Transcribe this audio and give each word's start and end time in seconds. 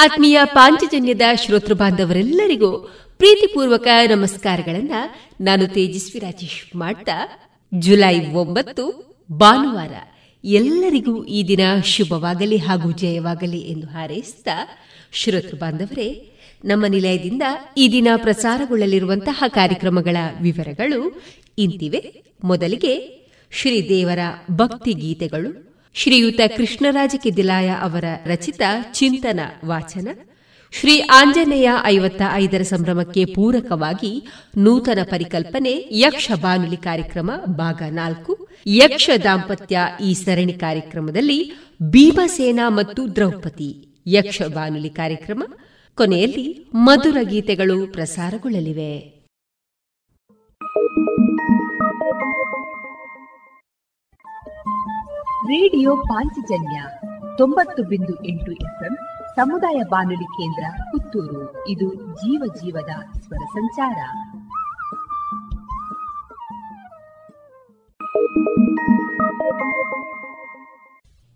ಆತ್ಮೀಯ 0.00 0.38
ಪಾಂಚಜನ್ಯದ 0.44 1.20
ಶ್ರೋತೃ 1.46 1.74
ಬಾಂಧವರೆಲ್ಲರಿಗೂ 1.74 2.78
ಪ್ರೀತಿಪೂರ್ವಕ 3.16 3.86
ನಮಸ್ಕಾರಗಳನ್ನ 4.10 4.92
ನಾನು 5.40 5.66
ತೇಜಸ್ವಿ 5.66 6.20
ರಾಜೇಶ್ 6.20 6.76
ಮಾಡ್ತಾ, 6.76 7.28
ಜುಲೈ 7.74 8.26
ಒಂಬತ್ತು, 8.26 9.16
ಭಾನುವಾರ. 9.32 9.92
ಎಲ್ಲರಿಗೂ 10.44 11.24
ಈ 11.24 11.48
ದಿನ 11.48 11.60
ಶುಭವಾಗಲಿ 11.84 12.56
ಹಾಗೂ 12.56 12.92
ಜಯವಾಗಲಿ 12.92 13.58
ಎಂದು 13.58 13.86
ಹಾರೈಸಿದ 13.86 14.46
ಶ್ರೋತೃ 15.12 15.56
ಬಾಂಧವರೇ, 15.56 16.32
ನಮ್ಮ 16.64 16.86
ನಿಲಯದಿಂದ 16.86 17.42
ಈ 17.76 17.88
ದಿನ 17.92 18.08
ಪ್ರಸಾರಗೊಳ್ಳಲಿರುವಂತಹ 18.16 19.44
ಕಾರ್ಯಕ್ರಮಗಳ 19.48 20.16
ವಿವರಗಳು 20.42 21.22
ಇಂತಿವೆ. 21.58 22.22
ಮೊದಲಿಗೆ 22.44 23.18
ಶ್ರೀದೇವರ 23.52 24.18
ಭಕ್ತಿ 24.50 24.92
ಗೀತೆಗಳು 24.92 25.68
ಶ್ರೀಯುತ 25.94 26.40
ಕೃಷ್ಣರಾಜ 26.56 27.14
ಕಿದಿಲಾಯ 27.22 27.68
ಅವರ 27.68 28.04
ರಚಿತ 28.26 28.60
ಚಿಂತನ 28.92 29.40
ವಾಚನ, 29.64 30.08
ಶ್ರೀ 30.72 31.00
ಆಂಜನೇಯ 31.00 31.70
ಐವತ್ತ 31.84 32.22
ಐದರ 32.34 32.62
ಸಂಭ್ರಮಕ್ಕೆ 32.62 33.24
ಪೂರಕವಾಗಿ 33.24 34.26
ನೂತನ 34.56 34.98
ಪರಿಕಲ್ಪನೆ 35.04 35.84
ಯಕ್ಷ 35.90 36.30
ಬಾನುಲಿ 36.40 36.76
ಕಾರ್ಯಕ್ರಮ 36.76 37.30
ಭಾಗ 37.46 37.82
ನಾಲ್ಕು, 37.90 38.48
ಯಕ್ಷ 38.66 39.10
ದಾಂಪತ್ಯ 39.24 39.78
ಈ 40.04 40.14
ಸರಣಿ 40.14 40.52
ಕಾರ್ಯಕ್ರಮದಲ್ಲಿ 40.52 41.52
ಭೀಮಸೇನಾ 41.82 42.68
ಮತ್ತು 42.68 43.16
ದ್ರೌಪದಿ, 43.16 43.88
ಯಕ್ಷ 44.06 44.42
ಬಾನುಲಿ 44.42 44.90
ಕಾರ್ಯಕ್ರಮ, 44.90 45.42
ಕೊನೆಯಲ್ಲಿ 45.94 46.70
ಮಧುರ 46.74 47.16
ಗೀತೆಗಳು 47.22 47.86
ಪ್ರಸಾರಗೊಳ್ಳಲಿವೆ. 47.86 49.17
ರೇಡಿಯೋ 55.48 55.96
ಪಾಂಚಜನ್ಯ 55.96 56.82
ತೊಂಬತ್ತು 57.38 57.82
ಬಿಂದು 57.82 58.26
ಎಂಟು 58.26 58.52
ಎಫ್ಎಂ 58.52 58.96
ಸಮುದಾಯ 59.36 59.82
ಬಾನುಲಿ 59.90 60.24
ಕೇಂದ್ರ 60.24 60.82
ಪುತ್ತೂರು. 60.90 61.68
ಇದು 61.68 61.94
ಜೀವ 61.94 62.42
ಜೀವದ 62.56 63.20
ಸ್ವರ 63.20 63.44
ಸಂಚಾರ. 63.52 63.98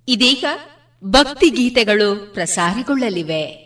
ಇದೀಗ 0.08 0.44
ಭಕ್ತಿ 1.04 1.50
ಗೀತೆಗಳು 1.50 2.34
ಪ್ರಸಾರಗೊಳ್ಳಲಿವೆ. 2.34 3.61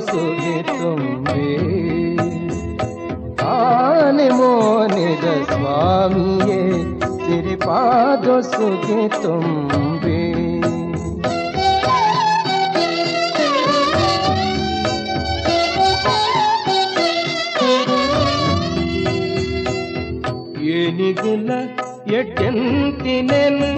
सुनि 0.00 0.62
तुम 0.68 1.00
आने 3.48 4.28
मोनिद 4.30 5.24
स्वामी 5.50 6.26
ये 6.50 6.62
तेरे 7.18 7.56
पाद 7.64 8.26
सुखि 8.50 9.08
तुम 9.22 9.44
बे 10.02 10.16
ಏನಿದಿಲ್ಲ 20.78 21.50
ಎಟ್ಟೆಂತಿನೇನು 22.18 23.68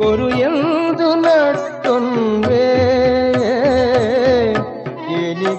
ಕೊರು 0.00 0.28
ಎಂದು 0.46 1.08
ನಟ್ಟೊನ್ವೇ 1.24 2.66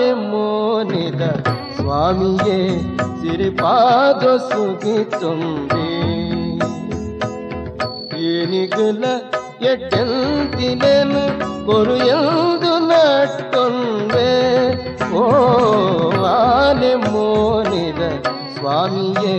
ಮೋನಿದ 0.00 1.22
ಸ್ವಾಮಿಯೇ 1.76 2.58
ಸಿರಿಪಾದ 3.20 4.36
ಸುಗಿ 4.36 5.04
ತುಂಬಿ 5.10 5.88
ಏನಿಗಲ 8.24 9.04
ಎಟ್ಟೆಂತಿನೆನು 9.62 11.22
ಕೊರು 11.66 11.96
ಎಂದು 11.96 12.72
ನಟ್ಟೊಂದೆ 12.88 14.30
ಓ 15.14 15.24
ಆನೆ 16.24 16.94
ಮೋನಿದ 16.94 18.02
ಸ್ವಾಮಿಯೇ 18.56 19.36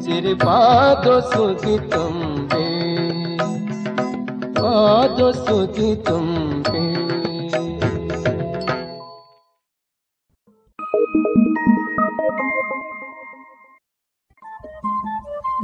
ಸಿರಿಪಾದ 0.00 1.18
ಸುಗಿ 1.34 1.78
ತುಂಬೆ 1.90 2.66
ಪಾದ 4.60 5.30
ಸುಗಿ 5.30 5.94
ತುಂಬೆ 6.02 6.37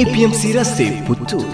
APMC 0.00 0.52
ರಸ್ತೆ 0.52 1.06
ಪುತ್ತೂರು. 1.06 1.52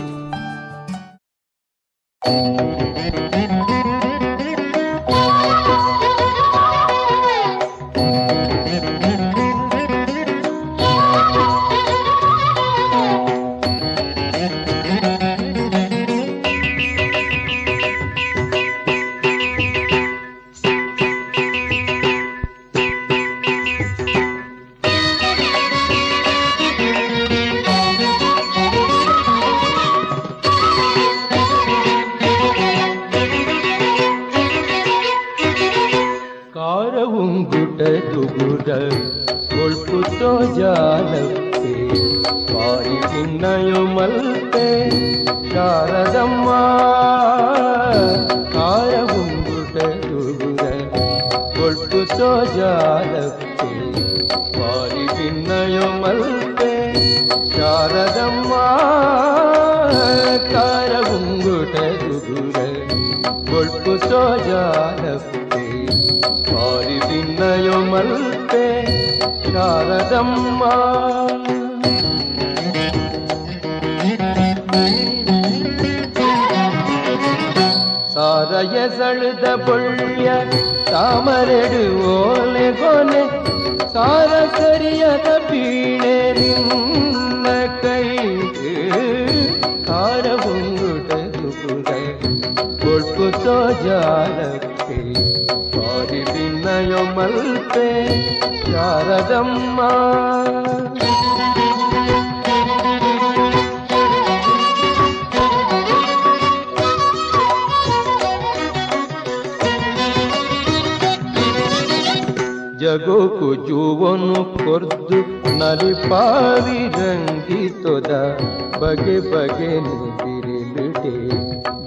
ನಿದಿರಿಲಿಟೆ 120.48 121.13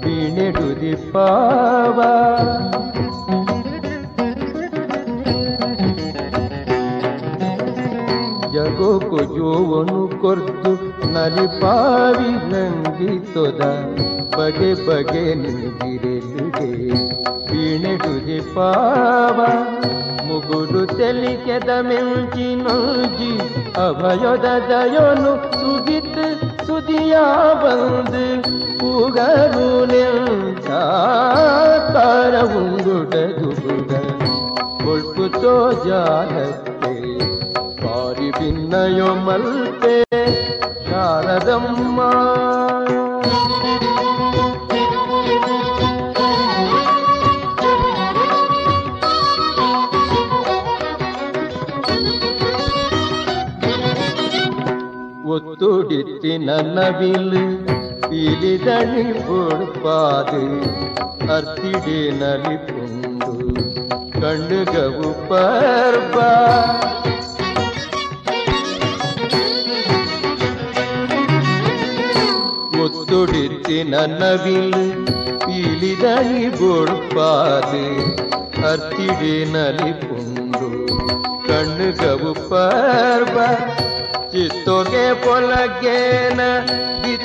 ಬೀಣೆಡುದಿ 0.01 0.93
ಪಾವ 1.11 1.97
ಜಗೋಕು 8.53 9.19
ಜೋವನು 9.35 10.01
ಕೊರ್ದು 10.21 10.71
ನಲಿಪಾವಿ 11.13 12.31
ರಂಗಿತೊದ 12.51 13.61
ಬಗೆ 14.37 14.71
ಬಗೆ 14.85 15.25
ನಿದಿರಿಲಿಟೆ 15.35 16.69
ಬೀಣೆಡುದಿ 17.49 18.39
ಪಾವ 18.55 19.39
ಮುಗುಡು 20.27 20.81
ತೆಲಿಕೆದ 20.97 21.71
ಮೆಂಚಿನೊಂಜಿ 21.81 23.31
ಅಭಯದ 23.79 24.47
ದಯನು 24.69 25.33
ಸುಗಿತ್ 25.59 26.23
ಸುದಿಯ 26.67 27.15
ಬಂದು 27.63 28.50
ఊగరు 28.94 29.68
నిల్తార 29.92 30.74
ఉంగుటదుగుట 32.60 33.92
కొల్పుతో 34.84 35.54
జాగత్తే 35.86 36.94
పారి 37.82 38.30
భిన్నయో 38.38 39.10
మల్తే 39.26 39.96
శారదమ్మా 40.86 42.10
ஒத்துடித்தி 55.32 56.32
நன்னவில் 56.46 57.30
பீலிதழி 58.21 59.05
பொறுப்பாது 59.21 60.41
அர்த்திடே 61.35 61.99
நலி 62.19 62.55
புண்டு 62.67 63.33
கண்ணுகவு 64.21 65.09
பர்பா 65.29 66.29
ஒத்துடித்து 72.79 73.77
நன்னவில் 73.91 74.75
பீலிதழி 75.43 76.45
பொறுப்பாது 76.59 77.83
அர்த்திடே 78.69 79.35
நலி 79.53 79.91
புண்டு 80.01 80.69
கண்ணுகவு 81.49 82.33
பர்பಾ 82.49 83.47
ಚಿತ್ತೋಗೆ 84.31 85.05
ಪೊಲಗೇನ 85.23 86.41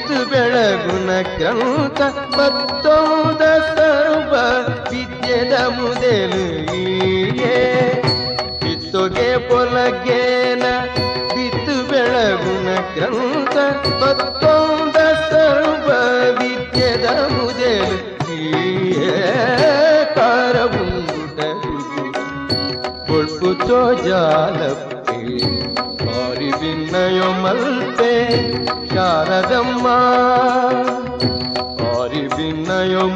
ಬಿತ್ತು 0.08 0.26
ಬೆಳಗುನ 0.32 1.12
ಕ್ರಂತ 1.30 2.02
ಮತ್ತೊಂದ 2.36 3.41
ಸರ್ವ 3.70 4.34
ವಿದ್ಯೆದ 4.89 5.54
ಮುದೆಲು 5.76 6.46
ಕಿತ್ತೊಗೆ 8.62 9.28
ಪೊಲಗೇನ 9.50 10.63
ಬಿತ್ತು 11.34 11.76
ಬೆಳಗುನ 11.89 12.70
ಕ್ರಂತ 12.93 13.58
ಮತ್ತೊಂದ 14.02 14.76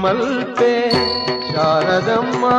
कमल 0.02 0.22
पे 0.58 0.70
शारदम्मा 1.50 2.54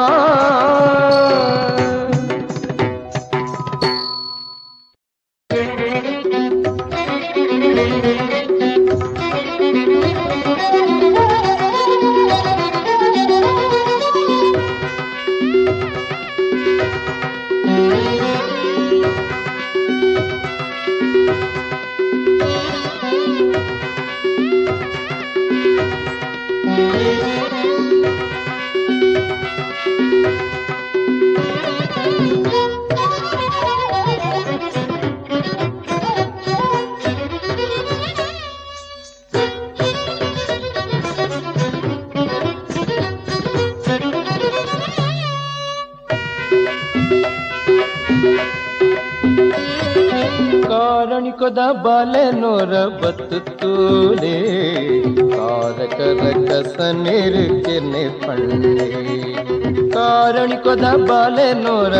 ಬಾಲೆ 61.54 61.91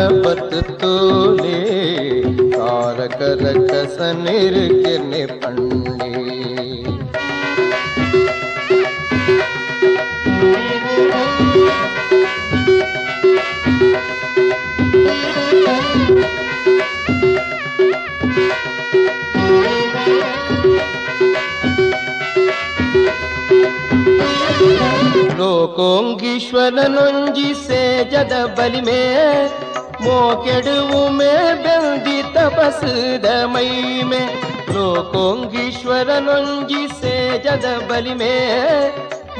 ಬಲಿಮೆ 37.93 38.35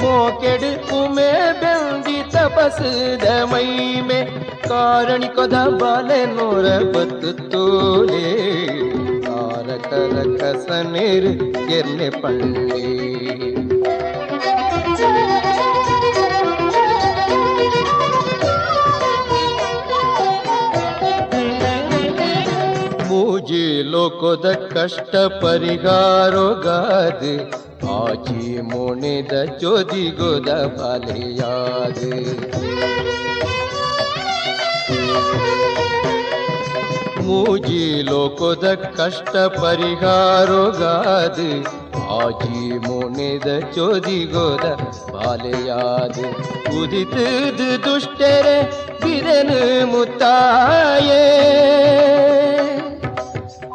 ಮೋಕೆಡು 0.02 0.70
ಉಮೆ 0.98 1.30
ಬೆಂದಿ 1.62 2.18
ತಪಸ್ದ 2.32 3.26
ಮೈಮೆ 3.44 4.20
ಕಾರಣಿಕೊದ 4.68 5.54
ಬಾಲೆ 5.82 6.26
ನೋರ 6.26 6.66
ಬತ್ತು 6.94 7.32
ತೋಲೆ 7.50 8.22
ತಾರಕ 9.26 9.92
ರಕಸ 10.14 10.68
ನೀರು 10.92 11.34
ಎನ್ನೆ 11.72 12.10
ಪಳ್ಳಿ 12.22 12.84
ಮೂಜಿ 23.08 23.66
ಲೋಕದ 23.84 24.48
ಕಷ್ಟ 24.74 25.16
ಪರಿಹಾರಗಾದ 25.42 26.94
ಆಚಿ 27.00 27.36
ಮುಣಿದ 29.33 29.35
ಚೋದಿಗೋದ 29.61 30.51
ಬಲಿಯಾದ 30.77 32.01
ಮೂಜಿ 37.21 37.85
ಲೋಕದ 38.03 38.67
ಕಷ್ಟ 38.99 39.35
ಪರಿಹಾರಗಾದ 39.57 41.39
ಆಚಿ 42.17 42.61
ಮುಣಿದ 42.87 43.49
ಚೋದಿಗೋದ 43.77 44.67
ಬಾಲೆಯಾದ 45.15 46.19
ಉದಿತದ 46.81 47.61
ದುಷ್ಟರೆ 47.87 48.57
ಬಿರನು 49.03 49.63
ಮುತ್ತಾಯೇ 49.87 51.25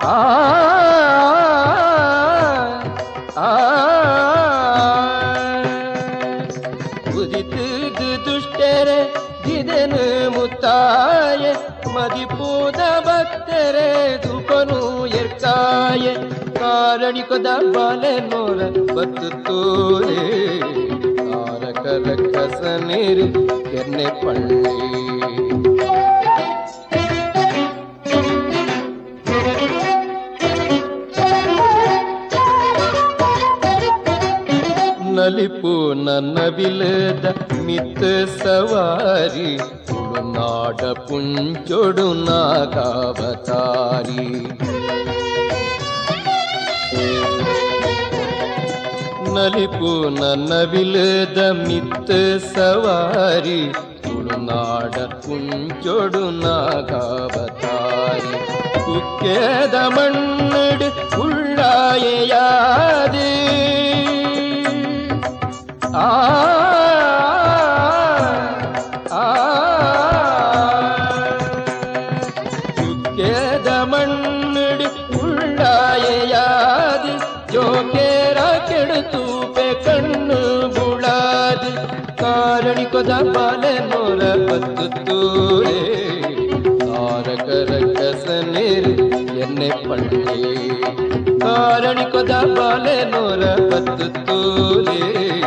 ಆ 0.09 0.17
ಕಾರಣಿಕದ 16.88 17.46
ಬಾಲೆ 17.72 18.20
ನೋರ 18.20 18.94
ಬತ್ತು 18.94 19.44
ತೋರೆ. 19.44 20.48
ತಾರಕ 21.16 22.08
ರಕ್ಕಸ 22.08 22.62
ನೀರು 22.62 23.42
ಎನ್ನೆ 23.72 24.04
ಪಳ್ಳಿ. 24.04 24.76
ನಲಿಪು 35.16 36.04
ನನ್ನ 36.04 36.56
ಬಿಲದ 36.56 37.34
ಮಿತ್ತ 37.64 38.04
ಸವಾರಿ. 38.42 39.58
ತುಳುನಾಡ 39.86 40.80
ಪುಂಚೊಡು 40.80 42.14
ನಾಗಾವತಾರಿ. 42.14 44.48
ನಲಿಪು 49.38 50.14
ನನ್ನ 50.14 50.64
ಬಿಲದ 50.64 51.40
ಮಿತ್ತ 51.58 52.10
ಸವಾರಿ 52.46 53.60
ತುಳುನಾಡ 54.04 54.94
ಪುಂಚೊಡು 55.24 56.22
ನಾಗಾವತಾರಿ 56.40 58.32
ಕುಕ್ಕೆದ 58.86 59.74
ಮಣ್ಣಡು 59.96 60.88
ಉಳ್ಳಾಯೆಯಾದೆ 61.22 63.30
ಆ 65.98 66.00
ಆ 66.04 66.06
ಕಾರಣಿಕೊದ 82.62 83.08
ಬಾಲೆ 83.08 83.78
ನೋರ 83.78 84.52
ಬತ್ತು 84.52 85.06
ತೂರೆ. 85.06 85.94
ತಾರಕ 86.78 87.48
ರಕ್ಕಸ 87.70 88.28
ಎನ್ನೆ 89.38 89.68
ಪಂಡೆ. 89.68 90.80
ಕಾರಣಿಕದ 91.38 92.30
ಬಾಲೆ 92.30 93.04
ನೋರ 93.04 93.44
ಬತ್ತು 93.44 94.26
ತೂರೆ. 94.26 95.40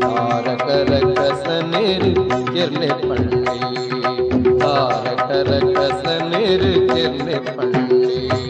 ತಾರಕ 0.00 0.88
ರಕ್ಕಸ 0.90 1.46
ಎನ್ನೆ 2.56 2.88
ಪಂಡೆ. 2.88 3.60
ತಾರಕ 4.58 5.30
ರಕ್ಕಸ 5.30 6.06
ಎನ್ನೆ 6.06 7.56
ಪಳ್ಳಿ 7.56 8.49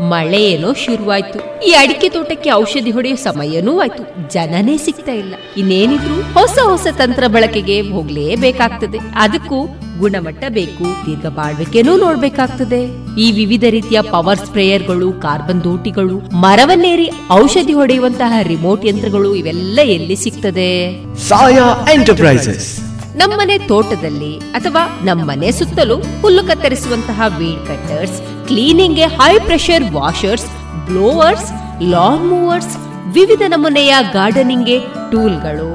ಮಳೆ 0.00 0.44
ಏನೋ 0.44 0.72
ಶುರುವಾಯ್ತು. 0.72 1.66
ಈ 1.66 1.70
ಅಡಿಕೆ 1.70 2.08
ತೋಟಕ್ಕೆ 2.08 2.52
ಔಷಧಿ 2.52 2.90
ಹೊಡೆಯೋ 2.90 3.16
ಸಮಯನೂ 3.16 3.80
ಆಯ್ತು. 3.80 4.32
ಜನನೇ 4.32 4.76
ಸಿಗ್ತಾ 4.76 5.12
ಇಲ್ಲ. 5.12 5.34
ಇನ್ನೇನಿದ್ರು 5.56 6.40
ಹೊಸ 6.40 6.58
ಹೊಸ 6.64 6.86
ತಂತ್ರ 6.96 7.24
ಬಳಕೆಗೆ 7.26 7.80
ಹೋಗ್ಲೇಬೇಕಾಗ್ತದೆ. 7.80 8.98
ಅದಕ್ಕೂ 9.14 9.66
ಗುಣಮಟ್ಟ 9.98 10.44
ಬೇಕು, 10.48 11.06
ದೀರ್ಘ 11.06 11.26
ಬಾಳ್ವಿಕೆನೂ 11.26 11.96
ನೋಡ್ಬೇಕಾಗ್ತದೆ. 11.96 12.84
ಈ 13.20 13.32
ವಿವಿಧ 13.32 13.64
ರೀತಿಯ 13.70 14.00
ಪವರ್ 14.00 14.38
ಸ್ಪ್ರೇಯರ್ಗಳು, 14.38 15.12
ಕಾರ್ಬನ್ 15.12 15.64
ದೋಟಿಗಳು, 15.64 16.18
ಮರವನ್ನೇರಿ 16.18 17.10
ಔಷಧಿ 17.32 17.72
ಹೊಡೆಯುವಂತಹ 17.72 18.32
ರಿಮೋಟ್ 18.42 18.86
ಯಂತ್ರಗಳು 18.86 19.34
ಇವೆಲ್ಲ 19.34 19.78
ಎಲ್ಲಿ 19.84 20.16
ಸಿಗ್ತದೆ? 20.16 21.02
ಸಾಯಾ 21.28 21.86
ಎಂಟರ್ಪ್ರೈಸಸ್. 21.92 22.87
ನಮ್ಮನೆ 23.18 23.58
ತೋಟದಲ್ಲಿ 23.58 24.38
ಅಥವಾ 24.54 24.82
ನಮ್ಮನೆ 25.02 25.52
ಸುತ್ತಲೂ 25.52 25.96
ಹುಲ್ಲು 26.20 26.42
ಕತ್ತರಿಸುವಂತಹ 26.44 27.22
weed 27.38 27.66
cutters 27.66 28.46
ಕ್ಲೀನಿಂಗ್ಗೆ 28.46 29.06
high 29.06 29.38
pressure 29.38 29.84
washers 29.92 30.46
blowers 30.86 31.48
lawn 31.82 32.28
mowers 32.28 32.76
ವಿವಿಧ 33.12 33.42
ನಮೂನೆಯ 33.48 33.94
ಗಾರ್ಡನಿಂಗ್ಗೆ 34.12 34.78
ಟೂಲ್ಗಳು 35.10 35.68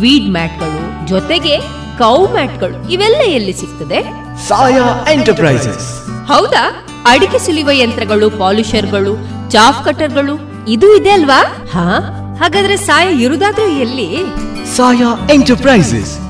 ವೀಡ್ 0.00 0.30
ಮ್ಯಾಟ್ಗಳು 0.30 1.06
ಜೊತೆಗೆ 1.06 1.54
ಕೌ 1.98 2.26
ಮ್ಯಾಟ್ಗಳು 2.26 2.92
ಇವೆಲ್ಲ 2.92 3.22
ಎಲ್ಲಿ 3.28 3.52
ಸಿಗ್ತದೆ? 3.52 4.00
ಸಾಯಾ 4.48 5.04
ಎಂಟರ್ಪ್ರೈಸಸ್. 5.12 5.88
ಹೌದಾ? 6.28 6.84
ಅಡಿಕೆ 7.06 7.38
ಸುಲಿಯುವ 7.38 7.70
ಯಂತ್ರಗಳು 7.72 8.30
ಪಾಲಿಷರ್ಗಳು 8.30 9.12
ಚಾಫ್ 9.50 9.84
ಕಟರ್ಗಳು 9.84 10.34
ಇದು 10.68 10.96
ಇದೆ 10.96 11.10
ಅಲ್ವಾ? 11.10 11.40
ಹಾ? 11.74 11.86
ಹಾಗಾದ್ರೆ 12.40 12.76
ಸಾಯ 12.76 13.08
ಇರುದಾದ್ರೂ 13.14 13.68
ಎಲ್ಲಿ? 13.68 14.08
ಸಾಯಾ 14.76 15.26
ಎಂಟರ್ಪ್ರೈಸಸ್. 15.32 16.29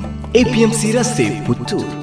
APMC 0.35 0.91
ರಸ್ತೆ 0.91 1.45
ಪುತ್ತೂರು. 1.45 2.00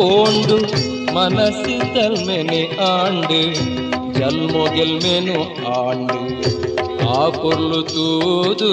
ಪೋಂಡು 0.00 0.56
ಮನಸ್ಸಿ 1.14 1.74
ತಲ್ಮೆನೆ 1.94 2.60
ಆಂಡು 2.84 3.40
ಜನ್ಮೋ 4.18 4.62
ಗೆಲ್ಮೆನು 4.74 5.38
ಆಂಡು 5.72 6.20
ಆ 7.14 7.24
ಪೊರ್ಲು 7.36 7.80
ತೂದು 7.90 8.70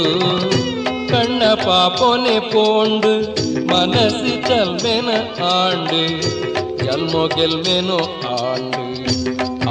ಕಣ್ಣ 1.12 1.42
ಪಾಪೋನೆ 1.64 2.38
ಪೋಂಡು 2.54 3.12
ಮನಸ್ಸಿ 3.72 4.36
ತಲ್ಮೆನ 4.48 5.10
ಆಂಡು 5.50 6.02
ಜನ್ಮೋ 6.84 7.24
ಗೆಲ್ಮೆನು 7.36 8.00
ಆಂಡು 8.38 8.86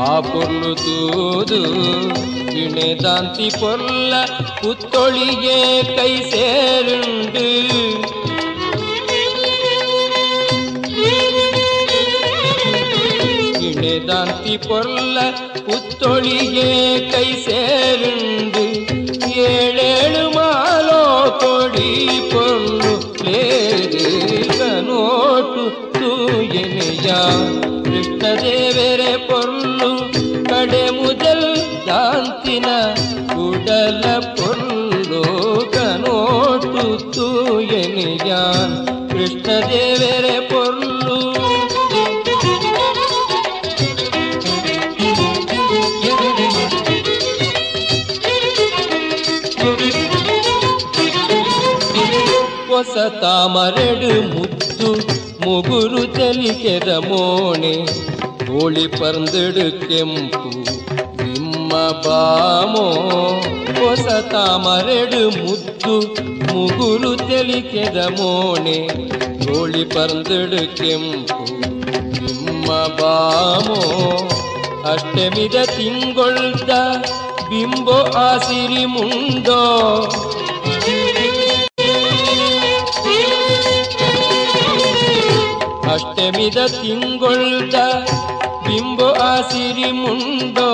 ಆ 0.00 0.12
ಪೊರ್ಲು 0.28 0.72
ತೂದು 0.84 1.60
இணைதாந்தி 2.64 3.48
பொல்ல 3.60 4.12
புத்தொழியே 4.60 5.60
கை 5.96 6.12
சேருண்டு 6.32 7.46
சிந்தாந்தி 14.08 14.52
பொருள 14.64 15.16
புத்தொழியே 15.66 16.68
கை 17.12 17.24
சேருண்டு 17.44 18.65
ತಾಮರೆಡು 53.68 54.10
ಮುತ್ತು 54.32 54.88
ಮುಗುರು 55.42 56.00
ತೆಲಿಕೆದ 56.14 56.90
ಮೋಣೆ 57.06 57.72
ಕೋಳಿ 58.40 58.84
ಪರ್ಂದೆಡು 58.88 59.64
ಕೆಂಪು 59.80 60.50
ನಿಮ್ಮ 61.22 61.72
ಬಾಮೋ 62.04 62.84
ಹೊಸ 63.78 64.06
ತಾಮರೆಡು 64.32 65.22
ಮುತ್ತು 65.38 65.94
ಮುಗುರು 66.48 67.10
ತೆಲಿಕೆದ 67.24 67.98
ಮೋಣೆ 68.18 68.78
ಕೋಳಿ 69.42 69.84
ಪರ್ಂದೆಡು 69.94 70.62
ಕೆಂಪು 70.76 71.40
ನಿಮ್ಮ 72.36 72.70
ಬಾಮೋ 73.00 73.80
ಅಷ್ಟಮಿದ 74.92 75.56
ತಿಂಗೊಳ್ದ 75.76 76.70
ಬಿಂಬೋ 77.50 77.98
ಆಸಿರಿ 78.22 78.86
ಮುಂಡೋ 78.94 79.60
ಅಷ್ಟಮಿದ 86.28 86.60
ತಿಂಗೊಳ್ದ 86.74 87.76
ಬಿಂಬು 88.64 89.08
ಆಸಿರಿ 89.24 89.90
ಮುಂಡೋ, 89.92 90.70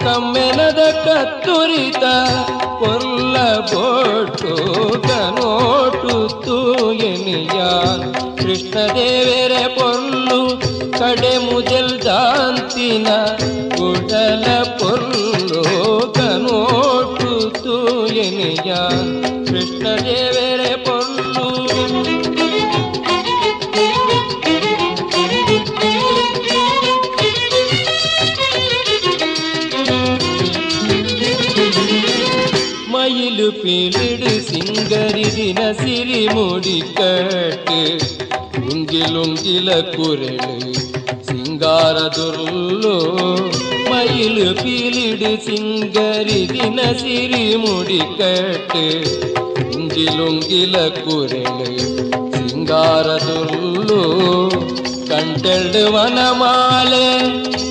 ಕಮ್ಮೆನದ 0.00 0.82
ಕತ್ತುರಿತ 1.04 2.04
ಕೊಲ್ಲ 2.78 3.36
ಬೋಟು 3.70 4.52
ಕನೋಟು 5.08 6.14
ತೂಯನಿಯಾನ್ 6.46 8.06
ಕೃಷ್ಣದೇವರ 8.38 9.52
ಪೊಲ್ಲು 9.76 10.40
ಕಡೆ 10.98 11.34
ಮುದಲ್ 11.44 11.94
ದಾಂತಿನ 12.06 13.08
ಕುಡಲ 13.76 14.46
ಪೊಲ್ಲು 14.80 15.62
ಕನೋಟು 16.14 17.32
ತೂಯನಿಯಾನ್ 17.60 19.12
சிரி 35.78 36.20
முடிக்கட்டு 36.28 37.80
உங்கிலுங்கில 38.62 39.68
குரலு 39.96 40.56
சிங்கார 41.28 41.96
துருள்ளோ 42.16 42.94
மயிலு 43.90 44.46
பீலிடு 44.62 45.30
சிங்கரி 45.46 46.40
தின 46.46 46.78
சிரி 46.92 47.44
முடிக்கட்டு 47.56 48.84
உங்கிலுங்கில 49.76 50.76
குரலு 50.98 51.70
சிங்கார 52.34 53.16
துருள்ளோ 53.26 54.02
கண்டெடு 55.08 55.84
வனமாலே 55.90 57.06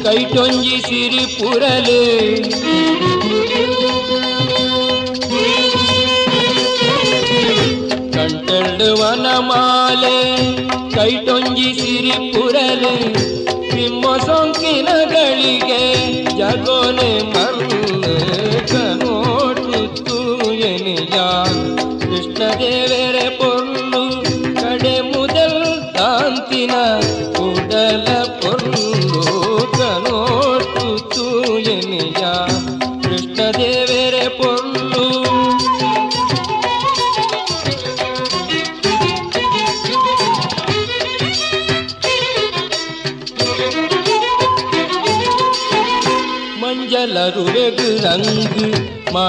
கைட்டொங்கி 0.05 0.77
சிரி 0.89 1.25
புரலு. 1.37 2.01
ವನಮಾಲೆ 8.99 10.17
ಕೈಟೊಂಜಿ 10.93 11.69
ಸಿರಿ 11.73 12.15
ನಿಮ್ಮ 12.33 12.95
ನಿಮ್ಮ 13.73 14.05
ಸೊಂಕಿನಗಳಿಗೆ 14.25 15.83
ಜಗೋನೆ 16.39 17.11
ಮರ್ಲು 17.29 17.79
ಕನೋಟು 18.71 19.79
ತೂಯನಿಯಾನ್ 19.99 21.61
ಕೃಷ್ಣದೇವರ 22.01 23.17
ಪೊರ್ಲು 23.39 24.03
ಕಡೆ 24.61 24.95
ಮುದಲ್ 25.09 25.61
ಕಾಂತಿನ 25.97 26.73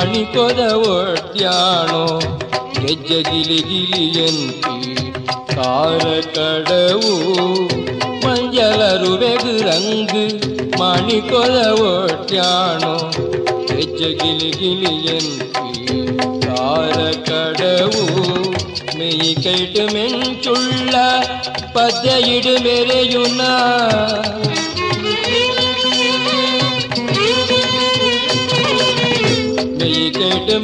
ಮಾಣಿಕೊದ 0.10 0.62
ಒಡ್ಯಾಣೋ 0.90 2.04
ಗೆಜ್ಜೆ 2.76 3.20
ಗಿಲಿ 3.30 3.60
ಗಿಲಿಯಂತಿ 3.70 4.76
ಕಾರ 5.52 6.04
ಕಡವು 6.36 7.14
ಮಂಜಲರು 8.26 9.12
ವೆಗು 9.22 9.54
ರಂಗು 9.68 10.24
ಮಾಣಿಕೊದ 10.80 11.58
ಒಡ್ಯಾಣೋ 11.86 12.94
ಗೆಜ್ಜೆ 13.70 14.12
ಗಿಲಿ 14.22 14.52
ಗಿಲಿಯಂತಿ 14.60 15.68
ಕಾರ 16.48 16.98
ಕಡವು 17.30 18.06
மெய் 18.98 19.34
கைட்டு 19.44 19.86
மெஞ்சுள்ள 19.96 20.96
பத்தையிடு 21.76 22.56
மெரையுனா 22.66 23.54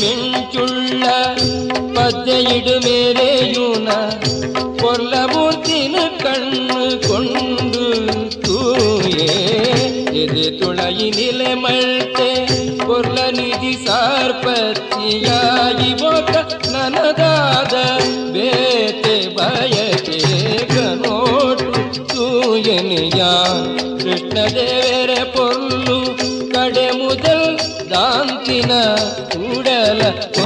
നെഞ്ചുള്ള 0.01 1.05
പദ്ധയിടുമേരെയൂന 1.97 3.89
കൊല്ലമൂർത്തിന് 4.83 6.05
കണ്ണു 6.23 6.79
കൊണ്ടു 7.07 7.85
തൂയേ. 8.47 9.31
എത് 10.23 10.45
തുളയിനിലെ 10.61 11.53
മഴത്തെ 11.63 12.31
കൊല്ല 12.87 13.19
നിധി 13.39 13.73
സാർപ്പത്തിയായി 13.87 15.23
പോക 16.03 16.33
നനതാത 16.75 17.75
വേത്തെ 18.37 19.17
ഭയത്തെ 19.39 20.21
കനോട്ടു 20.73 21.71
തൂയനിയാ 22.13 23.33
കൃഷ്ണദേവരെ 24.03 25.23
പൊല്ലു 25.37 25.99
കടമുതൽ 26.55 27.41
ദാന്തിന 27.93 28.73
Yeah. 30.07 30.46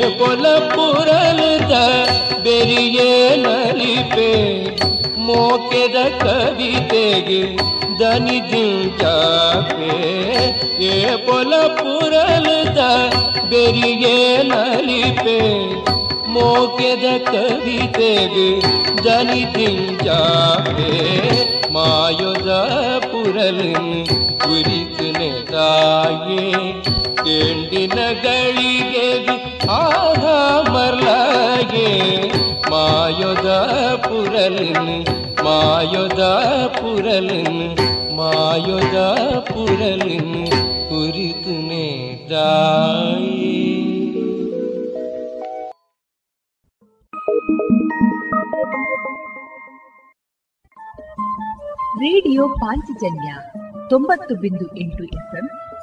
ಪುರಲದ 0.00 1.74
ಬೆರಿಗೆ 2.44 3.10
ನಲಿಪೆ, 3.36 4.32
ಮೋಕೆದ 5.18 5.98
ಕವಿತೆಗೆ 6.18 7.40
ದನಿ 8.00 8.38
ದಿಂಚಾಪೆ 8.50 9.96
ಏ 10.80 11.16
ಪೊಲ 11.16 11.52
ಪುರಲದ 11.66 12.80
ಬೆರಿಗೆ 13.48 14.16
ನಲಿಪೆ, 14.42 15.38
ಮೋಕೆದ 16.26 17.06
ಕವಿತೆಗೆ 17.30 18.48
ದನಿ 19.04 19.44
ದಿಂಚಾಪೆ 19.54 20.92
ಮಾಯೊದ 21.72 22.50
ಪುರಲಿನ್ 23.10 24.06
ಕುರಿತುನೆ 24.40 25.30
ತಾಯೇ 25.50 26.44
ತೆಂಡಿನ 27.24 27.98
ಗಳಿಗೆ 28.24 29.08
ಆಹ 29.78 30.24
ಮರ್ಲಾಗೆ 30.68 31.88
ಮಾಯೊದ 32.70 33.48
ಪುರಲಿನ್ 34.04 34.92
ಮಾಯೊದ 35.44 36.22
ಪುರಲಿನ್ 36.78 37.62
ಮಾಯೊದ 38.16 38.98
ಪುರಲಿನ್ 39.50 40.34
ಕುರಿತುನೆ 40.88 41.86
ತಾಯೇ 42.30 43.54
ರೇಡಿಯೋ 52.02 52.44
ಪಾಂಚಜನ್ಯ 52.60 53.28
ತೊಂಬತ್ತು 53.88 54.32
ಬಿಂದು 54.34 54.66
ಎಂಟು 54.80 55.04
ಎಫ್ಎಂ 55.14 55.46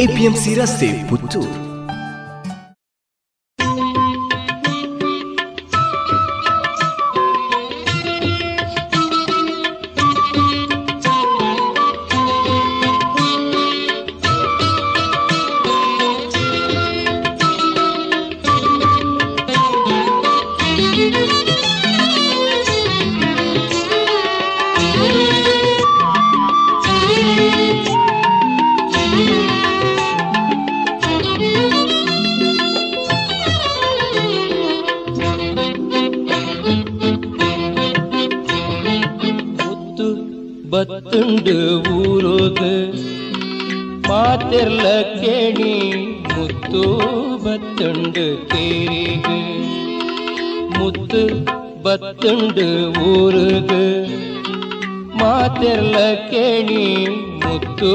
APMC 0.00 0.54
ರಸ್ತೆ 0.54 1.08
ಪುತ್ತೂರು. 1.08 1.69
ಮುತ್ತು 46.72 46.88
ಬತ್ತುಂಡು 47.44 48.24
ಕೇರಿಗ 48.50 49.28
ಮುತ್ತು 50.76 51.22
ಬತ್ತುಂಡು 51.82 52.66
ಊರುಗ 53.06 53.70
ಮಾತೆರ್ಲ 55.20 55.96
ಕೇಣಿ 56.30 56.84
ಮುತ್ತು 57.44 57.90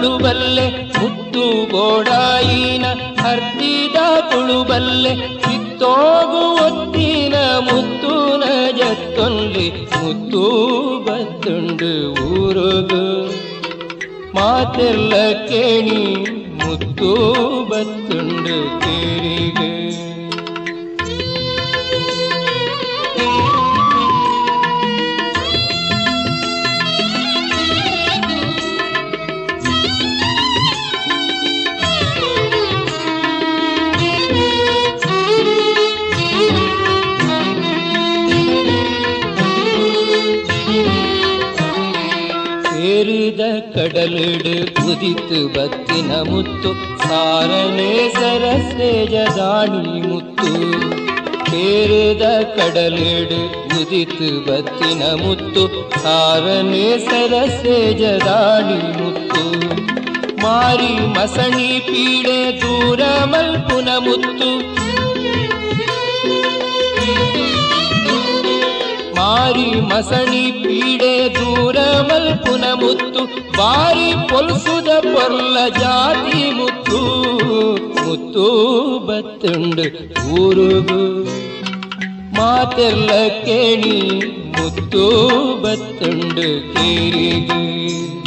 ಹರ್ತಿದ 0.00 0.66
ಹುಟ್ಟು 0.98 1.72
ಗೋಡಾಯಿನ 1.72 2.84
ಹರ್ದಿದ 3.20 3.96
ತುಳುಬಲ್ಲೆ 4.30 5.14
ಕಿತ್ತೋಗು 5.16 6.64
ಒತ್ತಿನ 6.64 7.34
ಮುತ್ತು 7.58 8.36
ಜತ್ತೊನ್ಲಿ 8.70 9.70
ಮುತ್ತು 9.70 10.42
ಬತ್ತುಂಡು 11.04 12.12
ಊರುಗು. 12.34 13.30
ಮಾತೆಲ್ಲ 14.34 15.12
ಕೇಣಿ 15.32 16.16
ಮುತ್ತು 16.64 17.10
ಬತ್ತುಂಡು 17.70 18.69
ಉದಿತ್ತು 44.90 45.48
ಬತ್ತಿನ 45.48 46.30
ಮುತ್ತು, 46.30 46.74
ಸಾರನೆ 47.08 48.08
ಸರಸೇಜದಾಣಿ 48.08 50.08
ಮುತ್ತು. 50.08 50.80
ಕೇರಿದ 51.44 52.42
ಕಡಲಿಡು 52.42 53.82
ಉದಿತ್ತು 53.82 54.40
ಬತ್ತಿನ 54.40 55.02
ಮುತ್ತು, 55.02 55.90
ಸಾರನೆ 56.02 56.98
ಸರಸೇಜದಾಣಿ 56.98 59.02
ಮುತ್ತು. 59.02 59.50
ಮಾರಿ 60.42 61.06
ಮಸಣಿ 61.06 61.78
ಪೀಡೆ 61.78 62.60
ದೂರ 62.60 63.24
ಮಲ್ಪುನ 63.24 63.88
ಮುತ್ತು 63.98 64.79
ಮಾರಿ 69.30 69.80
ಮಸಣಿ 69.80 70.50
ಪೀಡೆ 70.50 71.34
ದೂರ 71.34 71.76
ಮಲ್ಪುನ 71.78 72.64
ಮುತ್ತು 72.74 73.24
ಬಾರಿ 73.58 74.28
ಪೊಲ್ಸುದ 74.28 74.88
ಪೊರ್ಲ 74.88 75.68
ಜಾತಿ 75.80 76.50
ಮುತ್ತು. 76.50 76.98
ಮುತ್ತು 78.08 78.44
ಬತ್ತುಂಡು 78.98 79.82
ಊರುಗು. 80.32 81.24
ಮಾತೆಲ್ಲ 82.36 83.08
ಕೇಳಿ 83.28 84.18
ಮುತ್ತು 84.48 85.10
ಬತ್ತುಂಡು 85.62 86.74
ಕೇರಿಗು. 86.74 88.19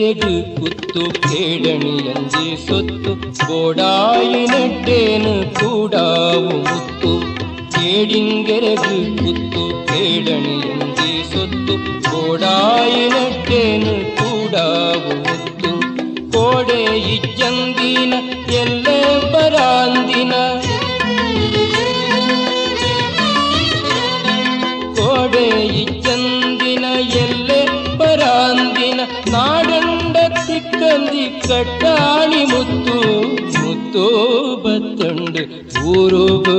ಕೇಡಿಂಗೆರೆಗು 0.00 0.60
ಕುತ್ತು 0.60 1.00
ಕೇಡಣಿಯಂಜಿ 1.20 2.66
ಸೊತ್ತು. 2.66 3.14
ಗೋಡಾಯಿ 3.46 4.46
ನೆಟ್ಟೇನು 4.46 5.54
ಕೂಡಾವು 5.54 6.58
ಮುತ್ತು. 6.58 7.20
ಕೇಡಿಂಗೆರೆಗು 7.70 9.24
ಕುತ್ತು 9.24 9.86
ಕೇಡಣಿಯಂಜಿ 9.86 11.32
ಸೊತ್ತು. 11.32 11.74
ಗೋಡಾಯಿ 12.10 13.08
ನೆಟ್ಟೇನು 13.08 14.16
ಕೂಡಾವು 14.16 15.16
ಮುತ್ತು. 15.16 15.80
ಕೋಡೆ 16.32 16.98
ಇಜ್ಜಂದಿನ 17.14 18.14
ಎಲ್ಲೇ 18.54 18.79
ಬತ್ತಂಡು 35.10 35.42
ಊರುಗು 35.86 36.58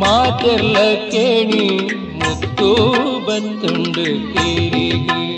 ಮಾತೆಲ್ಲ 0.00 0.76
ಕೇಣಿ 1.10 1.64
ಮುತ್ತು 2.20 2.68
ಬತ್ತಂಡು 3.26 4.04
ಕೇರಿಗೆ 4.32 5.33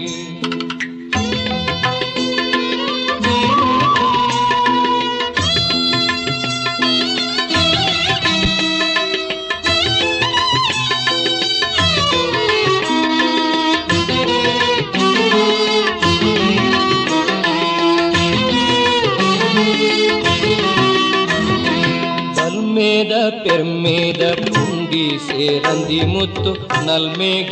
முத்து 25.47 26.05
ಮುತ್ತು 26.05 26.53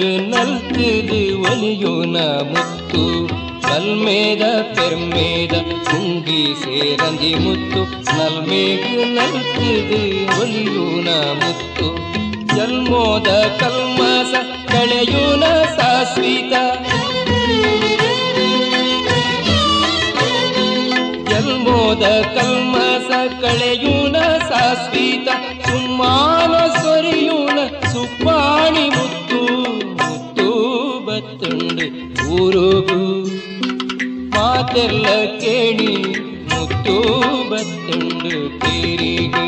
ನಲ್ತಿದು 0.02 1.42
முத்து 1.42 2.16
ಮುತ್ತು. 2.42 3.26
பெருமேத 3.66 4.42
ಪೆರ್ಮೇದ 4.76 5.50
சேரந்தி 5.84 6.54
ಸೇರಂದಿ 6.54 7.34
ಮುತ್ತು. 7.34 7.82
ನಲ್ಮೇಗ 8.16 8.84
ನಲ್ತಿದು 9.06 10.00
முத்து 10.36 11.08
ಮುತ್ತು. 11.08 12.14
ಜಲ್ಮೋದ 12.56 13.28
ಕಲ್ಮಾಸ 13.60 14.34
சாஸ்வீத 14.70 15.44
ಸಾಸ್ವಿತ 15.76 16.52
ಜಲ್ಮೋದ 21.30 22.02
ಕಲ್ಮಸ 22.36 23.10
ಕಳೆಯೂನ 23.40 24.16
ಸಾಸ್ವಿತ 24.18 25.28
ಸುಮ್ಮಾನ 25.68 26.66
ಸೊರಿಯೂನ 26.66 26.93
ಸುಪ್ಪಾಣಿ 28.24 28.90
ಮುತ್ತು 28.90 29.38
ಮುತ್ತು 29.92 30.46
ಬತ್ತುಂಡು 31.06 31.86
ಊರುಗು. 32.34 33.00
ಮಾತೆಲ್ಲ 34.28 35.06
ಕೇಳಿ 35.40 35.90
ಮುತ್ತು 36.44 36.96
ಬತ್ತುಂಡು 37.50 38.32
ಕೇರಿಗೆ 38.60 39.46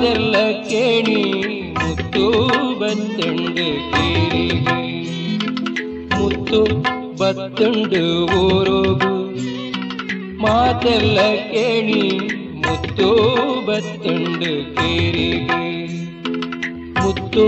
ಮಾತೆಲ್ಲ 0.00 0.36
ಕೇಳಿ, 0.68 1.62
ಮುತ್ತು 1.62 2.30
ಬತ್ತುಂಡು 2.80 3.92
ಕೇಳಿ. 3.92 4.60
ಮುತ್ತು 6.20 6.64
ಬತ್ತುಂಡು 7.18 8.26
ಊರುಗು. 8.38 9.12
ಮಾತೆಲ್ಲ 10.40 11.20
ಕೇಳಿ, 11.52 12.18
ಮುತ್ತು 12.56 13.08
ಬತ್ತುಂಡು 13.66 14.76
ಕೇರಿಗೆ 14.76 15.92
ಮುತ್ತು 17.02 17.44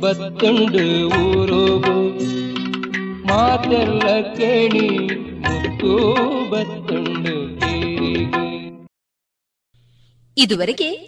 ಬತ್ತುಂಡು 0.00 1.06
ಊರೋಗು. 1.24 1.96
ಮಾತೆಲ್ಲ 3.26 4.36
ಕೇಳಿ, 4.36 5.06
ಮುತ್ತು 5.40 5.96
ಬತ್ತುಂಡು 6.50 7.58
ಇದುವರೆಗೆ 10.36 11.07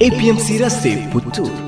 APMC 0.00 0.56
ರಸ್ತೆ 0.58 1.10
ಪುತ್ತೂರು 1.12 1.67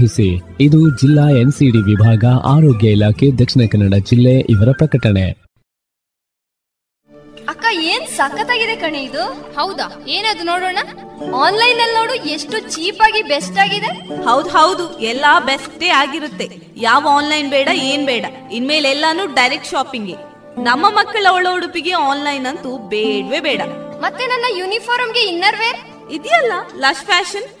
ಇದು 0.61 0.97
ಜಿಲ್ಲಾ 0.97 1.29
ಎನ್ಸಿಡಿ 1.29 1.77
ವಿಭಾಗ 1.77 2.25
ಆರೋಗ್ಯ 2.45 2.91
ಇಲಾಖೆ 2.91 3.31
ದಕ್ಷಿಣ 3.31 3.61
ಕನ್ನಡ 3.71 3.93
ಜಿಲ್ಲೆ 3.93 4.39
ಇವರ 4.39 4.69
ಪ್ರಕಟಣೆ. 4.71 5.31
ಅಕ್ಕ 7.49 7.65
ಏನ್ 7.73 8.07
ಸಖತ್ತಾಗಿದೆ 8.07 8.75
ಕಣೆ 8.75 9.03
ಇದು? 9.03 9.23
ಹೌದಾ? 9.59 10.05
ಏನದು 10.07 10.43
ನೋಡೋಣ? 10.43 10.77
ಆನ್ಲೈನ್ 11.35 11.79
ಅಲ್ಲಿ 11.79 11.95
ನೋಡು 11.95 12.13
ಎಷ್ಟು 12.13 12.59
ಚೀಪ್ 12.59 13.01
ಆಗಿ 13.01 13.21
ಬೆಸ್ಟ್ 13.21 13.57
ಆಗಿದೆ. 13.57 14.21
ಹೌದ್ 14.23 14.49
ಹೌದು 14.49 14.99
ಎಲ್ಲಾ 14.99 15.39
ಬೆಸ್ಟೇ 15.39 15.89
ಆಗಿರುತ್ತೆ. 15.89 16.61
ಯಾವ 16.77 17.07
ಆನ್ಲೈನ್ 17.11 17.49
ಬೇಡ 17.49 17.67
ಏನ್ 17.67 18.05
ಬೇಡ. 18.05 18.25
ಇನ್ಮೇಲೆ 18.51 18.89
ಎಲ್ಲಾನು 18.89 19.25
ಡೈರೆಕ್ಟ್ 19.25 19.67
ಶಾಪಿಂಗ್. 19.67 20.11
ನಮ್ಮ 20.63 20.85
ಮಕ್ಕಳ 20.89 21.25
ಒಳ 21.31 21.47
ಉಡುಪಿಗೆ 21.55 21.91
ಆನ್ಲೈನ್ 21.91 22.45
ಅಂತೂ 22.45 22.77
ಬೇಡವೇ 22.77 23.39
ಬೇಡ. 23.39 23.61
ಮತ್ತೆ 24.01 24.25
ನನ್ನ 24.25 24.57
ಯೂನಿಫಾರ್ಮ್ಗೆ 24.57 25.19
ಇನ್ನರ್ 25.19 25.55
ವೇರ್ 25.55 26.11
ಇದೆಯಲ್ಲ 26.11 26.51
ಲಶ್ 26.77 27.05
ಫ್ಯಾಷನ್? 27.05 27.60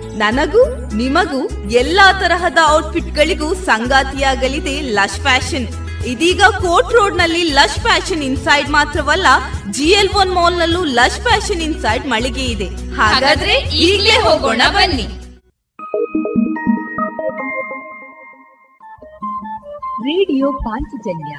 ನನಗೂ, 0.17 0.75
ನಿಮಗೂ 0.95 1.69
ಎಲ್ಲಾ 1.69 2.13
ತರಹದ 2.13 2.57
ಔಟ್ಫಿಟ್ 2.69 3.15
ಗಳಿಗೂ 3.15 3.53
ಸಂಗಾತಿಯಾಗಲಿದೆ 3.53 4.81
ಲಶ್ 4.81 5.19
ಫ್ಯಾಷನ್. 5.19 5.67
ಇದೀಗ 6.05 6.41
ಕೋರ್ಟ್ 6.43 6.93
ರೋಡ್ನಲ್ಲಿ 6.93 7.43
ಲಶ್ 7.43 7.79
ಫ್ಯಾಷನ್ 7.79 8.23
ಇನ್ಸೈಡ್ 8.23 8.69
ಮಾತ್ರವಲ್ಲ 8.69 9.25
ಜಿಎಲ್ 9.71 10.09
ಒನ್ 10.17 10.33
ಮಾಲ್ 10.33 10.57
ನಲ್ಲೂ 10.57 10.83
ಲಶ್ 10.83 11.21
ಫ್ಯಾಷನ್ 11.21 11.61
ಇನ್ಸೈಡ್ 11.61 12.07
ಮಳಿಗೆ 12.07 12.45
ಇದೆ. 12.45 12.95
ಹಾಗಾದ್ರೆ 12.95 13.53
ಈಗಲೇ 13.53 14.21
ಹೋಗೋಣ 14.23 14.61
ಬನ್ನಿ. 14.69 15.03
ರೇಡಿಯೋ 20.01 20.51
ಪಾಂಚಜನ್ಯ 20.51 21.37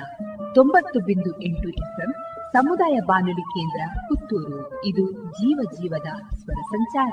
ತೊಂಬತ್ತು 0.55 1.01
ಬಿಂದು 1.01 1.43
ಎಂಟು 1.43 1.69
ಎಫ್ಎಂ 1.69 2.13
ಸಮುದಾಯ 2.53 2.99
ಬಾನುಲಿ 3.07 3.41
ಕೇಂದ್ರ 3.41 3.99
ಪುತ್ತೂರು. 4.09 4.85
ಇದು 4.85 5.13
ಜೀವ 5.13 5.61
ಜೀವದ 5.73 6.37
ಸ್ವರ 6.39 6.61
ಸಂಚಾರ. 6.61 7.13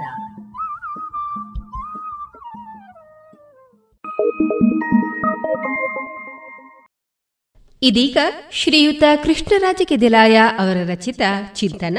ಇದೀಗ 7.83 8.17
ಶ್ರೀಯುತ 8.51 9.03
ಕೃಷ್ಣರಾಜ 9.23 9.81
ಕೆದಿಲಾಯ 9.85 10.37
ಅವರ 10.59 10.77
ರಚಿತ 10.87 11.21
ಚಿಂತನ 11.55 11.97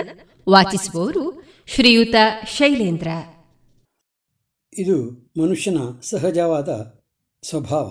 ವಾಚಿಸುವವರು 0.48 1.42
ಶ್ರೀಯುತ 1.66 2.14
ಶೈಲೇಂದ್ರ. 2.56 3.08
ಇದು 4.78 4.96
ಮನುಷ್ಯನ 5.42 5.78
ಸಹಜವಾದ 6.02 7.00
ಸ್ವಭಾವ. 7.42 7.88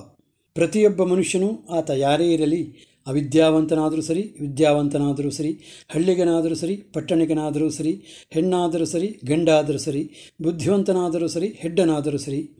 ಪ್ರತಿಯೊಬ್ಬ 0.53 1.03
ಮನುಷ್ಯನೂ 1.03 1.67
ಆತ 1.77 1.89
ಯಾರೇ 1.89 2.33
ಇರಲಿ, 2.33 2.89
ಅವಿದ್ಯಾವಂತನಾದರೂ 3.07 4.01
ಸರಿ, 4.01 4.21
ವಿದ್ಯಾವಂತನಾದರೂ 4.41 5.29
ಸರಿ, 5.29 5.83
ಹಳ್ಳಿಗನಾದರೂ 5.89 6.55
ಸರಿ 6.55 6.75
ಪಟ್ಟಣಿಗನಾದರೂ 6.75 7.69
ಸರಿ, 7.69 8.25
ಹೆಣ್ಣಾದರೂ 8.29 8.85
ಸರಿ, 8.85 9.19
ಗಂಡಾದರೂ 9.25 9.77
ಸರಿ, 9.77 10.33
ಬುದ್ಧಿವಂತನಾದರೂ 10.41 11.27
ಸರಿ, 11.27 11.47
ಹೆಡ್ಡನಾದರೂ 11.47 12.17
ಸರಿ 12.17 12.58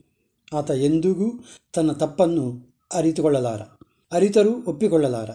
ಆತ 0.52 0.70
ಎಂದಿಗೂ 0.70 1.44
ತನ್ನ 1.74 1.92
ತಪ್ಪನ್ನು 1.92 2.76
ಅರಿತುಕೊಳ್ಳಲಾರ, 2.94 3.60
ಅರಿತರೂ 4.12 4.62
ಒಪ್ಪಿಕೊಳ್ಳಲಾರ. 4.66 5.30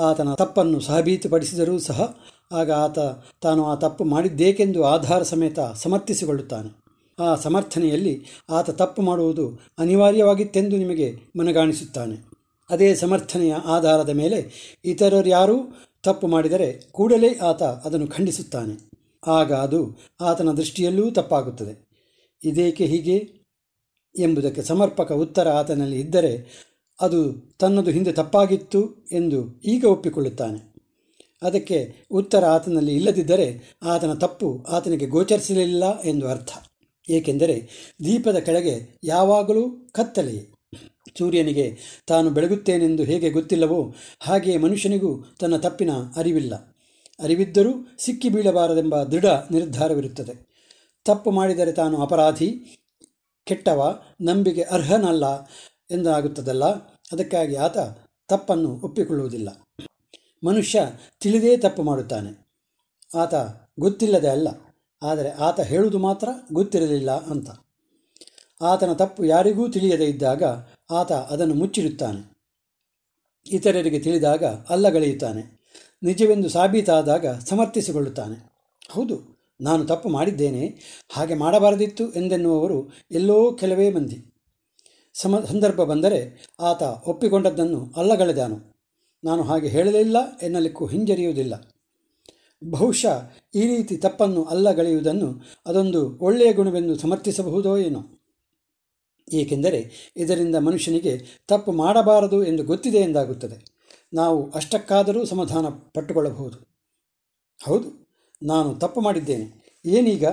ಆತನ 0.00 0.34
ತಪ್ಪನ್ನು 0.34 0.80
ಸಾಬೀತುಪಡಿಸಿದರೂ 0.80 1.78
ಸಹ 1.78 2.18
ಆಗ 2.52 2.70
ಆತ 2.70 2.98
ತಾನು 3.42 3.64
ಆ 3.64 3.74
ತಪ್ಪು 3.74 4.04
ಮಾಡಿದ್ದೇಕೆಂದು 4.04 4.84
ಆಧಾರ 4.84 5.22
ಸಮೇತ 5.22 5.60
ಸಮರ್ಥಿಸಿಕೊಳ್ಳುತ್ತಾನೆ. 5.60 6.84
ಆ 7.18 7.34
ಸಮರ್ಥನೆಯಲ್ಲಿ 7.34 8.24
ಆತ 8.50 8.70
ತಪ್ಪು 8.70 9.02
ಮಾಡುವುದು 9.02 9.60
ಅನಿವಾರ್ಯವಾಗಿತ್ತೆಂದು 9.78 10.76
ನಿಮಗೆ 10.76 11.16
ಮನಗಾಣಿಸುತ್ತಾನೆ. 11.38 12.24
ಅದೇ 12.70 12.94
ಸಮರ್ಥನೆಯ 12.94 13.54
ಆಧಾರದ 13.54 14.08
ಮೇಲೆ 14.08 14.74
ಇತರರ್ಯಾರೂ 14.84 15.56
ತಪ್ಪು 16.02 16.26
ಮಾಡಿದರೆ 16.26 16.88
ಕೂಡಲೇ 16.92 17.38
ಆತ 17.38 17.62
ಅದನ್ನು 17.62 18.06
ಖಂಡಿಸುತ್ತಾನೆ. 18.06 18.90
ಆಗ 19.26 19.52
ಅದು 19.52 19.98
ಆತನ 20.20 20.52
ದೃಷ್ಟಿಯಲ್ಲೂ 20.52 21.10
ತಪ್ಪಾಗುತ್ತದೆ. 21.10 21.88
ಇದೇಕೆ 22.44 22.86
ಹೀಗೆ? 22.86 23.33
ಎಂಬುದಕ್ಕೆ 24.18 24.62
ಸಮರ್ಪಕ 24.62 25.12
ಉತ್ತರ 25.12 25.48
ಆತನಲ್ಲಿ 25.48 26.00
ಇದ್ದರೆ 26.00 26.64
ಅದು 27.00 27.34
ತನ್ನದು 27.58 27.90
ಹಿಂದೆ 27.90 28.12
ತಪ್ಪಾಗಿತ್ತು 28.12 29.08
ಎಂದು 29.12 29.60
ಈಗ 29.64 29.84
ಒಪ್ಪಿಕೊಳ್ಳುತ್ತಾನೆ. 29.84 30.74
ಅದಕ್ಕೆ 31.42 31.94
ಉತ್ತರ 32.10 32.44
ಆತನಲ್ಲಿ 32.44 32.94
ಇಲ್ಲದಿದ್ದರೆ 32.94 33.60
ಆತನ 33.82 34.14
ತಪ್ಪು 34.14 34.66
ಆತನಿಗೆ 34.68 35.06
ಗೋಚರಿಸಲಿಲ್ಲ 35.06 36.02
ಎಂದು 36.02 36.28
ಅರ್ಥ. 36.28 36.48
ಏಕೆಂದರೆ 37.10 37.68
ದೀಪದ 38.04 38.36
ಕೆಳಗೆ 38.36 38.98
ಯಾವಾಗಲೂ 39.04 39.88
ಕತ್ತಲೆಯೇ. 39.92 40.48
ಸೂರ್ಯನಿಗೆ 41.18 41.76
ತಾನು 42.06 42.30
ಬೆಳಗುತ್ತೇನೆಂದು 42.30 43.04
ಹೇಗೆ 43.04 43.30
ಗೊತ್ತಿಲ್ಲವೋ 43.30 43.94
ಹಾಗೆಯೇ 44.20 44.56
ಮನುಷ್ಯನಿಗೂ 44.56 45.24
ತನ್ನ 45.40 45.56
ತಪ್ಪಿನ 45.56 45.90
ಅರಿವಿಲ್ಲ. 46.16 46.54
ಅರಿವಿದ್ದರೂ 47.18 47.70
ಸಿಕ್ಕಿ 47.98 48.28
ಬೀಳಬಾರದೆಂಬ 48.28 49.02
ದೃಢ 49.02 49.24
ನಿರ್ಧಾರವಿರುತ್ತದೆ. 49.24 50.54
ತಪ್ಪು 51.04 51.30
ಮಾಡಿದರೆ 51.30 51.72
ತಾನು 51.72 52.02
ಅಪರಾಧಿ 52.02 52.64
ಕೆಟ್ಟವ, 53.46 54.02
ನಂಬಿಕೆ 54.20 54.62
ಅರ್ಹನಲ್ಲ 54.62 55.50
ಎಂದಾಗುತ್ತದಲ್ಲ, 55.90 56.64
ಅದಕ್ಕಾಗಿ 57.12 57.56
ಆತ 57.56 57.78
ತಪ್ಪನ್ನು 58.28 58.80
ಒಪ್ಪಿಕೊಳ್ಳುವುದಿಲ್ಲ. 58.80 59.48
ಮನುಷ್ಯ 60.46 60.80
ತಿಳಿದೇ 61.20 61.56
ತಪ್ಪು 61.56 61.82
ಮಾಡುತ್ತಾನೆ. 61.82 62.48
ಆತ 63.18 63.34
ಗೊತ್ತಿಲ್ಲದೆ 63.80 64.28
ಅಲ್ಲ, 64.28 64.48
ಆದರೆ 65.02 65.30
ಆತ 65.30 65.60
ಹೇಳುವುದು 65.60 65.98
ಮಾತ್ರ 65.98 66.28
ಗೊತ್ತಿರಲಿಲ್ಲ 66.52 67.10
ಅಂತ. 67.10 67.50
ಆತನ 68.62 68.92
ತಪ್ಪು 68.92 69.24
ಯಾರಿಗೂ 69.24 69.68
ತಿಳಿಯದೇ 69.68 70.04
ಇದ್ದಾಗ 70.04 70.42
ಆತ 70.90 71.12
ಅದನ್ನು 71.12 71.54
ಮುಚ್ಚಿಡುತ್ತಾನೆ. 71.54 72.34
ಇತರರಿಗೆ 73.46 73.98
ತಿಳಿದಾಗ 73.98 74.44
ಅಲ್ಲಗಳೆಯುತ್ತಾನೆ. 74.44 75.64
ನಿಜವೆಂದು 76.02 76.48
ಸಾಬೀತಾದಾಗ 76.48 77.26
ಸಮರ್ಥಿಸಿಕೊಳ್ಳುತ್ತಾನೆ. 77.38 78.52
ಹೌದು 78.90 79.33
ನಾನು 79.60 79.84
ತಪ್ಪು 79.84 80.08
ಮಾಡಿದ್ದೇನೆ, 80.08 80.78
ಹಾಗೆ 81.12 81.34
ಮಾಡಬಾರದಿತ್ತು 81.34 82.12
ಎಂದೆನ್ನುವವರು 82.12 82.92
ಎಲ್ಲೋ 83.10 83.52
ಕೆಲವೇ 83.52 83.90
ಮಂದಿ. 83.90 84.24
ಸಮ, 85.14 85.40
ಸಂದರ್ಭ 85.40 85.80
ಬಂದರೆ 85.80 86.46
ಆತ 86.60 86.82
ಒಪ್ಪಿಕೊಂಡದ್ದನ್ನು 86.82 87.92
ಅಲ್ಲಗಳೆದಾನು. 87.96 88.74
ನಾನು 89.24 89.42
ಹಾಗೆ 89.42 89.68
ಹೇಳಲಿಲ್ಲ 89.68 90.16
ಎನ್ನಲಿಕ್ಕೂ 90.42 90.86
ಹಿಂಜರಿಯುವುದಿಲ್ಲ. 90.86 91.72
ಬಹುಶಃ 92.70 93.30
ಈ 93.54 93.60
ರೀತಿ 93.60 93.96
ತಪ್ಪನ್ನು 93.96 94.44
ಅಲ್ಲಗಳೆಯುವುದನ್ನು 94.44 95.42
ಅದೊಂದು 95.66 96.18
ಒಳ್ಳೆಯ 96.20 96.52
ಗುಣವೆಂದು 96.52 96.98
ಸಮರ್ಥಿಸಬಹುದೋ 96.98 97.76
ಏನೋ. 97.76 98.00
ಏಕೆಂದರೆ 99.32 100.12
ಇದರಿಂದ 100.16 100.54
ಮನುಷ್ಯನಿಗೆ 100.54 101.22
ತಪ್ಪು 101.48 101.72
ಮಾಡಬಾರದು 101.72 102.44
ಎಂದು 102.44 102.64
ಗೊತ್ತಿದೆ 102.64 102.98
ಎಂದಾಗುತ್ತದೆ. 102.98 103.74
ನಾವು 104.14 104.50
ಅಷ್ಟಕ್ಕಾದರೂ 104.50 105.24
ಸಮಾಧಾನ 105.24 105.66
ಪಟ್ಟುಕೊಳ್ಳಬಹುದು. 105.68 106.58
ಹೌದು. 107.64 108.03
ನಾನು 108.42 108.74
ತಪ್ಪು 108.74 109.00
ಮಾಡಿದ್ದೇನೆ. 109.00 109.64
ಏನೀಗ 109.84 110.24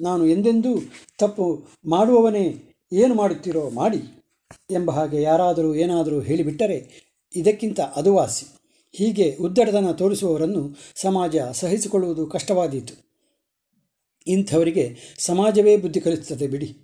ನಾನು 0.00 0.26
ಎಂದೆಂದೂ 0.26 0.78
ತಪ್ಪು 1.18 1.66
ಮಾಡುವವನೇ 1.88 2.62
ಏನು 2.92 3.14
ಮಾಡುತ್ತೀರೋ 3.14 3.70
ಮಾಡಿ 3.70 4.24
ಎಂಬ 4.70 4.90
ಹಾಗೆ 4.90 5.22
ಯಾರಾದರೂ 5.22 5.74
ಏನಾದರೂ 5.74 6.20
ಹೇಳಿಬಿಟ್ಟರೆ 6.20 7.04
ಇದಕ್ಕಿಂತ 7.36 7.80
ಅದುವಾಸಿ 7.80 8.46
ಹೀಗೆ 8.92 9.36
ಉದ್ದಡತನ 9.36 9.90
ತೋರಿಸುವವರನ್ನು 9.90 10.76
ಸಮಾಜ 11.00 11.36
ಸಹಿಸಿಕೊಳ್ಳುವುದು 11.52 12.26
ಕಷ್ಟವಾದೀತು. 12.26 12.94
ಇಂಥವರಿಗೆ 14.26 14.96
ಸಮಾಜವೇ 15.18 15.76
ಬುದ್ಧಿ 15.76 16.00
ಕಲಿಸುತ್ತದೆ 16.00 16.46
ಬಿಡಿ. 16.46 16.78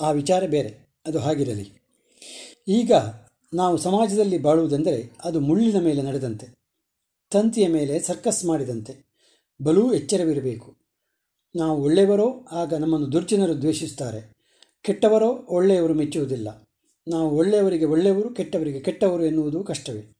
ಆ 0.00 0.10
ವಿಚಾರ 0.10 0.46
ಬೇರೆ, 0.46 1.00
ಅದು 1.06 1.18
ಹಾಗಿರಲಿ. 1.18 1.72
ಈಗ 2.68 2.92
ನಾವು 3.54 3.76
ಸಮಾಜದಲ್ಲಿ 3.76 4.38
ಬಾಳುವುದೆಂದರೆ 4.38 5.10
ಅದು 5.24 5.40
ಮುಳ್ಳಿನ 5.40 5.80
ಮೇಲೆ 5.80 6.02
ನಡೆದಂತೆ, 6.02 6.46
ತಂತಿಯ 7.30 7.68
ಮೇಲೆ 7.68 8.00
ಸರ್ಕಸ್ 8.00 8.44
ಮಾಡಿದಂತೆ 8.44 9.03
ಬಲೂ 9.64 9.94
ಎಚ್ಚರವಿರಬೇಕು. 9.94 10.76
ನಾವು 11.56 11.82
ಒಳ್ಳೆಯವರೋ, 11.82 12.46
ಆಗ 12.52 12.74
ನಮ್ಮನ್ನು 12.74 13.12
ದುರ್ಜನರು 13.12 13.60
ದ್ವೇಷಿಸುತ್ತಾರೆ 13.60 14.32
ಕೆಟ್ಟವರೋ, 14.82 15.46
ಒಳ್ಳೆಯವರು 15.48 15.94
ಮೆಚ್ಚುವುದಿಲ್ಲ. 15.94 16.68
ನಾವು 17.08 17.36
ಒಳ್ಳೆಯವರಿಗೆ 17.36 17.84
ಒಳ್ಳೆಯವರು, 17.84 18.30
ಕೆಟ್ಟವರಿಗೆ 18.30 18.80
ಕೆಟ್ಟವರು 18.80 19.24
ಎನ್ನುವುದು 19.24 19.64
ಕಷ್ಟವೇ. 19.64 20.12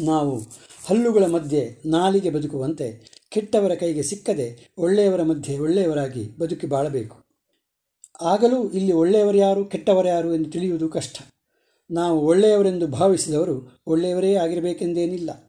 ನಾವು 0.00 0.38
ಹಲ್ಲುಗಳ 0.86 1.24
ಮಧ್ಯೆ 1.24 1.82
ನಾಲಿಗೆ 1.86 2.30
ಬದುಕುವಂತೆ 2.30 3.14
ಕೆಟ್ಟವರ 3.28 3.74
ಕೈಗೆ 3.74 4.02
ಸಿಕ್ಕದೆ 4.02 4.68
ಒಳ್ಳೆಯವರ 4.78 5.22
ಮಧ್ಯೆ 5.22 5.58
ಒಳ್ಳೆಯವರಾಗಿ 5.58 6.38
ಬದುಕಿ 6.40 6.66
ಬಾಳಬೇಕು. 6.66 7.24
ಆಗಲೂ 8.20 8.70
ಇಲ್ಲಿ 8.70 8.92
ಒಳ್ಳೆಯವರು 8.92 9.38
ಯಾರು, 9.38 9.64
ಕೆಟ್ಟವರು 9.64 10.08
ಯಾರು 10.08 10.34
ಎಂದು 10.34 10.50
ತಿಳಿಯುವುದು 10.50 10.88
ಕಷ್ಟ. 10.88 11.16
ನಾವು 11.90 12.20
ಒಳ್ಳೆಯವರೆಂದು 12.20 12.86
ಭಾವಿಸಿದವರು 12.86 13.82
ಒಳ್ಳೆಯವರೇ 13.86 14.34
ಆಗಿರಬೇಕೆಂದೇನಿಲ್ಲ. 14.34 15.43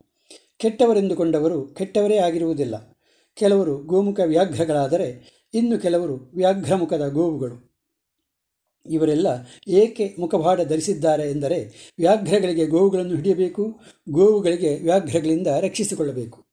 ಕೆಟ್ಟವರೆಂದುಕೊಂಡವರು 0.58 1.68
ಕೆಟ್ಟವರೇ 1.68 2.18
ಆಗಿರುವುದಿಲ್ಲ. 2.18 2.98
ಕೆಲವರು 3.34 3.78
ಗೋಮುಖ 3.78 4.20
ವ್ಯಾಘ್ರಗಳಾದರೆ 4.26 5.36
ಇನ್ನು 5.54 5.80
ಕೆಲವರು 5.80 6.32
ವ್ಯಾಘ್ರಮುಖದ 6.36 7.08
ಗೋವುಗಳು. 7.08 7.76
ಇವರೆಲ್ಲ 8.90 9.28
ಏಕೆ 9.68 10.16
ಮುಖಭಾಡ 10.20 10.62
ಧರಿಸಿದ್ದಾರೆ 10.62 11.32
ಎಂದರೆ 11.32 11.92
ವ್ಯಾಘ್ರಗಳಿಗೆ 12.00 12.66
ಗೋವುಗಳನ್ನು 12.66 13.16
ಹಿಡಿಯಬೇಕು, 13.16 13.80
ಗೋವುಗಳಿಗೆ 14.10 14.76
ವ್ಯಾಘ್ರಗಳಿಂದ 14.76 15.48
ರಕ್ಷಿಸಿಕೊಳ್ಳಬೇಕು. 15.48 16.46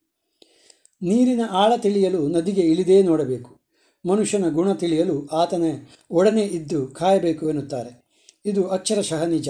ನೀರಿನ 1.03 1.41
ಆಳ 1.51 1.73
ತಿಳಿಯಲು 1.77 2.29
ನದಿಗೆ 2.29 2.61
ಇಳಿದೇ 2.61 3.03
ನೋಡಬೇಕು. 3.03 3.61
ಮನುಷ್ಯನ 4.09 4.49
ಗುಣ 4.49 4.73
ತಿಳಿಯಲು 4.73 5.27
ಆತನ 5.27 5.63
ಒಡನೆ 6.11 6.43
ಇದ್ದು 6.43 6.87
ಕಾಯಬೇಕು 6.87 7.49
ಎನ್ನುತ್ತಾರೆ. 7.49 8.03
ಇದು 8.45 8.69
ಅಕ್ಷರಶಃ 8.69 9.25
ನಿಜ. 9.25 9.49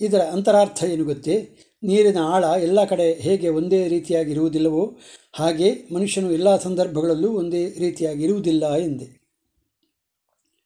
ಇದರ 0.00 0.18
ಅಂತರಾರ್ಥ 0.18 0.84
ಏನು 0.84 1.04
ಗೊತ್ತೇ? 1.04 1.50
ನೀರಿನ 1.82 2.18
ಆಳ 2.18 2.44
ಎಲ್ಲ 2.44 2.84
ಕಡೆ 2.84 3.12
ಹೇಗೆ 3.12 3.48
ಒಂದೇ 3.48 3.88
ರೀತಿಯಾಗಿರುವುದಿಲ್ಲವೋ, 3.88 4.98
ಹಾಗೆ 5.32 5.94
ಮನುಷ್ಯನು 5.94 6.32
ಎಲ್ಲ 6.32 6.56
ಸಂದರ್ಭಗಳಲ್ಲೂ 6.56 7.32
ಒಂದೇ 7.32 7.74
ರೀತಿಯಾಗಿರುವುದಿಲ್ಲ 7.78 8.74
ಎಂದೆ. 8.74 9.20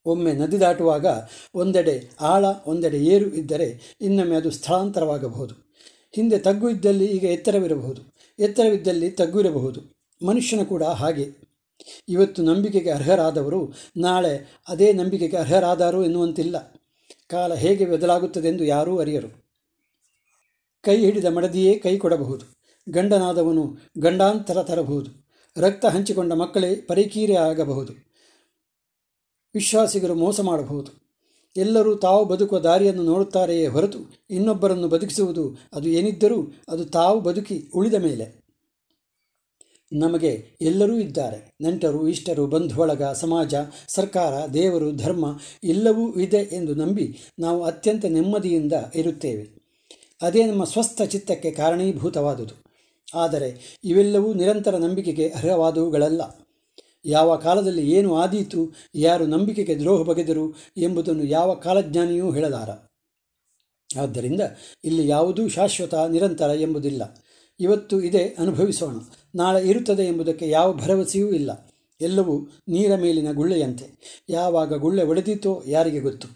ಒಮ್ಮೆ 0.06 0.32
ನದಿ 0.32 0.60
ದಾಟುವಾಗ 0.60 1.06
ಒಂದೆಡೆ 1.54 2.10
ಆಳ, 2.20 2.44
ಒಂದೆಡೆ 2.66 2.98
ಏರು 2.98 3.34
ಇದ್ದರೆ 3.34 3.96
ಇನ್ನೊಮ್ಮೆ 4.00 4.36
ಅದು 4.36 4.50
ಸ್ಥಳಾಂತರವಾಗಬಹುದು. 4.50 5.54
ಹಿಂದೆ 6.12 6.38
ತಗ್ಗು 6.38 6.70
ಇದ್ದಲ್ಲಿ 6.70 7.04
ಈಗ 7.04 7.24
ಎತ್ತರವಿರಬಹುದು. 7.24 8.02
ಎತ್ತರವಿದ್ದಲ್ಲಿ 8.38 9.10
ತಗ್ಗು 9.10 9.40
ಇರಬಹುದು. 9.40 9.80
ಮನುಷ್ಯನ 10.26 10.62
ಕೂಡ 10.62 10.82
ಹಾಗೆ. 10.82 11.28
ಇವತ್ತು 12.08 12.42
ನಂಬಿಕೆಗೆ 12.42 12.90
ಅರ್ಹರಾದವರು 12.90 13.74
ನಾಳೆ 13.96 14.58
ಅದೇ 14.68 14.92
ನಂಬಿಕೆಗೆ 14.92 15.36
ಅರ್ಹರಾದರು 15.36 16.04
ಎನ್ನುವಂತಿಲ್ಲ. 16.04 16.74
ಕಾಲ 17.30 17.54
ಹೇಗೆ 17.54 17.86
ಬದಲಾಗುತ್ತದೆ 17.86 18.48
ಎಂದು 18.48 18.64
ಯಾರೂ 18.64 18.98
ಅರಿಯರು. 18.98 19.44
ಕೈ 20.82 20.96
ಹಿಡಿದ 20.96 21.24
ಮಡದಿಯೇ 21.24 21.74
ಕೈ 21.74 21.98
ಕೊಡಬಹುದು. 21.98 22.44
ಗಂಡನಾದವನು 22.92 23.76
ಗಂಡಾಂತರ 23.98 24.62
ತರಬಹುದು. 24.62 25.24
ರಕ್ತ 25.56 25.86
ಹಂಚಿಕೊಂಡ 25.86 26.32
ಮಕ್ಕಳೇ 26.32 26.74
ಪರಿಕೀರೆ 26.74 27.34
ಆಗಬಹುದು. 27.34 27.92
ವಿಶ್ವಾಸಿಗರು 29.54 30.14
ಮೋಸ 30.14 30.40
ಮಾಡಬಹುದು. 30.40 31.04
ಎಲ್ಲರೂ 31.56 31.94
ತಾವು 31.94 32.24
ಬದುಕುವ 32.24 32.58
ದಾರಿಯನ್ನು 32.58 33.02
ನೋಡುತ್ತಾರೆಯೇ 33.02 33.66
ಹೊರತು 33.66 33.98
ಇನ್ನೊಬ್ಬರನ್ನು 34.30 34.88
ಬದುಕಿಸುವುದು 34.88 35.58
ಅದು 35.72 35.88
ಏನಿದ್ದರೂ 35.88 36.52
ಅದು 36.68 36.84
ತಾವು 36.84 37.20
ಬದುಕಿ 37.20 37.70
ಉಳಿದ 37.74 37.94
ಮೇಲೆ. 37.94 38.43
ನಮಗೆ 39.94 40.48
ಎಲ್ಲರೂ 40.60 40.98
ಇದ್ದಾರೆ. 40.98 41.54
ನೆಂಟರು, 41.60 42.08
ಇಷ್ಟರು 42.08 42.46
ಬಂಧು 42.46 42.64
ಬಂಧುವಳಗ, 42.64 43.02
ಸಮಾಜ, 43.02 43.54
ಸರ್ಕಾರ, 43.88 44.46
ದೇವರು, 44.46 44.92
ಧರ್ಮ 44.92 45.38
ಎಲ್ಲವೂ 45.64 46.12
ಇದೆ 46.14 46.36
ಎಂದು 46.36 46.74
ನಂಬಿ 46.74 47.18
ನಾವು 47.38 47.64
ಅತ್ಯಂತ 47.64 48.04
ನೆಮ್ಮದಿಯಿಂದ 48.04 48.72
ಇರುತ್ತೇವೆ. 48.94 49.64
ಅದೇ 50.22 50.44
ನಮ್ಮ 50.44 50.64
ಸ್ವಸ್ಥ 50.64 51.02
ಚಿತ್ತಕ್ಕೆ 51.02 51.50
ಕಾರಣೀಭೂತವಾದುದು. 51.50 52.64
ಆದರೆ 53.14 53.78
ಇವೆಲ್ಲವೂ 53.84 54.34
ನಿರಂತರ 54.34 54.76
ನಂಬಿಕೆಗೆ 54.76 55.28
ಅರ್ಹವಾದವುಗಳಲ್ಲ. 55.28 56.20
ಯಾವ 57.04 57.36
ಕಾಲದಲ್ಲಿ 57.36 57.90
ಏನು 57.90 58.16
ಆದೀತು, 58.16 58.74
ಯಾರು 58.94 59.26
ನಂಬಿಕೆಗೆ 59.26 59.76
ದ್ರೋಹ 59.76 60.02
ಬಗೆದರು 60.02 60.56
ಎಂಬುದನ್ನು 60.76 61.24
ಯಾವ 61.24 61.54
ಕಾಲಜ್ಞಾನಿಯೂ 61.54 62.32
ಹೇಳಲಾರ. 62.32 62.70
ಆದ್ದರಿಂದ 64.00 64.40
ಇಲ್ಲಿ 64.84 65.08
ಯಾವುದೂ 65.08 65.48
ಶಾಶ್ವತ, 65.48 65.94
ನಿರಂತರ 65.94 66.50
ಎಂಬುದಿಲ್ಲ. 66.56 67.23
ಇವತ್ತು 67.60 68.02
ಇದೆ 68.02 68.28
ಅನುಭವಿಸೋಣ. 68.28 68.96
ನಾಳೆ 69.34 69.68
ಇರುತ್ತದೆ 69.68 70.02
ಎಂಬುದಕ್ಕೆ 70.02 70.48
ಯಾವ 70.48 70.72
ಭರವಸೆಯೂ 70.72 71.28
ಇಲ್ಲ. 71.28 71.74
ಎಲ್ಲವೂ 72.00 72.48
ನೀರ 72.68 72.96
ಮೇಲಿನ 72.96 73.32
ಗುಳ್ಳೆಯಂತೆ. 73.32 73.86
ಯಾವಾಗ 74.28 74.74
ಗುಳ್ಳೆ 74.74 75.02
ಒಡೆದಿತೋ 75.02 75.62
ಯಾರಿಗೆ 75.66 76.00
ಗೊತ್ತು. 76.00 76.28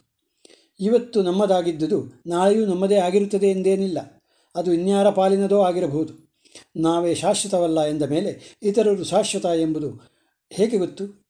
ಇವತ್ತು 0.80 1.22
ನಮ್ಮದಾಗಿದ್ದುದು 1.22 2.22
ನಾಳೆಯೂ 2.26 2.66
ನಮ್ಮದೇ 2.66 2.94
ಆಗಿರುತ್ತದೆ 2.94 3.46
ಎಂದೇನಿಲ್ಲ. 3.46 4.22
ಅದು 4.54 4.72
ಇನ್ಯಾರ 4.72 5.10
ಪಾಲಿನದೋ 5.10 5.60
ಆಗಿರಬಹುದು. 5.60 6.28
ನಾವೇ 6.76 7.14
ಶಾಶ್ವತವಲ್ಲ 7.14 7.82
ಎಂದ 7.84 8.02
ಮೇಲೆ 8.02 8.58
ಇತರರು 8.62 9.04
ಶಾಶ್ವತ 9.04 9.44
ಎಂಬುದು 9.44 10.18
ಹೇಗೆ 10.52 10.78
ಗೊತ್ತು? 10.78 11.28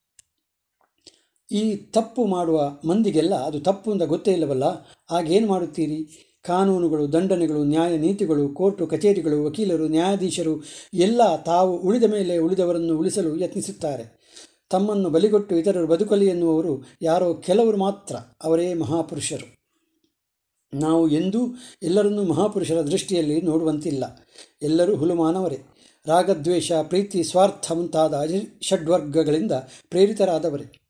ಈ 1.52 1.76
ತಪ್ಪು 1.76 2.26
ಮಾಡುವ 2.26 2.78
ಮಂದಿಗೆಲ್ಲ 2.84 3.34
ಅದು 3.34 3.60
ತಪ್ಪು 3.60 3.92
ಅಂತ 3.92 4.02
ಗೊತ್ತೇ 4.02 4.32
ಇಲ್ಲವಲ್ಲ. 4.32 4.64
ಆಗೇನು 5.10 5.48
ಮಾಡುತ್ತೀರಿ? 5.48 6.27
ಕಾನೂನುಗಳು, 6.42 7.12
ದಂಡನೆಗಳು, 7.12 7.64
ನ್ಯಾಯ 7.64 7.96
ನೀತಿಗಳು, 7.96 8.48
ಕೋರ್ಟು, 8.48 8.86
ಕಚೇರಿಗಳು, 8.86 9.44
ವಕೀಲರು, 9.44 9.88
ನ್ಯಾಯಾಧೀಶರು 9.88 10.64
ಎಲ್ಲ 10.94 11.42
ತಾವು 11.42 11.76
ಉಳಿದ 11.76 12.02
ಮೇಲೆ 12.02 12.38
ಉಳಿದವರನ್ನು 12.38 12.98
ಉಳಿಸಲು 12.98 13.36
ಯತ್ನಿಸುತ್ತಾರೆ. 13.36 14.18
ತಮ್ಮನ್ನು 14.70 15.10
ಬಲಿಗೊಟ್ಟು 15.10 15.56
ಇತರರು 15.56 15.86
ಬದುಕಲಿ 15.86 16.26
ಎನ್ನುವವರು 16.26 16.84
ಯಾರೋ 17.02 17.34
ಕೆಲವರು 17.34 17.76
ಮಾತ್ರ, 17.76 18.16
ಅವರೇ 18.42 18.74
ಮಹಾಪುರುಷರು. 18.74 19.58
ನಾವು 20.74 21.08
ಎಂದೂ 21.08 21.56
ಎಲ್ಲರನ್ನೂ 21.82 22.22
ಮಹಾಪುರುಷರ 22.22 22.80
ದೃಷ್ಟಿಯಲ್ಲಿ 22.80 23.40
ನೋಡುವಂತಿಲ್ಲ. 23.40 24.26
ಎಲ್ಲರೂ 24.62 24.96
ಹುಲುಮಾನವರೇ. 24.96 25.58
ರಾಗದ್ವೇಷ, 26.06 26.72
ಪ್ರೀತಿ, 26.72 27.24
ಸ್ವಾರ್ಥ 27.24 27.72
ಮುಂತಾದ 27.72 28.14
ಷಡ್ವರ್ಗಗಳಿಂದ 28.62 29.52
ಪ್ರೇರಿತರಾದವರೇ. 29.90 30.87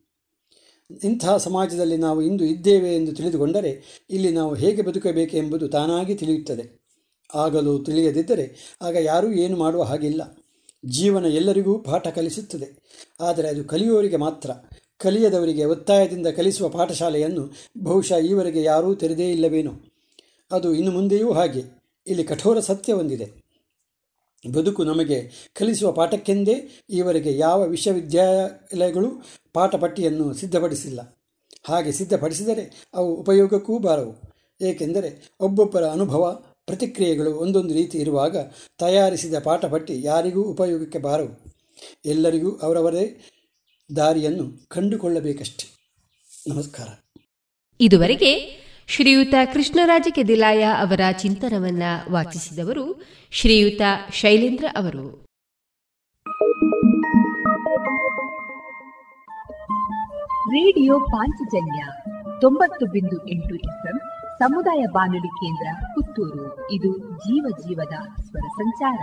ಇಂತಹ 1.04 1.36
ಸಮಾಜದಲ್ಲಿ 1.36 1.96
ನಾವು 1.96 2.22
ಇಂದು 2.22 2.44
ಇದ್ದೇವೆ 2.44 2.96
ಎಂದು 2.96 3.12
ತಿಳಿದುಕೊಂಡರೆ 3.12 4.04
ಇಲ್ಲಿ 4.10 4.30
ನಾವು 4.30 4.54
ಹೇಗೆ 4.54 4.82
ಬದುಕಬೇಕೆಂಬುದು 4.82 5.68
ತಾನಾಗಿ 5.68 6.14
ತಿಳಿಯುತ್ತದೆ. 6.14 6.80
ಆಗಲೂ 7.34 7.78
ತಿಳಿಯದಿದ್ದರೆ 7.78 8.76
ಆಗ 8.82 8.96
ಯಾರೂ 9.00 9.32
ಏನು 9.32 9.56
ಮಾಡುವ 9.56 9.82
ಹಾಗಿಲ್ಲ. 9.82 10.38
ಜೀವನ 10.86 11.24
ಎಲ್ಲರಿಗೂ 11.24 11.78
ಪಾಠ 11.78 12.08
ಕಲಿಸುತ್ತದೆ. 12.08 12.82
ಆದರೆ 13.20 13.48
ಅದು 13.48 13.64
ಕಲಿಯುವವರಿಗೆ 13.64 14.16
ಮಾತ್ರ. 14.16 14.50
ಕಲಿಯದವರಿಗೆ 14.98 15.64
ಒತ್ತಾಯದಿಂದ 15.64 16.26
ಕಲಿಸುವ 16.26 16.68
ಪಾಠಶಾಲೆಯನ್ನು 16.68 17.52
ಬಹುಶಃ 17.82 18.18
ಈವರೆಗೆ 18.18 18.62
ಯಾರೂ 18.62 18.94
ತೆರೆದೇ 18.94 19.30
ಇಲ್ಲವೇನೋ. 19.30 19.72
ಅದು 20.52 20.74
ಇನ್ನು 20.74 20.92
ಮುಂದೆಯೂ 20.92 21.32
ಹಾಗೆ. 21.32 21.62
ಇಲ್ಲಿ 22.06 22.24
ಕಠೋರ 22.24 22.60
ಸತ್ಯ 22.60 22.92
ಹೊಂದಿದೆ 22.92 23.47
ಬದುಕು 24.46 24.84
ನಮಗೆ 24.84 25.30
ಕಲಿಸುವ 25.52 25.92
ಪಾಠಕ್ಕೆಂದೇ 25.92 26.82
ಈವರೆಗೆ 26.90 27.38
ಯಾವ 27.38 27.66
ವಿಶ್ವವಿದ್ಯಾಲಯಗಳು 27.66 29.24
ಪಾಠಪಟ್ಟಿಯನ್ನು 29.52 30.34
ಸಿದ್ಧಪಡಿಸಿಲ್ಲ. 30.34 31.16
ಹಾಗೆ 31.64 31.92
ಸಿದ್ಧಪಡಿಸಿದರೆ 31.92 32.88
ಅವು 32.94 33.14
ಉಪಯೋಗಕ್ಕೂ 33.14 33.78
ಬಾರವು. 33.78 34.14
ಏಕೆಂದರೆ 34.60 35.30
ಒಬ್ಬೊಬ್ಬರ 35.40 35.88
ಅನುಭವ, 35.88 36.44
ಪ್ರತಿಕ್ರಿಯೆಗಳು 36.66 37.34
ಒಂದೊಂದು 37.34 37.74
ರೀತಿ 37.74 37.98
ಇರುವಾಗ 37.98 38.36
ತಯಾರಿಸಿದ 38.78 39.34
ಪಾಠಪಟ್ಟಿ 39.38 40.02
ಯಾರಿಗೂ 40.02 40.42
ಉಪಯೋಗಕ್ಕೆ 40.42 40.98
ಬಾರವು. 40.98 41.54
ಎಲ್ಲರಿಗೂ 42.04 42.50
ಅವರವರೇ 42.50 43.24
ದಾರಿಯನ್ನು 43.96 44.68
ಕಂಡುಕೊಳ್ಳಬೇಕಷ್ಟೆ. 44.68 45.78
ನಮಸ್ಕಾರ. 46.48 46.88
ಇದುವರೆಗೆ 47.80 48.67
ಶ್ರೀಯುತ 48.90 49.34
ಕೃಷ್ಣರಾಜ 49.52 50.08
ಕೆದಿಲಾಯ 50.10 50.64
ಅವರ 50.64 51.00
ಚಿಂತನವನ್ನ 51.12 51.82
ವಾಚಿಸಿದವರು 52.10 53.02
ಶ್ರೀಯುತ 53.30 53.82
ಶೈಲೇಂದ್ರ 54.12 54.64
ಅವರು. 54.76 55.24
ರೇಡಿಯೋ 60.50 61.00
ಪಾಂಚಜನ್ಯ 61.00 61.84
ತೊಂಬತ್ತು 62.40 62.86
ಬಿಂದು 62.86 63.28
ಎಂಟು 63.28 63.56
ಸಮುದಾಯ 64.38 64.84
ಬಾನುಲಿ 64.92 65.28
ಕೇಂದ್ರ 65.28 65.86
ಪುತ್ತೂರು. 65.94 66.70
ಇದು 66.70 66.98
ಜೀವ 66.98 67.46
ಜೀವದ 67.60 68.22
ಸ್ವರ 68.22 68.48
ಸಂಚಾರ. 68.48 68.98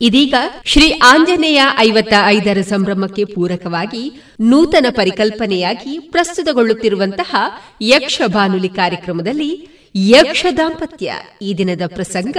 ಇದೀಗ 0.00 0.34
ಶ್ರೀ 0.64 0.92
ಆಂಜನೇಯ 0.92 1.62
ಐವತ್ತ 1.78 2.14
ಐದರ 2.26 2.60
ಸಂಭ್ರಮಕ್ಕೆ 2.60 3.24
ಪೂರಕವಾಗಿ 3.24 4.12
ನೂತನ 4.40 4.86
ಪರಿಕಲ್ಪನೆಯಾಗಿ 4.90 5.98
ಪ್ರಸ್ತುತಗೊಳ್ಳುತ್ತಿರುವಂತಹ 5.98 7.36
ಯಕ್ಷ 7.82 8.22
ಬಾನುಲಿ 8.26 8.68
ಕಾರ್ಯಕ್ರಮದಲ್ಲಿ 8.68 9.68
ಯಕ್ಷ 9.94 10.46
ದಾಂಪತ್ಯ 10.56 11.14
ಈ 11.42 11.54
ದಿನದ 11.54 11.82
ಪ್ರಸಂಗ 11.86 12.36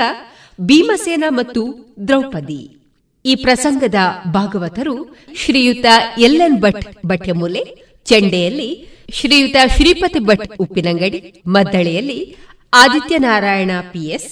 ಭೀಮಸೇನ 0.62 1.24
ಮತ್ತು 1.30 1.62
ದ್ರೌಪದಿ. 2.08 2.62
ಈ 3.26 3.36
ಪ್ರಸಂಗದ 3.36 3.96
ಭಾಗವತರು 4.34 5.16
ಶ್ರೀಯುತ 5.36 5.86
ಎಲ್ಲನ್ 6.18 6.62
ಭಟ್ 6.62 7.06
ಬಟ್ಯಮೂಲೆ 7.06 7.64
ಚೆಂಡೆಯಲ್ಲಿ 8.06 8.88
ಶ್ರೀಯುತ 9.12 9.56
ಶ್ರೀಪತಿ 9.76 10.20
ಭಟ್ 10.20 10.52
ಉಪ್ಪಿನಂಗಡಿ, 10.60 11.34
ಮದ್ದಳೆಯಲ್ಲಿ 11.48 12.36
ಆದಿತ್ಯನಾರಾಯಣ 12.74 13.72
ಪಿಎಸ್ 13.92 14.30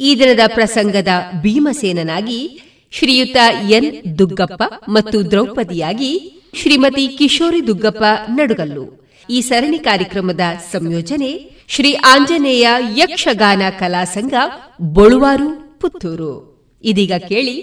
ಈ 0.00 0.18
ದಿನದ 0.18 0.40
ಪ್ರಸಂಗದ 0.46 1.08
ಭೀಮಸೇನನಾಗಿ 1.42 2.67
ಶ್ರೀಯುತ 2.92 3.36
ಎನ್ 3.68 4.18
ದುಗ್ಗಪ್ಪ 4.18 4.62
ಮತ್ತು 4.88 5.30
ದ್ರೌಪದಿಯಾಗಿ 5.30 6.12
ಶ್ರೀಮತಿ 6.54 7.08
ಕಿಶೋರಿ 7.08 7.66
ದುಗ್ಗಪ್ಪ 7.66 8.04
ನಡುಗಲ್ಲು. 8.28 8.84
ಈ 9.30 9.40
ಸರಣಿ 9.40 9.78
ಕಾರ್ಯಕ್ರಮದ 9.78 10.40
ಸಂಯೋಜನೆ 10.72 11.30
ಶ್ರೀ 11.68 11.92
ಆಂಜನೇಯ 11.92 12.68
ಯಕ್ಷಗಾನ 12.96 13.62
ಕಲಾ 13.78 14.04
ಸಂಘ, 14.04 14.34
ಬೊಳುವಾರು, 14.80 15.78
ಪುತ್ತೂರು. 15.80 16.32
ಇದೀಗ 16.84 17.12
ಕೇಳಿ 17.28 17.56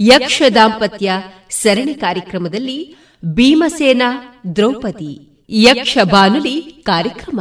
ಯಕ್ಷ 0.00 0.42
ದಾಂಪತ್ಯ 0.54 1.10
ಸರಣಿ 1.50 1.94
ಕಾರ್ಯಕ್ರಮದಲ್ಲಿ 1.94 2.78
ಭೀಮಸೇನ 3.24 4.02
ದ್ರೌಪದಿ, 4.56 5.12
ಯಕ್ಷ 5.50 5.98
ಬಾನುಲಿ 6.02 6.60
ಕಾರ್ಯಕ್ರಮ. 6.60 7.40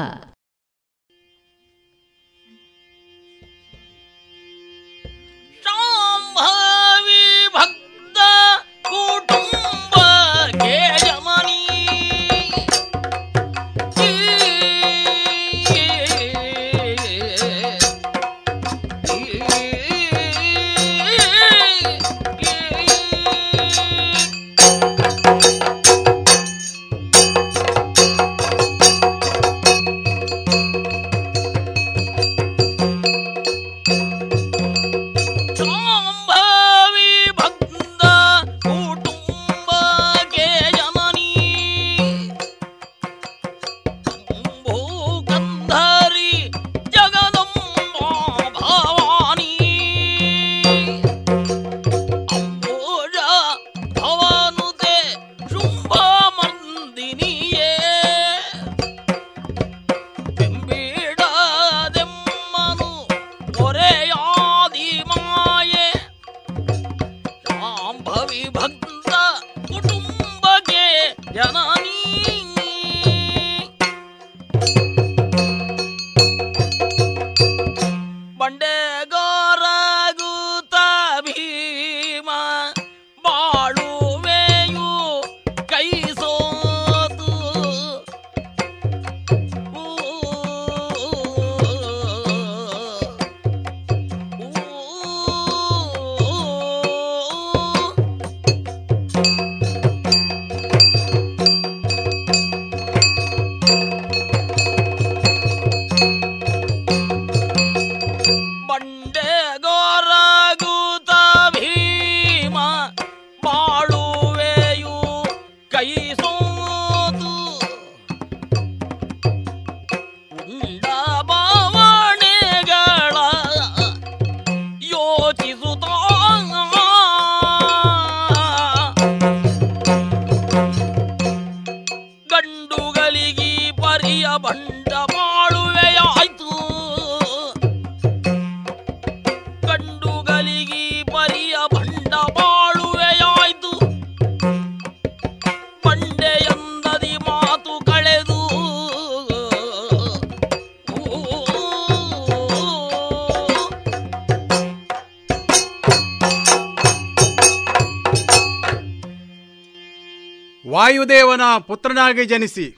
ಪುತ್ರನಾಗಿ 161.57 162.25
ಜನಿಸಿ 162.25 162.77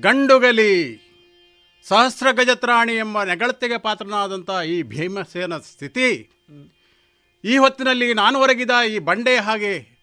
ಗಂಡುಗಲಿ 0.00 0.72
ಸಹಸ್ರ 1.82 2.30
ಗಜತ್ರಾಣಿ 2.30 2.94
ಎಂಬ 2.96 3.22
ನೆಗಳತೆಗೆ 3.22 3.78
ಪಾತ್ರನಾದಂಥ 3.78 4.50
ಈ 4.66 4.82
ಭೀಮಸೇನ 4.82 5.58
ಸ್ಥಿತಿ 5.58 6.30
ಈ 7.44 7.56
ಹೊತ್ತಿನಲ್ಲಿ 7.56 8.14
ನಾನು 8.14 8.38
ಒರಗಿದ 8.38 8.70
ಈ 8.90 8.98
ಬಂಡೆ 8.98 9.36
ಹಾಗೆ 9.36 9.98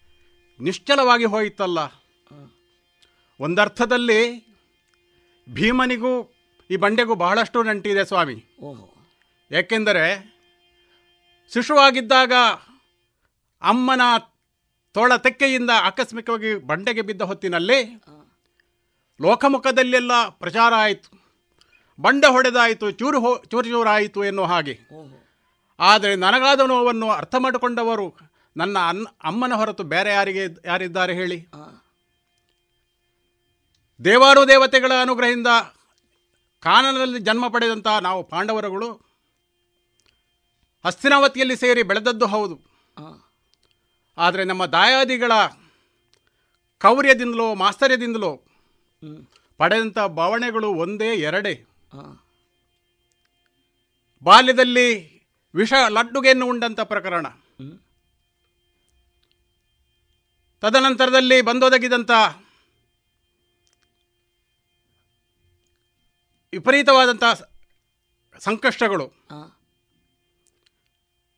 ನಿಶ್ಚಲವಾಗಿ 0.60 1.24
ಹೋಯಿತಲ್ಲ. 1.24 1.78
ಒಂದರ್ಥದಲ್ಲಿ 3.40 4.20
ಭೀಮನಿಗೂ 5.48 6.34
ಈ 6.70 6.76
ಬಂಡೆಗೂ 6.76 7.14
ಬಹಳಷ್ಟು 7.14 7.62
ನಂಟಿದೆ 7.62 8.04
ಸ್ವಾಮಿ. 8.04 8.34
ಏಕೆಂದರೆ 9.52 10.36
ಶಿಶುವಾಗಿದ್ದಾಗ 11.52 12.32
ಅಮ್ಮನ 13.62 14.00
ತೋಳ 14.96 15.16
ತೆಕ್ಕೆಯಿಂದ 15.16 15.70
ಆಕಸ್ಮಿಕವಾಗಿ 15.82 16.54
ಬಂಡೆಗೆ 16.64 17.02
ಬಿದ್ದ 17.02 17.22
ಹೊತ್ತಿನಲ್ಲಿ 17.22 17.78
ಲೋಕಮುಖದಲ್ಲೆಲ್ಲ 19.20 20.12
ಪ್ರಚಾರ 20.40 20.74
ಆಯಿತು 20.76 21.08
ಬಂಡೆ 21.98 22.26
ಹೊಡೆದಾಯಿತು, 22.26 22.90
ಚೂರು 22.90 23.20
ಹೋ, 23.20 23.30
ಚೂರು 23.46 23.68
ಚೂರಾಯಿತು 23.68 24.24
ಎನ್ನುವ 24.24 24.46
ಹಾಗೆ. 24.46 24.74
ಆದರೆ 25.80 26.16
ನನಗಾದ 26.16 26.60
ನೋವನ್ನು 26.66 27.10
ಅರ್ಥ 27.10 27.34
ಮಾಡಿಕೊಂಡವರು 27.34 28.06
ನನ್ನ 28.56 28.78
ಅನ್ನ 28.88 29.06
ಅಮ್ಮನ 29.24 29.52
ಹೊರತು 29.52 29.82
ಬೇರೆ 29.84 30.10
ಯಾರಿಗೆ 30.10 30.42
ಯಾರಿದ್ದಾರೆ 30.64 31.14
ಹೇಳಿ? 31.14 31.38
ದೇವಾರು 34.00 34.48
ದೇವತೆಗಳ 34.48 34.92
ಅನುಗ್ರಹದಿಂದ 35.00 35.50
ಕಾನನದಲ್ಲಿ 36.62 37.18
ಜನ್ಮ 37.18 37.48
ಪಡೆದಂಥ 37.48 37.88
ನಾವು 38.02 38.22
ಪಾಂಡವರುಗಳು 38.22 38.88
ಹಸ್ತಿನಾವತಿಯಲ್ಲಿ 40.84 41.56
ಸೇರಿ 41.56 41.82
ಬೆಳೆದದ್ದು 41.82 42.26
ಹೌದು. 42.26 42.56
ಆದರೆ 44.18 44.44
ನಮ್ಮ 44.44 44.66
ದಾಯಾದಿಗಳ 44.66 45.32
ಕೌರ್ಯದಿಂದಲೋ 46.80 47.54
ಮಾಸ್ತರ್ಯದಿಂದಲೋ 47.54 48.30
ಪಡೆದಂಥ 49.56 49.98
ಭಾವನೆಗಳು 49.98 50.68
ಒಂದೇ 50.74 51.10
ಎರಡೇ. 51.14 51.54
ಬಾಲ್ಯದಲ್ಲಿ 54.22 54.86
ವಿಷ 55.54 55.72
ಲಡ್ಡುಗೆಯನ್ನು 55.88 56.46
ಉಂಡಂಥ 56.46 56.80
ಪ್ರಕರಣ. 56.80 57.26
ತದನಂತರದಲ್ಲಿ 60.60 61.42
ಬಂದೊದಗಿದಂಥ 61.42 62.10
ವಿಪರೀತವಾದಂಥ 66.52 67.24
ಸಂಕಷ್ಟಗಳು. 68.38 69.06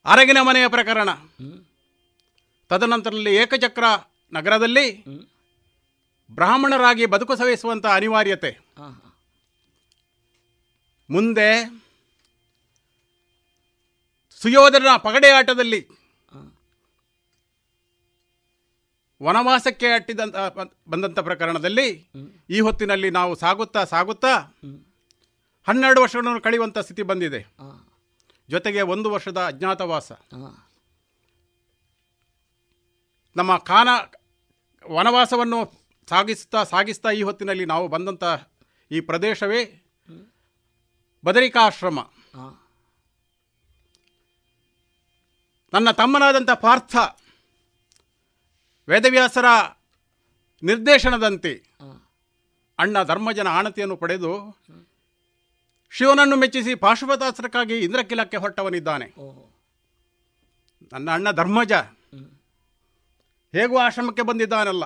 ಅರಗಿನ 0.05 0.41
ಮನೆಯ 0.41 0.69
ಪ್ರಕರಣ. 0.69 1.09
ತದನಂತರದಲ್ಲಿ 2.71 3.35
ಏಕಚಕ್ರ 3.35 3.85
ನಗರದಲ್ಲಿ 4.33 4.87
ಬ್ರಾಹ್ಮಣರಾಗಿ 6.31 7.07
ಬದುಕು 7.07 7.35
ಸವಿಸುವಂಥ 7.37 7.87
ಅನಿವಾರ್ಯತೆ. 7.99 8.51
ಮುಂದೆ 11.11 11.51
ಸುಯೋಧನ 14.43 14.89
ಪಗಡೆ 14.97 15.31
ಆಟದಲ್ಲಿ 15.31 15.81
ವನವಾಸಕ್ಕೆ 19.21 19.89
ಅಟ್ಟಿದಂತ 19.93 20.37
ಬಂದಂಥ 20.89 21.19
ಪ್ರಕರಣದಲ್ಲಿ 21.19 21.89
ಈ 22.51 22.61
ಹೊತ್ತಿನಲ್ಲಿ 22.61 23.09
ನಾವು 23.11 23.33
ಸಾಗುತ್ತಾ 23.35 23.85
ಸಾಗುತ್ತಾ 23.85 24.35
ಹನ್ನೆರಡು 25.69 26.01
ವರ್ಷಗಳನ್ನು 26.03 26.41
ಕಳೆಯುವಂಥ 26.41 26.79
ಸ್ಥಿತಿ 26.79 27.03
ಬಂದಿದೆ. 27.03 27.41
ಜೊತೆಗೆ 28.49 28.83
ಒಂದು 28.95 29.09
ವರ್ಷದ 29.11 29.39
ಅಜ್ಞಾತವಾಸ. 29.47 30.13
ನಮ್ಮ 33.39 33.53
ಕಾನ 33.71 33.89
ವನವಾಸವನ್ನು 34.87 35.59
ಸಾಗಿಸ್ತಾ 36.09 36.61
ಸಾಗಿಸ್ತಾ 36.65 37.11
ಈ 37.19 37.23
ಹೊತ್ತಿನಲ್ಲಿ 37.23 37.65
ನಾವು 37.65 37.89
ಬಂದಂಥ 37.89 38.25
ಈ 38.91 39.01
ಪ್ರದೇಶವೇ 39.01 39.61
ಬದರಿಕಾಶ್ರಮ. 41.25 41.99
ನನ್ನ 45.73 45.91
ತಮ್ಮನಾದಂಥ 45.91 46.51
ಪಾರ್ಥ 46.61 46.97
ವೇದವ್ಯಾಸರ 48.89 49.49
ನಿರ್ದೇಶನದಂತೆ 50.63 51.53
ಅಣ್ಣ 52.79 53.03
ಧರ್ಮಜನ 53.03 53.49
ಆಣತಿಯನ್ನು 53.49 53.97
ಪಡೆದು 53.97 54.33
ಶಿವನನ್ನು 55.91 56.37
ಮೆಚ್ಚಿಸಿ 56.37 56.75
ಪಾಶುಪತಾಸ್ತ್ರಕ್ಕಾಗಿ 56.85 57.77
ಇಂದ್ರಕಿಲಕ್ಕೆ 57.79 58.37
ಹೊರಟವನಿದ್ದಾನೆ. 58.37 59.09
ನನ್ನ 60.93 61.09
ಅಣ್ಣ 61.11 61.31
ಧರ್ಮಜ. 61.31 61.73
ಹೇಗೂ 63.53 63.79
ಆಶ್ರಮಕ್ಕೆ 63.79 64.23
ಬಂದಿದ್ದಾನಲ್ಲ. 64.23 64.85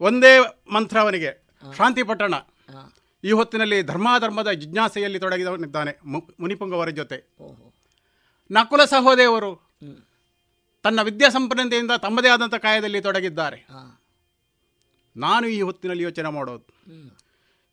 ಒಂದೇ 0.00 0.38
ಮಂತ್ರ 0.72 1.00
ಅವನಿಗೆ 1.00 1.46
ಶಾಂತಿ 1.76 2.02
ಪಟ್ಟಣ. 2.02 2.34
ಈ 3.24 3.30
ಹೊತ್ತಿನಲ್ಲಿ 3.32 3.82
ಧರ್ಮಾಧರ್ಮದ 3.82 4.50
ಜಿಜ್ಞಾಸೆಯಲ್ಲಿ 4.50 5.18
ತೊಡಗಿದವನಿದ್ದಾನೆ 5.18 5.98
ಮುನಿಪುಂಗವರ 6.40 6.88
ಜೊತೆ. 6.88 7.36
ನಕುಲ 8.50 8.84
ಸಹೋದಯವರು 8.84 9.74
ತನ್ನ 10.82 11.02
ವಿದ್ಯಾ 11.02 11.28
ವಿದ್ಯಾಸಂಪನ್ನತೆಯಿಂದ 11.28 11.90
ತಮ್ಮದೇ 11.90 12.28
ಆದಂಥ 12.28 12.54
ಕಾಯದಲ್ಲಿ 12.54 13.00
ತೊಡಗಿದ್ದಾರೆ. 13.00 13.66
ನಾನು 15.16 15.46
ಈ 15.46 15.60
ಹೊತ್ತಿನಲ್ಲಿ 15.60 16.02
ಯೋಚನೆ 16.02 16.28
ಮಾಡೋದು. 16.28 16.66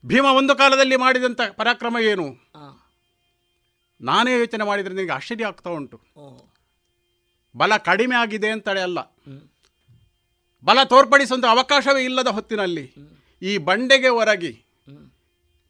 ಭೀಮ 0.06 0.26
ಒಂದು 0.26 0.56
ಕಾಲದಲ್ಲಿ 0.56 0.95
ಮಾಡಿದಂಥ 0.95 1.41
ಪರಾಕ್ರಮ 1.52 1.97
ಏನು? 2.02 2.28
ನಾನೇ 4.02 4.39
ಯೋಚನೆ 4.39 4.64
ಮಾಡಿದರೆ 4.64 4.93
ನಿನಗೆ 4.93 5.12
ಆಶ್ಚರ್ಯ 5.12 5.45
ಆಗ್ತಾ 5.45 5.70
ಉಂಟು. 5.70 5.97
ಬಲ 7.56 7.78
ಕಡಿಮೆ 7.78 8.16
ಆಗಿದೆ 8.16 8.49
ಅಂತೇಳಿ 8.49 8.80
ಅಲ್ಲ. 8.80 8.99
ಬಲ 10.64 10.84
ತೋರ್ಪಡಿಸುವಂಥ 10.84 11.45
ಅವಕಾಶವೇ 11.45 12.04
ಇಲ್ಲದ 12.04 12.28
ಹೊತ್ತಿನಲ್ಲಿ 12.28 12.93
ಈ 13.41 13.58
ಬಂಡೆಗೆ 13.58 14.08
ಹೊರಗಿ 14.08 14.66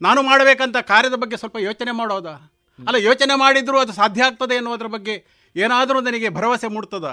ನಾನು 0.01 0.21
ಮಾಡಬೇಕಂತ 0.21 0.77
ಕಾರ್ಯದ 0.77 1.13
ಬಗ್ಗೆ 1.13 1.37
ಸ್ವಲ್ಪ 1.37 1.57
ಯೋಚನೆ 1.57 1.91
ಮಾಡೋದಾ? 1.91 2.31
ಅಲ್ಲ 2.79 2.95
ಯೋಚನೆ 2.95 3.35
ಮಾಡಿದರೂ 3.35 3.77
ಅದು 3.79 3.93
ಸಾಧ್ಯ 3.93 4.23
ಆಗ್ತದೆ 4.23 4.55
ಎನ್ನುವುದರ 4.55 4.85
ಬಗ್ಗೆ 4.85 5.25
ಏನಾದರೂ 5.55 5.99
ನನಗೆ 6.01 6.29
ಭರವಸೆ 6.29 6.67
ಮೂಡ್ತದ 6.67 7.07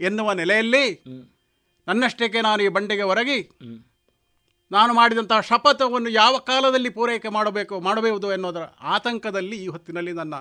ಎನ್ನುವ 0.00 0.32
ನೆಲೆಯಲ್ಲಿ 0.32 1.04
ನನ್ನಷ್ಟಕ್ಕೆ 1.86 2.40
ನಾನು 2.40 2.62
ಈ 2.62 2.68
ಬಂಡೆಗೆ 2.68 3.02
ಹೊರಗಿ 3.02 3.50
ನಾನು 4.70 4.94
ಮಾಡಿದಂತಹ 4.94 5.40
ಶಪಥವನ್ನು 5.40 6.08
ಯಾವ 6.08 6.38
ಕಾಲದಲ್ಲಿ 6.38 6.90
ಪೂರೈಕೆ 6.90 7.28
ಮಾಡಬೇಕು 7.28 7.80
ಮಾಡಬಹುದು 7.80 8.32
ಎನ್ನುವುದರ 8.32 8.62
ಆತಂಕದಲ್ಲಿ 8.80 9.64
ಈ 9.64 9.66
ಹೊತ್ತಿನಲ್ಲಿ 9.66 10.12
ನನ್ನ 10.12 10.34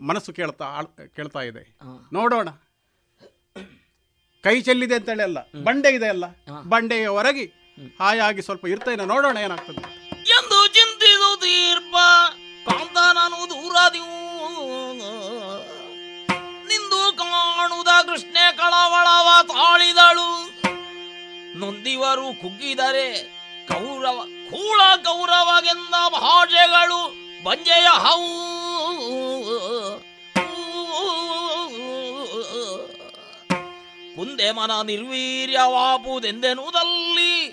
ಮನಸ್ಸು 0.00 0.32
ಕೇಳ್ತಾ 0.32 0.82
ಕೇಳ್ತಾ 1.16 1.40
ಇದೆ. 1.40 1.78
ನೋಡೋಣ. 2.12 2.48
ಕೈ 4.44 4.54
ಚೆಲ್ಲಿದೆ 4.60 4.94
ಅಂತೇಳಿ 4.94 5.22
ಅಲ್ಲ 5.22 5.38
ಬಂಡೆ 5.62 5.90
ಇದೆ 5.90 6.08
ಅಲ್ಲ 6.08 6.24
ಬಂಡೆಯ 6.68 7.06
ಹೊರಗಿ 7.08 7.44
ಹಾಯಾಗಿ 8.00 8.42
ಸ್ವಲ್ಪ 8.42 8.64
ಇರ್ತೇನೆ 8.66 9.04
ನೋಡೋಣ 9.04 9.36
ಏನಾಗ್ತದೆ. 9.38 9.80
ಎಂದು 10.36 10.58
ಚಿಂತಿದು 10.68 11.28
ತೀರ್ಪ 11.36 11.94
ಕಾಂತ 12.66 12.98
ನಾನು 13.18 13.38
ದೂರದಿವು 13.50 14.18
ನಿಂದು 16.70 17.00
ಕಾಣುದ 17.12 17.92
ಕೃಷ್ಣೆ 18.08 18.44
ಕಳವಳವ 18.56 19.28
ತಾಳಿದಳು. 19.50 20.28
ನೊಂದಿವರು 21.60 22.26
ಕುಗ್ಗಿದರೆ 22.42 23.08
ಕೌರವ 23.68 24.18
ಕೂಳ 24.50 24.80
ಕೌರವಗೆಂದ 25.04 25.94
ಭಾಷೆಗಳು 26.16 27.00
ಬಂಜೆಯ 27.44 27.88
ಹೌ. 28.04 28.20
ಕುಂದೆ 34.20 34.52
ಮನ 34.52 34.82
ನಿರ್ವೀರ್ಯವಾಪುದೆಂದೆನುವುದಲ್ಲಿ 34.82 37.44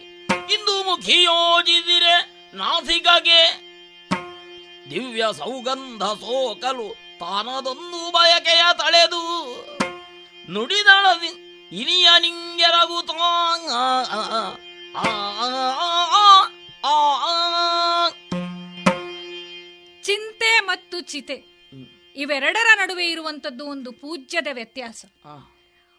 ಇಂದು 0.56 0.84
ಮುಖಿಯೋಜಿದಿರೆ 0.84 2.44
ನಾಸಿಕಗೆ. 2.54 3.68
ದಿವ್ಯ 4.92 5.26
ಸೌಗಂಧ 5.38 6.04
ಸೋಕಲು 6.04 6.96
ತಾನದೊಂದು 7.20 8.12
ಬಯಕೆಯ 8.12 8.62
ತಳೆದು 8.78 9.56
ನುಡಿದಳ 10.54 11.06
ಇನಿಯ 11.72 12.10
ನಿಂಗೆರಗುತ್ತ 12.20 13.12
ಚಿಂತೆ 20.04 20.60
ಮತ್ತು 20.60 21.02
ಚಿತೆ. 21.02 21.44
ಇವೆರಡರ 22.16 22.68
ನಡುವೆ 22.76 23.06
ಇರುವಂತದ್ದು 23.06 23.68
ಒಂದು 23.68 23.92
ಪೂಜ್ಯದ 23.92 24.48
ವ್ಯತ್ಯಾಸ. 24.54 25.06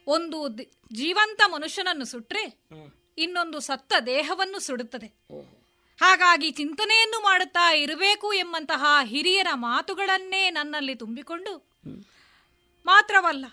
ಒಂದು 0.09 0.49
ಜೀವಂತ 0.93 1.41
ಮನುಷ್ಯನನ್ನು 1.47 2.05
ಸುಟ್ರೆ 2.05 2.45
ಇನ್ನೊಂದು 3.19 3.61
ಸತ್ತ 3.61 3.93
ದೇಹವನ್ನು 4.07 4.59
ಸುಡುತ್ತದೆ. 4.59 5.09
ಹಾಗಾಗಿ 6.01 6.51
ಚಿಂತನೆಯನ್ನು 6.51 7.21
ಮಾಡುತ್ತಾ 7.21 7.73
ಇರಬೇಕು 7.73 8.33
ಎಂಬಂತಹ 8.33 8.85
ಹಿರಿಯರ 9.03 9.47
ಮಾತುಗಳನ್ನೇ 9.55 10.51
ನನ್ನಲ್ಲಿ 10.51 10.95
ತುಂಬಿಕೊಂಡು 10.95 11.53
ಮಾತ್ರವಲ್ಲ 12.87 13.47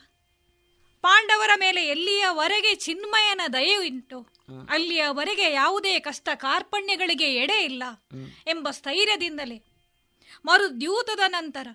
ಪಾಂಡವರ 1.04 1.50
ಮೇಲೆ 1.56 1.82
ಎಲ್ಲಿಯವರೆಗೆ 1.86 2.76
ಚಿನ್ಮಯನ 2.76 3.42
ದಯವಿಂಟು 3.54 4.18
ಉಂಟು 4.18 4.66
ಅಲ್ಲಿಯವರೆಗೆ 4.70 5.54
ಯಾವುದೇ 5.54 6.00
ಕಷ್ಟ 6.00 6.30
ಕಾರ್ಪಣ್ಯಗಳಿಗೆ 6.36 7.36
ಎಡೆ 7.36 7.58
ಇಲ್ಲ 7.64 7.84
ಎಂಬ 8.48 8.72
ಸ್ಥೈರ್ಯದಿಂದಲೇ 8.72 9.58
ಮರುದ್ಯೂತದ 10.46 11.20
ನಂತರ 11.28 11.68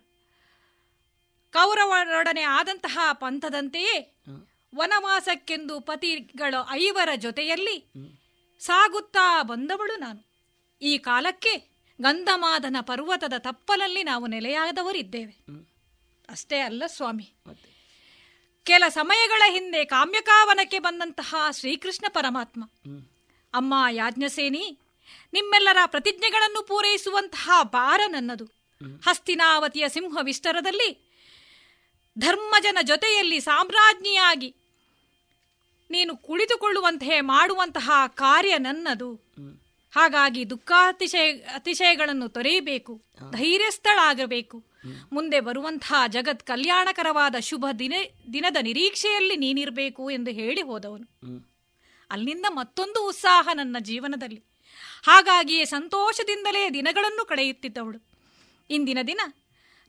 ಕೌರವರೊಡನೆ 1.53 2.43
ಆದಂತಹ 2.43 2.99
ಪಂಥದಂತೆಯೇ 3.12 4.20
ವನವಾಸಕ್ಕೆಂದು 4.75 5.81
ಪತಿಗಳ 5.81 6.55
ಐವರ 6.71 7.09
ಜೊತೆಯಲ್ಲಿ 7.16 7.93
ಸಾಗುತ್ತಾ 8.61 9.43
ಬಂದವಳು 9.43 9.97
ನಾನು. 9.97 10.31
ಈ 10.83 10.99
ಕಾಲಕ್ಕೆ 10.99 11.71
ಗಂಧಮಾದನ 12.01 12.77
ಪರ್ವತದ 12.81 13.33
ತಪ್ಪಲಲ್ಲಿ 13.39 14.03
ನಾವು 14.03 14.27
ನೆಲೆಯಾದವರಿದ್ದೇವೆ. 14.27 15.37
ಅಷ್ಟೇ 16.31 16.59
ಅಲ್ಲ 16.59 16.83
ಸ್ವಾಮಿ. 16.87 17.33
ಕೆಲ 18.64 18.85
ಸಮಯಗಳ 18.89 19.43
ಹಿಂದೆ 19.49 19.85
ಕಾಮ್ಯಕಾವನಕ್ಕೆ 19.85 20.79
ಬಂದಂತಹ 20.79 21.35
ಶ್ರೀಕೃಷ್ಣ 21.51 22.07
ಪರಮಾತ್ಮ. 22.09 22.64
ಅಮ್ಮ 23.55 23.75
ಯಾಜ್ಞಸೇನಿ 23.91 24.79
ನಿಮ್ಮೆಲ್ಲರ 25.33 25.77
ಪ್ರತಿಜ್ಞೆಗಳನ್ನು 25.87 26.62
ಪೂರೈಸುವಂತಹ 26.62 27.62
ಭಾರ 27.62 28.01
ನನ್ನದು. 28.07 28.45
ಹಸ್ತಿನಾವತಿಯ 29.09 29.89
ಸಿಂಹ 29.89 30.18
ವಿಸ್ತಾರದಲ್ಲಿ 30.23 31.11
ಧರ್ಮಜನ 32.18 32.79
ಜೊತೆಯಲ್ಲಿ 32.83 33.41
ಸಾಮ್ರಾಜ್ಞಿಯಾಗಿ 33.41 34.55
ನೀನು 35.91 36.16
ಕುಳಿತುಕೊಳ್ಳುವಂತೆ 36.16 37.20
ಮಾಡುವಂತಹ 37.20 37.91
ಕಾರ್ಯ 38.14 38.59
ನನ್ನದು. 38.59 39.14
ಹಾಗಾಗಿ 39.97 40.51
ದುಃಖಾತಿಶಯ 40.51 41.30
ಅತಿಶಯಗಳನ್ನು 41.30 42.28
ತೊರೆಯಬೇಕು 42.28 43.03
ಧೈರ್ಯಸ್ಥಳಾಗಬೇಕು. 43.30 44.64
ಮುಂದೆ 45.12 45.41
ಬರುವಂತಹ 45.41 46.03
ಜಗತ್ 46.07 46.43
ಕಲ್ಯಾಣಕರವಾದ 46.43 47.36
ಶುಭ 47.41 47.66
ದಿನ 47.78 47.93
ದಿನದ 48.32 48.57
ನಿರೀಕ್ಷೆಯಲ್ಲಿ 48.62 49.36
ನೀನಿರಬೇಕು 49.36 50.11
ಎಂದು 50.11 50.30
ಹೇಳಿ 50.30 50.62
ಹೋದವನು. 50.62 51.07
ಅಲ್ಲಿಂದ 52.11 52.47
ಮತ್ತೊಂದು 52.49 53.09
ಉತ್ಸಾಹ 53.09 53.49
ನನ್ನ 53.55 53.76
ಜೀವನದಲ್ಲಿ. 53.80 54.43
ಹಾಗಾಗಿಯೇ 55.03 55.64
ಸಂತೋಷದಿಂದಲೇ 55.64 56.70
ದಿನಗಳನ್ನು 56.70 57.24
ಕಳೆಯುತ್ತಿದ್ದವಳು. 57.24 57.99
ಇಂದಿನ 58.70 58.99
ದಿನ 59.07 59.20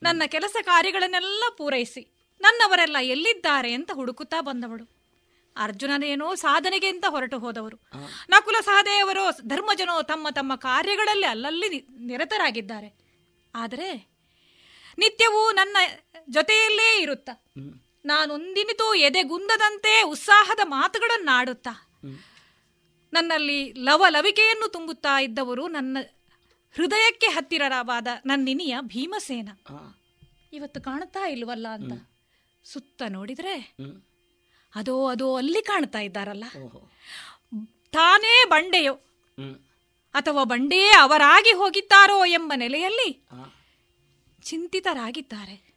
ನನ್ನ 0.04 0.24
ಕೆಲಸ 0.28 0.56
ಕಾರ್ಯಗಳನ್ನೆಲ್ಲ 0.64 1.44
ಪೂರೈಸಿ 1.58 2.08
ನನ್ನವರೆಲ್ಲ 2.42 2.98
ಎಲ್ಲಿದ್ದಾರೆ 3.02 3.74
ಅಂತ 3.74 3.92
ಹುಡುಕುತ್ತಾ 3.94 4.42
ಬಂದವಳು. 4.42 5.01
ಅರ್ಜುನನೇನೋ 5.56 6.36
ಸಾಧನೆಗೆ 6.36 6.88
ಅಂತ 6.88 7.06
ಹೊರಟು 7.10 7.40
ಹೋದವರು. 7.40 7.78
ನಕುಲ 8.30 8.56
ಸಹದೇವರು 8.62 9.48
ಧರ್ಮಜನೋ 9.48 10.02
ತಮ್ಮ 10.02 10.28
ತಮ್ಮ 10.30 10.56
ಕಾರ್ಯಗಳಲ್ಲಿ 10.56 11.26
ಅಲ್ಲಲ್ಲಿ 11.26 11.88
ನಿರತರಾಗಿದ್ದಾರೆ. 12.00 13.00
ಆದರೆ 13.56 14.12
ನಿತ್ಯವೂ 14.98 15.52
ನನ್ನ 15.52 15.78
ಜೊತೆಯಲ್ಲೇ 16.30 17.02
ಇರುತ್ತ. 17.02 17.30
ನಾನೊಂದಿನಿತು 18.06 18.94
ಎದೆಗುಂದದಂತೆ 18.94 20.04
ಉತ್ಸಾಹದ 20.04 20.60
ಮಾತುಗಳನ್ನಾಡುತ್ತಾ. 20.64 21.90
ನನ್ನಲ್ಲಿ 23.14 23.74
ಲವಲವಿಕೆಯನ್ನು 23.74 24.68
ತುಂಬುತ್ತಾ 24.68 25.20
ಇದ್ದವರು 25.20 25.68
ನನ್ನ 25.68 25.98
ಹೃದಯಕ್ಕೆ 26.72 27.28
ಹತ್ತಿರವಾದ 27.28 28.08
ನನ್ನಿನಿಯ 28.26 28.78
ಭೀಮಸೇನ. 28.82 29.50
ಇವತ್ತು 30.54 30.82
ಕಾಣುತ್ತಾ 30.82 31.28
ಇಲ್ವಲ್ಲ 31.28 31.68
ಅಂತ 31.68 31.94
ಸುತ್ತ 32.64 33.02
ನೋಡಿದ್ರೆ 33.10 33.76
ಅದೋ 34.76 35.06
ಅದೋ 35.06 35.36
ಅಲ್ಲಿ 35.36 35.62
ಕಾಣ್ತಾ 35.62 36.00
ಇದ್ದಾರಲ್ಲ. 36.00 36.44
ತಾನೇ 37.92 38.46
ಬಂಡೆಯೋ 38.50 38.94
ಅಥವಾ 40.14 40.44
ಬಂಡೆಯೇ 40.44 40.92
ಅವರಾಗಿ 40.92 41.54
ಹೋಗಿದ್ದಾರೋ 41.54 42.26
ಎಂಬ 42.26 42.54
ನೆಲೆಯಲ್ಲಿ 42.56 43.28
ಚಿಂತಿತರಾಗಿದ್ದಾರೆ. 44.44 45.76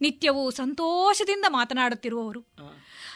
ನಿತ್ಯವೂ 0.00 0.50
ಸಂತೋಷದಿಂದ 0.50 1.44
ಮಾತನಾಡುತ್ತಿರುವವರು. 1.48 2.40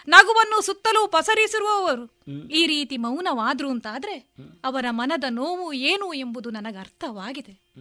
ನಗುವನ್ನು 0.08 0.60
ಸುತ್ತಲೂ 0.60 1.06
ಪಸರಿಸಿರುವವರು. 1.06 2.20
ಈ 2.48 2.66
ರೀತಿ 2.66 2.96
ಮೌನವಾದ್ರು 2.96 3.70
ಅಂತಾದ್ರೆ 3.70 4.34
ಅವರ 4.64 4.84
ಮನದ 4.90 5.24
ನೋವು 5.28 5.72
ಏನು 5.72 6.12
ಎಂಬುದು 6.12 6.50
ನನಗರ್ಥವಾಗಿದೆ. 6.50 7.72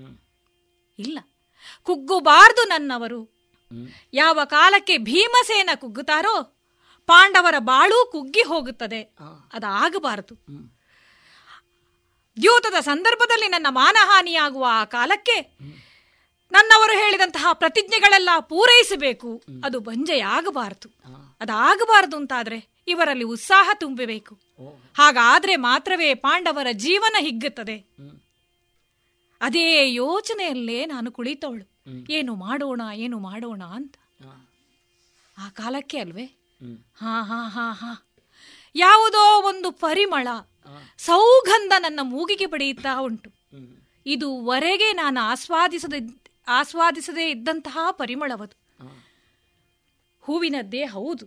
ಇಲ್ಲ. 0.99 1.20
ಕುಗ್ಗುಬಾರ್ದು 1.84 2.68
ನನ್ನವರು. 2.68 3.34
ಯಾವ 4.13 4.39
ಕಾಲಕ್ಕೆ 4.45 4.97
ಭೀಮಸೇನ 4.97 5.70
ಕುಗ್ಗುತ್ತಾರೋ 5.76 6.43
ಪಾಂಡವರ 7.07 7.55
ಬಾಳೂ 7.59 8.09
ಕುಗ್ಗಿ 8.11 8.41
ಹೋಗುತ್ತದೆ. 8.41 9.01
ಅದಾಗಬಾರದು. 9.53 10.36
ದ್ಯೂತದ 12.41 12.80
ಸಂದರ್ಭದಲ್ಲಿ 12.80 13.47
ನನ್ನ 13.47 13.68
ಮಾನಹಾನಿಯಾಗುವ 13.70 14.66
ಆ 14.70 14.86
ಕಾಲಕ್ಕೆ 14.86 15.57
ನನ್ನವರು 16.51 16.93
ಹೇಳಿದಂತಹ 16.93 17.47
ಪ್ರತಿಜ್ಞೆಗಳೆಲ್ಲ 17.53 18.30
ಪೂರೈಸಬೇಕು. 18.39 19.43
ಅದು 19.63 19.80
ಬಂಜೆಯಾಗಬಾರದು. 19.80 20.89
ಅದಾಗಬಾರದು 21.39 22.18
ಅಂತಾದ್ರೆ 22.18 22.68
ಇವರಲ್ಲಿ 22.88 23.24
ಉತ್ಸಾಹ 23.24 23.70
ತುಂಬಬೇಕು. 23.74 24.36
ಹಾಗಾದ್ರೆ 24.97 25.55
ಮಾತ್ರವೇ 25.55 26.13
ಪಾಂಡವರ 26.13 26.68
ಜೀವನ 26.72 27.16
ಹಿಗ್ಗುತ್ತದೆ. 27.20 27.78
ಅದೇ 29.41 29.93
ಯೋಚನೆಯಲ್ಲೇ 29.93 30.86
ನಾನು 30.86 31.11
ಕುಳಿತವಳು. 31.11 31.74
ಏನು 32.09 32.36
ಮಾಡೋಣ 32.36 32.81
ಏನು 32.93 33.19
ಮಾಡೋಣ 33.19 33.63
ಅಂತ. 33.63 33.95
ಆ 35.38 35.49
ಕಾಲಕ್ಕೆ 35.49 35.97
ಅಲ್ವೇ? 35.97 36.25
ಹಾ 36.95 37.21
ಹಾ 37.21 37.47
ಹಾ 37.47 37.71
ಹಾ. 37.71 38.07
ಯಾವುದೋ 38.75 39.41
ಒಂದು 39.47 39.71
ಪರಿಮಳ 39.71 40.27
ಸೌಗಂಧ 40.97 41.73
ನನ್ನ 41.77 41.99
ಮೂಗಿಗೆ 42.03 42.47
ಪಡೆಯುತ್ತಾ 42.47 42.99
ಉಂಟು. 42.99 43.29
ಇದುವರೆಗೆ 44.05 44.93
ನಾನು 44.93 45.21
ಆಸ್ವಾದಿಸದ 45.21 45.93
ಆಸ್ವಾದಿಸದೇ 46.47 47.29
ಇದ್ದಂತಹ 47.29 47.77
ಪರಿಮಳವದು. 47.91 48.88
ಹೂವಿನದ್ದೇ 50.21 50.86
ಹೌದು. 50.86 51.25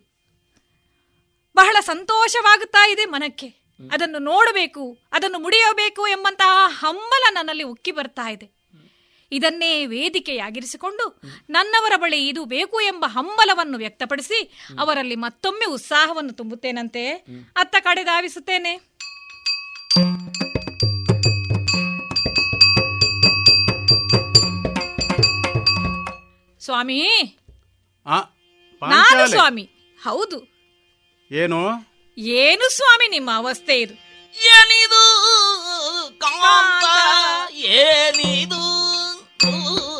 ಬಹಳ 1.57 1.77
ಸಂತೋಷವಾಗುತ್ತಾ 1.81 2.89
ಇದೆ 2.89 3.05
ಮನಕ್ಕೆ. 3.05 3.47
ಅದನ್ನು 3.93 4.19
ನೋಡಬೇಕು 4.19 4.99
ಅದನ್ನು 5.13 5.39
ಮುಡಿಯಬೇಕು 5.39 6.07
ಎಂಬಂತಹ 6.07 6.67
ಹಮ್ಮಲ 6.69 7.23
ನನ್ನಲ್ಲಿ 7.31 7.63
ಉಕ್ಕಿ 7.63 7.93
ಬರ್ತಾ 7.93 8.31
ಇದೆ. 8.31 8.58
ಇದನ್ನೇ 9.33 9.87
ವೇದಿಕೆಯಾಗಿರಿಸಿಕೊಂಡು 9.87 11.21
ನನ್ನವರ 11.51 11.93
ಬಳಿ 11.97 12.29
ಇದು 12.29 12.45
ಬೇಕು 12.45 12.81
ಎಂಬ 12.81 13.05
ಹಂಬಲವನ್ನು 13.09 13.79
ವ್ಯಕ್ತಪಡಿಸಿ 13.79 14.59
ಅವರಲ್ಲಿ 14.81 15.15
ಮತ್ತೊಮ್ಮೆ 15.15 15.67
ಉತ್ಸಾಹವನ್ನು 15.67 16.33
ತುಂಬುತ್ತೇನಂತೆ? 16.33 17.11
ಅತ್ತ 17.57 17.77
ಕಡೆ 17.81 18.05
ಧಾವಿಸುತ್ತೇನೆ. 18.05 18.99
ಸ್ವಾಮಿ! 26.61 27.03
ಆ 28.07 28.21
ನಾನು 28.89 29.31
ಸ್ವಾಮಿ. 29.31 29.71
ಹೌದು. 30.03 30.59
ಏನು? 31.31 31.61
ಏನು 32.19 32.77
ಸ್ವಾಮಿ 32.77 33.09
ನಿಮ್ಮ 33.09 33.31
ಅವಸ್ಥೆ 33.37 33.81
ಇದು? 33.81 33.95
ಏನಿದು 34.45 35.03
ಕಾಂತ. 36.19 36.85
ಏನಿದು 37.53 38.79
ಏನಿದು 39.41 39.98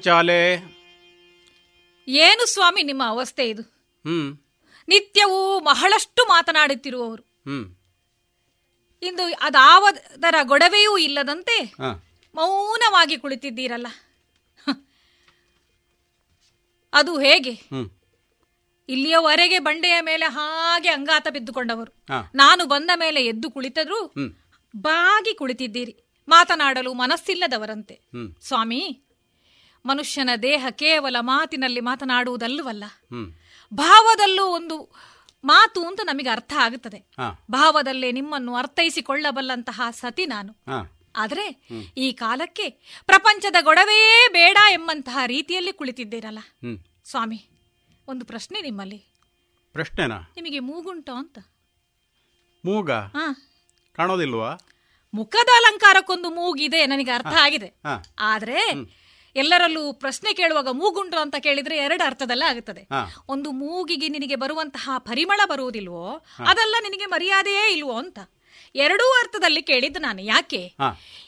ಪಾಂಚಾಲೆ 0.00 0.56
ಏನು 2.08 2.52
ಸ್ವಾಮಿ 2.52 2.82
ನಿಮ್ಮ 2.82 3.02
ಅವಸ್ಥೆ 3.06 3.48
ಇದು? 3.48 3.62
ಹ್ಮ್. 4.06 4.38
ನಿತ್ಯವೂ 4.88 5.60
ಬಹಳಷ್ಟು 5.60 6.24
ಮಾತನಾಡುತ್ತಿರುವವರು. 6.24 7.24
ಇಂದು 9.02 9.22
ಅದಾವದರ 9.40 10.34
ಗೊಡವೆಯೂ 10.42 10.98
ಇಲ್ಲದಂತೆ 10.98 11.74
ಮೌನವಾಗಿ 12.34 13.18
ಕುಳಿತಿದ್ದೀರಲ್ಲ. 13.18 13.86
ಅದು 16.92 17.18
ಹೇಗೆ? 17.18 17.52
ಇಲ್ಲಿಯವರೆಗೆ 18.88 19.58
ಬಂಡೆಯ 19.58 20.00
ಮೇಲೆ 20.00 20.24
ಹಾಗೆ 20.24 20.88
ಅಂಗಾತ 20.88 21.26
ಬಿದ್ದುಕೊಂಡವರು. 21.32 21.92
ನಾನು 22.34 22.64
ಬಂದ 22.64 22.90
ಮೇಲೆ 22.96 23.26
ಎದ್ದು 23.26 23.50
ಕುಳಿತದ್ರು 23.50 24.14
ಬಾಗಿ 24.76 25.34
ಕುಳಿತಿದ್ದೀರಿ. 25.34 25.96
ಮಾತನಾಡಲು 26.28 26.92
ಮನಸ್ಸಿಲ್ಲದವರಂತೆ. 26.94 28.00
ಸ್ವಾಮಿ 28.40 29.02
ಮನುಷ್ಯನ 29.86 30.30
ದೇಹ 30.42 30.66
ಕೇವಲ 30.70 31.16
ಮಾತಿನಲ್ಲಿ 31.20 31.80
ಮಾತನಾಡುವುದಲ್ಲವಲ್ಲ? 31.80 32.84
ಭಾವದಲ್ಲೂ 33.74 34.46
ಒಂದು 34.46 34.94
ಮಾತು 35.44 35.86
ಅಂತ 35.86 36.00
ನಮಗೆ 36.04 36.28
ಅರ್ಥ 36.28 36.52
ಆಗುತ್ತದೆ. 36.58 37.10
ಭಾವದಲ್ಲೇ 37.50 38.12
ನಿಮ್ಮನ್ನು 38.12 38.54
ಅರ್ಥೈಸಿಕೊಳ್ಳಬಲ್ಲಂತಹ 38.54 39.80
ಸತಿ 39.90 40.26
ನಾನು. 40.26 40.56
ಆದರೆ 41.16 41.66
ಈ 41.96 42.12
ಕಾಲಕ್ಕೆ 42.12 42.70
ಪ್ರಪಂಚದ 43.06 43.56
ಗೊಡವೆಯೇ 43.60 44.28
ಬೇಡ 44.32 44.56
ಎಂಬಂತಹ 44.70 45.18
ರೀತಿಯಲ್ಲಿ 45.26 45.72
ಕುಳಿತಿದ್ದೀರಲ್ಲ? 45.72 46.38
ಸ್ವಾಮಿ 47.04 47.48
ಒಂದು 48.08 48.24
ಪ್ರಶ್ನೆ 48.24 48.60
ನಿಮ್ಮಲ್ಲಿ. 48.60 48.98
ಪ್ರಶ್ನೆನಾ? 49.72 50.32
ನಿಮಗೆ 50.36 50.58
ಮೂಗುಂಟು 50.58 51.12
ಅಂತ? 51.12 51.38
ಮೂಗ? 52.64 52.90
ಹಾ. 52.90 53.52
ಕಾಣೋದಿಲ್ವಾ? 53.96 54.54
ಮುಖದ 55.14 55.48
ಅಲಂಕಾರಕ್ಕೊಂದು 55.56 56.30
ಮೂಗಿದೆ 56.30 56.86
ನನಗೆ 56.86 57.10
ಅರ್ಥ 57.10 57.26
ಆಗಿದೆ. 57.26 57.72
ಆದ್ರೆ 58.18 58.72
ಎಲ್ಲರಲ್ಲೂ 59.36 59.92
ಪ್ರಶ್ನೆ 59.92 60.34
ಕೇಳುವಾಗ 60.34 60.68
ಮೂಗುಂಡು 60.68 61.16
ಅಂತ 61.16 61.36
ಕೇಳಿದ್ರೆ 61.38 61.76
ಎರಡು 61.76 62.06
ಅರ್ಥದಲ್ಲ 62.06 62.42
ಆಗುತ್ತದೆ. 62.46 62.82
ಒಂದು 63.28 63.52
ಮೂಗಿಗೆ 63.52 64.08
ನಿನಗೆ 64.08 64.36
ಬರುವಂತಹ 64.36 64.90
ಪರಿಮಳ 64.98 65.40
ಬರುವುದಿಲ್ವೋ 65.48 66.24
ಅದೆಲ್ಲ 66.46 66.74
ನಿನಗೆ 66.82 67.06
ಮರ್ಯಾದೆಯೇ 67.06 67.72
ಇಲ್ವೋ 67.72 67.92
ಅಂತ. 67.92 68.18
ಎರಡೂ 68.74 69.04
ಅರ್ಥದಲ್ಲಿ 69.04 69.62
ಕೇಳಿದ್ದು 69.62 70.00
ನಾನು. 70.00 70.22
ಯಾಕೆ? 70.22 70.74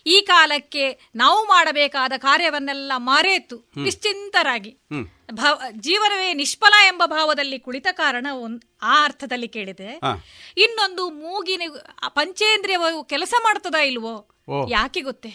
ಈ 0.06 0.20
ಕಾಲಕ್ಕೆ 0.20 1.10
ನಾವು 1.14 1.44
ಮಾಡಬೇಕಾದ 1.44 2.12
ಕಾರ್ಯವನ್ನೆಲ್ಲ 2.16 2.92
ಮಾರೇತು 2.96 3.56
ನಿಶ್ಚಿಂತರಾಗಿ. 3.82 4.78
ಭಾವ 5.32 5.62
ಜೀವನವೇ 5.72 6.34
ನಿಷ್ಫಲ 6.34 6.72
ಎಂಬ 6.86 7.02
ಭಾವದಲ್ಲಿ 7.06 7.58
ಕುಳಿತ 7.58 7.86
ಕಾರಣ 7.92 8.26
ಒಂದ್ 8.32 8.62
ಆ 8.82 9.04
ಅರ್ಥದಲ್ಲಿ 9.04 9.48
ಕೇಳಿದೆ. 9.48 9.94
ಇನ್ನೊಂದು 10.56 11.10
ಮೂಗಿನ 11.10 11.62
ಪಂಚೇಂದ್ರಿಯವರು 11.68 12.14
ಪಂಚೇಂದ್ರಿಯವು 12.14 13.04
ಕೆಲಸ 13.04 13.34
ಮಾಡ್ತದ 13.42 13.74
ಇಲ್ವೋ? 13.74 14.28
ಯಾಕೆ 14.70 15.00
ಗೊತ್ತೇ? 15.00 15.28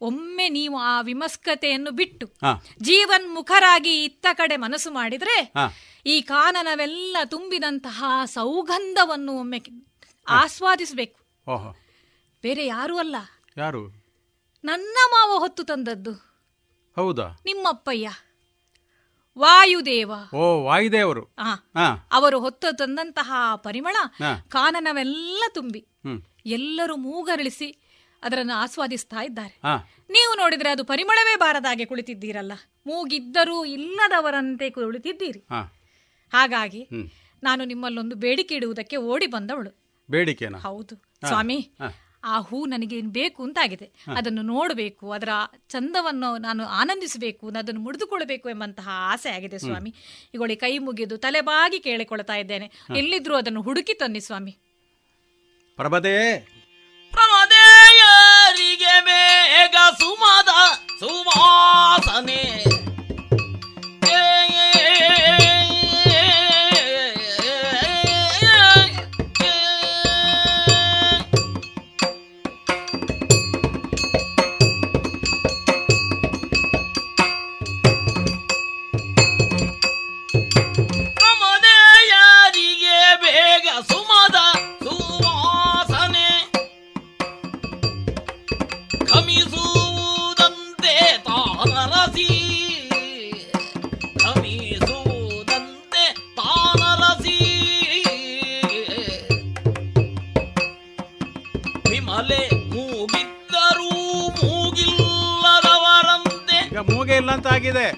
ಒಮ್ಮೆ 0.00 0.48
ನೀವು 0.48 0.78
ಆ 0.78 1.00
ವಿಮಸ್ಕತೆಯನ್ನು 1.00 1.90
ಬಿಟ್ಟು 1.90 2.26
ಜೀವನ್ 2.82 3.34
ಮುಖರಾಗಿ 3.34 4.04
ಇತ್ತ 4.04 4.26
ಕಡೆ 4.34 4.56
ಮನಸ್ಸು 4.56 4.90
ಮಾಡಿದ್ರೆ 4.90 5.52
ಈ 6.06 6.20
ಕಾನನವೆಲ್ಲ 6.20 7.16
ತುಂಬಿದಂತಹ 7.24 8.04
ಸೌಗಂಧವನ್ನು 8.24 9.32
ಒಮ್ಮೆ 9.32 9.62
ಆಸ್ವಾದಿಸಬೇಕು. 10.28 11.20
ಬೇರೆ 12.42 12.66
ಯಾರು 12.66 12.98
ಅಲ್ಲ. 12.98 13.16
ಯಾರು? 13.56 13.88
ನನ್ನ 14.64 14.96
ಮಾವ 15.10 15.38
ಹೊತ್ತು 15.38 15.64
ತಂದದ್ದು. 15.64 16.12
ಹೌದಾ? 16.96 17.40
ನಿಮ್ಮಪ್ಪಯ್ಯ. 17.44 18.10
ವಾಯುದೇವ. 19.38 20.12
ಓ 20.34 20.62
ವಾಯುದೇವರು. 20.64 21.28
ಅವರು 22.12 22.40
ಹೊತ್ತು 22.40 22.76
ತಂದಂತಹ 22.76 23.32
ಪರಿಮಳ 23.56 23.96
ಕಾನನವೆಲ್ಲ 24.48 25.44
ತುಂಬಿ 25.54 25.86
ಎಲ್ಲರೂ 26.46 26.96
ಮೂಗರಳಿಸಿ 26.96 27.89
ಅದನ್ನು 28.22 28.52
ಆಸ್ವಾದಿಸ್ತಾ 28.52 29.24
ಇದ್ದಾರೆ. 29.24 29.58
ನೀವು 30.10 30.36
ನೋಡಿದ್ರೆ 30.36 30.70
ಅದು 30.70 30.84
ಪರಿಮಳವೇ 30.84 31.36
ಬಾರದಾಗೆ 31.36 31.84
ಕುಳಿತಿದ್ದೀರಲ್ಲ. 31.84 32.52
ಮೂಗಿದ್ದರೂ 32.86 33.64
ಇಲ್ಲದವರಂತೆ 33.64 34.70
ಕುಳಿತಿದ್ದೀರಿ. 34.70 35.38
ಹಾ. 35.38 35.80
ಹಾಗಾಗಿ 36.32 36.88
ನಾನು 37.42 37.64
ನಿಮ್ಮಲ್ಲೊಂದು 37.64 38.16
ಬೇಡಿಕೆ 38.16 38.54
ಇಡುವುದಕ್ಕೆ 38.54 38.96
ಓಡಿ 38.96 39.26
ಬಂದವಳು. 39.26 39.80
ಬೇಡಿಕೆ 40.10 40.46
ಹೌದು. 40.46 40.96
ಸ್ವಾಮಿ 41.26 41.70
ಆ 42.24 42.40
ಹೂ 42.40 42.66
ನನಗೆ 42.66 43.00
ಬೇಕು 43.00 43.42
ಅಂತಾಗಿದೆ. 43.42 43.90
ಅದನ್ನು 44.16 44.42
ನೋಡಬೇಕು 44.42 45.12
ಅದರ 45.12 45.28
ಚಂದವನ್ನು 45.68 46.38
ನಾನು 46.38 46.64
ಆನಂದಿಸಬೇಕು 46.64 47.48
ಅದನ್ನು 47.48 47.80
ಮುಡಿದುಕೊಳ್ಳಬೇಕು 47.80 48.48
ಎಂಬಂತಹ 48.50 48.88
ಆಸೆ 48.92 49.30
ಆಗಿದೆ 49.30 49.58
ಸ್ವಾಮಿ. 49.58 49.94
ಈಗೊಳ್ಳಿ 50.34 50.56
ಕೈ 50.56 50.78
ಮುಗಿದು 50.78 51.18
ತಲೆಬಾಗಿ 51.18 51.80
ಕೇಳಿಕೊಳ್ತಾ 51.80 52.34
ಇದ್ದೇನೆ. 52.34 52.66
ಎಲ್ಲಿದ್ರೂ 52.96 53.36
ಅದನ್ನು 53.36 53.62
ಹುಡುಕಿ 53.62 53.94
ತನ್ನಿ 53.94 54.20
ಸ್ವಾಮಿ. 54.20 54.50
ಪ್ರಭದೇ! 55.76 56.46
ಪ್ರಮದೇಯರಿಗೆ 58.50 58.94
ಬೇಗ 59.00 59.76
ಸುಮದ 59.98 60.50
ಸುವಾಸನೆ. 61.00 62.42
ಆಗಿದೆ. 107.60 107.88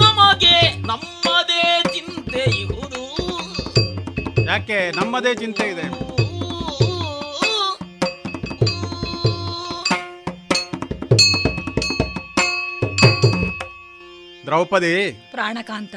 ನಮಗೆ 0.01 0.57
ನಮ್ಮದೇ 0.81 1.63
ಚಿಂತೆ 1.93 2.43
ಇಹುದು 2.61 3.03
ಯಾಕೆ? 4.45 4.79
ನಮ್ಮದೇ 4.91 5.31
ಚಿಂತೆ 5.35 5.65
ಇದೆ. 5.69 5.85
ದ್ರೌಪದಿ 14.45 14.93
ಪ್ರಾಣಕಾಂತ. 15.31 15.95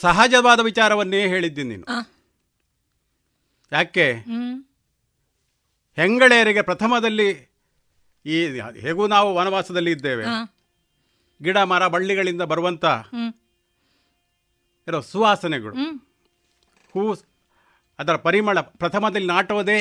ಸಹಜವಾದ 0.00 0.60
ವಿಚಾರವನ್ನೇ 0.60 1.20
ಹೇಳಿದ್ದೀನಿ 1.28 1.70
ನೀನು. 1.70 1.86
ಯಾಕೆ? 3.72 4.12
ಹೆಂಗಳೆಯರಿಗೆ 5.96 6.62
ಪ್ರಥಮದಲ್ಲಿ 6.62 7.28
ಈ 8.26 8.44
ಹೇಗೂ 8.80 9.06
ನಾವು 9.06 9.34
ವನವಾಸದಲ್ಲಿ 9.34 9.90
ಇದ್ದೇವೆ. 9.90 10.24
ಗಿಡ 11.42 11.58
ಮರ 11.58 11.88
ಬಳ್ಳಿಗಳಿಂದ 11.88 12.42
ಬರುವಂತ 12.42 12.84
ಇರೋ 14.88 15.00
ಸುವಾಸನೆಗಳು. 15.00 15.74
ಹೂ 16.94 17.14
ಅದರ 17.98 18.16
ಪರಿಮಳ 18.16 18.60
ಪ್ರಥಮದಲ್ಲಿ 18.60 19.28
ನಾಟುವುದೇ 19.28 19.78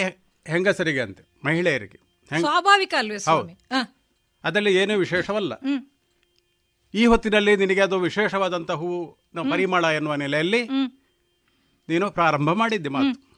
ಹೆಂಗಸರಿಗೆ 0.47 1.01
ಅಂತೆ 1.01 1.23
ಮಹಿಳೆಯರಿಗೆ. 1.45 1.99
ಸ್ವಾಭಾವಿಕ 2.39 2.93
ಅಲ್ವೇ 2.97 3.17
ಸ್ವಾಮಿ? 3.17 3.53
ಅದರಲ್ಲಿ 4.43 4.75
ಏನೂ 4.75 4.97
ವಿಶೇಷವಲ್ಲ. 4.97 5.53
ಈ 6.93 7.05
ಹೊತ್ತಿನಲ್ಲಿ 7.05 7.55
ನಿನಗೆ 7.55 7.81
ಅದು 7.81 7.99
ವಿಶೇಷವಾದಂಥ 7.99 8.71
ಹೂವು 8.71 9.17
ಪರಿಮಳ 9.51 9.83
ಎನ್ನುವ 9.83 10.15
ನೆಲೆಯಲ್ಲಿ 10.15 10.67
ನೀನು 11.89 12.11
ಪ್ರಾರಂಭ 12.11 12.51
ಮಾಡಿದ್ದೆ 12.51 12.89
ಮಾತು. 12.89 13.28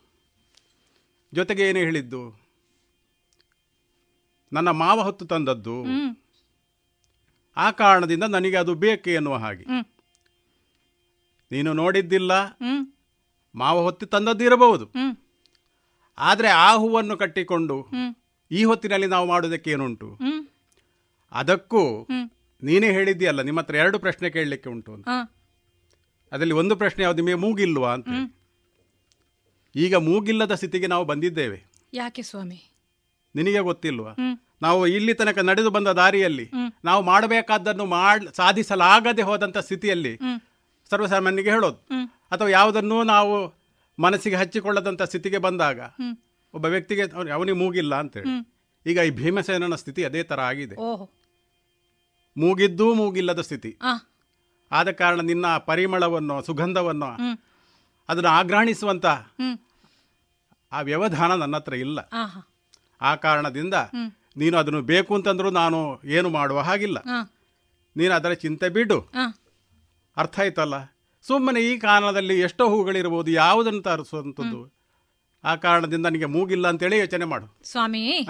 ಜೊತೆಗೆ 1.33 1.63
ಏನು 1.69 1.79
ಹೇಳಿದ್ದು? 1.79 2.21
ನನ್ನ 4.51 4.69
ಮಾವ 4.69 4.97
ಹೊತ್ತು 5.01 5.25
ತಂದದ್ದು. 5.25 5.75
ಆ 7.57 7.67
ಕಾರಣದಿಂದ 7.71 8.23
ನನಗೆ 8.23 8.57
ಅದು 8.57 8.73
ಬೇಕು 8.75 9.09
ಎನ್ನುವ 9.09 9.35
ಹಾಗೆ. 9.35 9.65
ನೀನು 11.51 11.73
ನೋಡಿದ್ದಿಲ್ಲ. 11.73 12.31
ಮಾವ 13.55 13.77
ಹೊತ್ತು 13.79 14.05
ತಂದದ್ದಿರಬಹುದು 14.05 14.85
ಆದರೆ 16.17 16.49
ಆ 16.49 16.69
ಹೂವನ್ನು 16.75 17.15
ಕಟ್ಟಿಕೊಂಡು 17.17 17.77
ಈ 18.51 18.63
ಹೊತ್ತಿನಲ್ಲಿ 18.63 19.07
ನಾವು 19.07 19.25
ಮಾಡೋದಕ್ಕೆ 19.27 19.69
ಏನುಂಟು? 19.71 20.09
ಅದಕ್ಕೂ 21.31 21.81
ನೀನೇ 22.63 22.89
ಹೇಳಿದ್ದೀಯಲ್ಲ 22.91 23.41
ನಿಮ್ಮ 23.41 23.59
ಹತ್ರ 23.59 23.75
ಎರಡು 23.75 23.99
ಪ್ರಶ್ನೆ 23.99 24.29
ಕೇಳಲಿಕ್ಕೆ 24.29 24.69
ಉಂಟು 24.69 24.91
ಅಂತ. 24.93 25.07
ಅದರಲ್ಲಿ 26.31 26.53
ಒಂದು 26.53 26.75
ಪ್ರಶ್ನೆ 26.75 27.01
ಯಾವುದು 27.03 27.19
ನಿಮಗೆ 27.21 27.39
ಮೂಗಿಲ್ವಾ 27.45 27.91
ಅಂತ. 27.93 28.09
ಈಗ 29.75 29.95
ಮೂಗಿಲ್ಲದ 29.95 30.55
ಸ್ಥಿತಿಗೆ 30.55 30.87
ನಾವು 30.87 31.05
ಬಂದಿದ್ದೇವೆ. 31.05 31.63
ಯಾಕೆ 31.93 32.21
ಸ್ವಾಮಿ? 32.21 32.71
ನಿನಗೆ 33.35 33.59
ಗೊತ್ತಿಲ್ವಾ? 33.59 34.11
ನಾವು 34.61 34.87
ಇಲ್ಲಿ 34.87 35.13
ತನಕ 35.13 35.37
ನಡೆದು 35.37 35.69
ಬಂದ 35.69 35.87
ದಾರಿಯಲ್ಲಿ 35.87 36.49
ನಾವು 36.85 37.03
ಮಾಡಬೇಕಾದ್ದನ್ನು 37.03 37.85
ಮಾಡ್ 37.85 38.25
ಸಾಧಿಸಲಾಗದೆ 38.33 39.21
ಹೋದಂತ 39.21 39.57
ಸ್ಥಿತಿಯಲ್ಲಿ 39.57 40.17
ಸರ್ವಸಾಮಾನ್ಯರಿಗೆ 40.89 41.49
ಹೇಳೋದು. 41.49 41.75
ಅಥವಾ 42.31 42.49
ಯಾವುದನ್ನು 42.49 43.03
ನಾವು 43.03 43.53
ಮನಸ್ಸಿಗೆ 44.01 44.35
ಹಚ್ಚಿಕೊಳ್ಳದಂತ 44.35 45.01
ಸ್ಥಿತಿಗೆ 45.01 45.37
ಬಂದಾಗ 45.37 45.79
ಒಬ್ಬ 46.53 46.65
ವ್ಯಕ್ತಿಗೆ 46.65 47.01
ಅವ್ನು- 47.01 47.33
ಅವನಿಗೆ 47.33 47.57
ಮೂಗಿಲ್ಲ 47.57 47.95
ಅಂತೇಳಿ. 47.95 48.29
ಹೇಳಿ 48.29 48.53
ಈಗ 48.85 48.97
ಈ 48.97 49.09
ಭೀಮಸೇನನ 49.09 49.75
ಸ್ಥಿತಿ 49.75 50.03
ಅದೇ 50.03 50.23
ತರ 50.23 50.39
ಆಗಿದೆ. 50.39 50.75
ಮೂಗಿದ್ದೂ 52.37 52.93
ಮೂಗಿಲ್ಲದ 52.93 53.41
ಸ್ಥಿತಿ. 53.41 53.77
ಆದ 54.71 54.91
ಕಾರಣ 54.91 55.21
ನಿನ್ನ 55.21 55.57
ಪರಿಮಳವನ್ನು 55.57 56.41
ಸುಗಂಧವನ್ನು 56.43 57.05
ಅದನ್ನು 58.09 58.29
ಆಗ್ರಹಣಿಸುವಂತ 58.29 59.05
ಆ 60.71 60.81
ವ್ಯವಧಾನ 60.81 61.35
ನನ್ನ 61.35 61.55
ಹತ್ರ 61.55 61.73
ಇಲ್ಲ. 61.73 61.99
ಆ 63.01 63.15
ಕಾರಣದಿಂದ 63.15 63.73
ನೀನು 64.37 64.57
ಅದನ್ನು 64.57 64.81
ಬೇಕು 64.81 65.15
ಅಂತಂದ್ರೂ 65.15 65.49
ನಾನು 65.49 66.01
ಏನು 66.05 66.29
ಮಾಡುವ 66.29 66.59
ಹಾಗಿಲ್ಲ. 66.59 66.99
ನೀನು 67.95 68.13
ಅದರ 68.13 68.33
ಚಿಂತೆ 68.33 68.69
ಬಿಡು. 68.69 68.99
ಅರ್ಥ 70.17 70.39
ಆಯ್ತಲ್ಲ? 70.39 70.75
ಸುಮ್ಮನೆ 71.21 71.61
ಈ 71.61 71.77
ಕಾರಣದಲ್ಲಿ 71.77 72.39
ಎಷ್ಟೋ 72.39 72.69
ಹೂಗಳಿರ್ಬೋದು 72.69 73.31
ಯಾವುದನ್ನು 73.31 73.81
ತರಿಸುವಂಥದ್ದು. 73.81 74.73
ಆ 75.43 75.55
ಕಾರಣದಿಂದ 75.55 76.05
ನನಗೆ 76.05 76.25
ಮೂಗಿಲ್ಲ 76.25 76.67
ಅಂತೇಳಿ 76.67 76.97
ಯೋಚನೆ 76.97 77.25
ಮಾಡು. 77.25 77.47
ಸ್ವಾಮಿ 77.63 78.27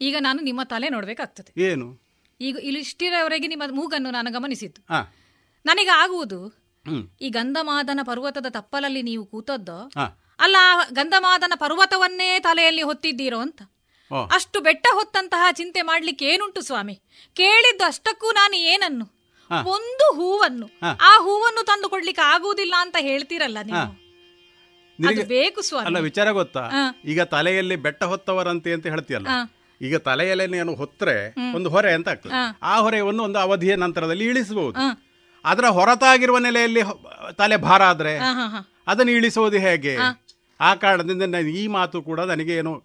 ಈಗ 0.00 0.16
ನಾನು 0.20 0.42
ನಿಮ್ಮ 0.42 0.60
ತಲೆ 0.64 0.88
ನೋಡ್ಬೇಕಾಗ್ತದೆ. 0.88 1.62
ಏನು? 1.62 2.00
ಈಗ 2.40 2.56
ಇಲ್ಲಿ 2.56 2.80
ಇಷ್ಟಿರವರೆಗೆ 2.80 3.46
ನಿಮ್ಮ 3.46 3.62
ಮೂಗನ್ನು 3.70 4.10
ನಾನು 4.10 4.32
ಗಮನಿಸಿದ್ದು. 4.32 4.80
ನನಗೆ 5.66 5.90
ಆಗುವುದು 5.90 6.59
ಈ 7.20 7.28
ಗಂಧಮಾದನ 7.28 8.00
ಪರ್ವತದ 8.02 8.46
ತಪ್ಪಲಲ್ಲಿ 8.48 9.02
ನೀವು 9.02 9.24
ಕೂತದ್ದು 9.24 9.78
ಅಲ್ಲ 10.40 10.56
ಗಂಧಮಾದನ 10.92 11.52
ಪರ್ವತವನ್ನೇ 11.56 12.38
ತಲೆಯಲ್ಲಿ 12.38 12.82
ಹೊತ್ತಿದ್ದೀರೋ 12.82 13.38
ಅಂತ. 13.38 13.62
ಅಷ್ಟು 14.30 14.60
ಬೆಟ್ಟ 14.60 14.86
ಹೊತ್ತಂತಹ 14.92 15.50
ಚಿಂತೆ 15.50 15.82
ಮಾಡ್ಲಿಕ್ಕೆ 15.82 16.24
ಏನುಂಟು 16.26 16.60
ಸ್ವಾಮಿ? 16.60 16.94
ಕೇಳಿದ್ದು 17.34 17.84
ಅಷ್ಟಕ್ಕೂ 17.84 18.32
ನಾನು 18.32 18.56
ಏನನ್ನು? 18.56 19.06
ಒಂದು 19.50 20.06
ಹೂವನ್ನು. 20.14 20.66
ಆ 20.84 21.12
ಹೂವನ್ನು 21.18 21.62
ತಂದು 21.66 21.88
ಕೊಡ್ಲಿಕ್ಕೆ 21.88 22.22
ಆಗುವುದಿಲ್ಲ 22.22 22.74
ಅಂತ 22.78 22.96
ಹೇಳ್ತೀರಲ್ಲ 23.00 23.58
ನೀವು? 23.62 23.86
ಅದು 24.98 25.14
ಸ್ವಾಮಿ. 25.14 25.28
ಬೇಕು 25.28 25.60
ಅಲ್ಲ 25.60 25.68
ಸ್ವಾಮಿ 25.68 26.00
ವಿಚಾರ 26.00 26.30
ಗೊತ್ತಾ? 26.30 26.62
ಈಗ 27.04 27.22
ತಲೆಯಲ್ಲಿ 27.22 27.76
ಬೆಟ್ಟ 27.76 28.02
ಹೊತ್ತವರಂತೆ 28.04 28.72
ಅಂತ 28.72 28.86
ಹೇಳ್ತೀಯಲ್ಲ? 28.86 29.28
ಈಗ 29.80 29.96
ತಲೆಯಲ್ಲಿ 29.96 30.46
ನೀನು 30.46 30.74
ಹೊತ್ತರೆ 30.74 31.34
ಒಂದು 31.54 31.70
ಹೊರೆ 31.70 31.92
ಅಂತ 31.92 32.08
ಆಗ್ತದೆ. 32.08 32.32
ಆ 32.62 32.76
ಹೊರೆಯನ್ನು 32.78 33.22
ಒಂದು 33.22 33.38
ಅವಧಿಯ 33.38 33.76
ನಂತರದಲ್ಲಿ 33.76 34.24
ಇಳಿಸಬಹುದು. 34.24 34.76
ಅದರ 35.44 35.64
ಹೊರತಾಗಿರುವ 35.64 36.38
ನೆಲೆಯಲ್ಲಿ 36.38 36.80
ತಲೆ 37.38 37.56
ಭಾರ 37.56 37.82
ಆದ್ರೆ 37.82 38.18
ಹಾ, 38.18 38.32
ಹಾ, 38.32 38.48
ಹಾ. 38.48 38.82
ಅದನ್ನು 38.86 39.12
ಇಳಿಸೋದು 39.12 39.58
ಹೇಗೆ? 39.58 39.96
ಆ 40.60 40.74
ಕಾರಣದಿಂದ 40.74 41.22
ನಾನು 41.22 41.48
ಈ 41.48 41.66
ಮಾತು 41.66 42.02
ಕೂಡ 42.02 42.20
ನನಗೆ 42.20 42.54
ಏನು 42.54 42.82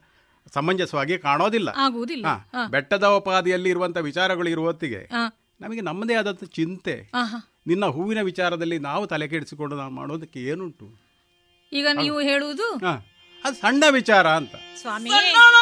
ಸಮಂಜಸವಾಗಿ 0.53 1.17
ಕಾಣೋದಿಲ್ಲ. 1.17 1.69
ಬೆಟ್ಟದ 2.67 3.03
ಉಪಾದಿಯಲ್ಲಿ 3.03 3.69
ಇರುವಂತ 3.69 3.97
ವಿಚಾರಗಳು 3.97 4.49
ಇರುವ 4.49 4.65
ಹೊತ್ತಿಗೆ 4.65 5.07
ನಮಗೆ 5.61 5.81
ನಮ್ಮದೇ 5.81 6.13
ಆದಂಥ 6.13 6.43
ಚಿಂತೆ. 6.43 7.11
ನಿನ್ನ 7.67 7.85
ಹೂವಿನ 7.85 8.21
ವಿಚಾರದಲ್ಲಿ 8.21 8.79
ನಾವು 8.79 9.07
ತಲೆ 9.07 9.27
ಕೆಡಿಸಿಕೊಂಡು 9.27 9.75
ನಾವು 9.75 9.91
ಮಾಡೋದಕ್ಕೆ 9.91 10.39
ಏನುಂಟು? 10.39 11.05
ಈಗ 11.73 11.87
ನೀವು 11.93 12.19
ಹೇಳುವುದು? 12.19 12.71
ಹಾ. 12.71 13.05
ಅದು 13.45 13.55
ಸಣ್ಣ 13.55 13.83
ವಿಚಾರ 13.89 14.27
ಅಂತ. 14.27 14.55
ಸ್ವಾಮಿ. 14.81 15.09
ಸಣ್ಣದಲ್ಲ 15.09 15.55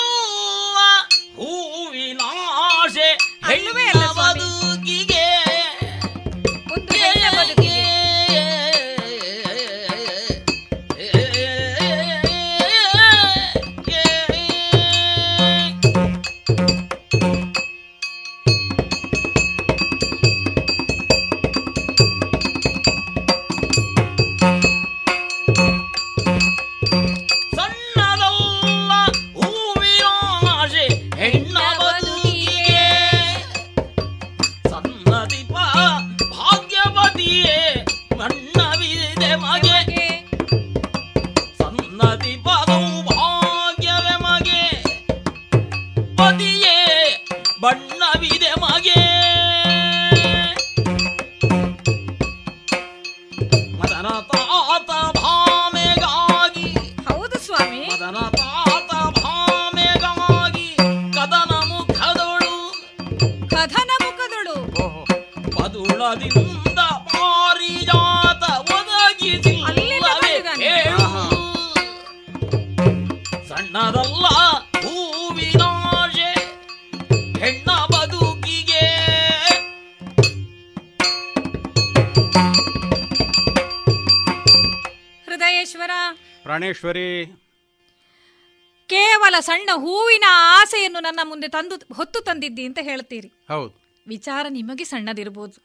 ನನ್ನ 91.04 91.20
ಮುಂದೆ 91.24 91.48
ತಂದು 91.48 91.76
ಹೊತ್ತು 91.96 92.20
ತಂದಿದ್ದಿ 92.22 92.66
ಅಂತ 92.66 92.80
ಹೇಳ್ತೀರಿ. 92.82 93.32
ಹೌದು. 93.48 93.74
ವಿಚಾರ 94.08 94.46
ನಿಮಗೆ 94.50 94.84
ಸಣ್ಣದಿರಬಹುದು 94.84 95.62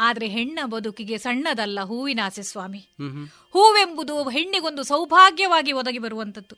ಆದ್ರೆ 0.00 0.26
ಹೆಣ್ಣ 0.28 0.58
ಬದುಕಿಗೆ 0.64 1.18
ಸಣ್ಣದಲ್ಲ 1.18 1.80
ಹೂವಿನ 1.80 2.20
ಆಸೆ 2.24 2.42
ಸ್ವಾಮಿ. 2.42 2.78
ಹೂವೆಂಬುದು 3.50 4.28
ಹೆಣ್ಣಿಗೊಂದು 4.28 4.82
ಸೌಭಾಗ್ಯವಾಗಿ 4.82 5.72
ಒದಗಿ 5.72 5.98
ಬರುವಂತದ್ದು 5.98 6.56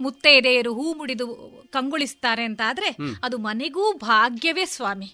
ಮುತ್ತೈದೆಯರು 0.00 0.72
ಹೂ 0.74 0.94
ಮುಡಿದು 0.94 1.26
ಕಂಗೊಳಿಸ್ತಾರೆ 1.72 2.44
ಅಂತ 2.44 2.60
ಆದ್ರೆ 2.66 2.96
ಅದು 3.22 3.38
ಮನೆಗೂ 3.38 3.92
ಭಾಗ್ಯವೇ 3.92 4.64
ಸ್ವಾಮಿ. 4.64 5.08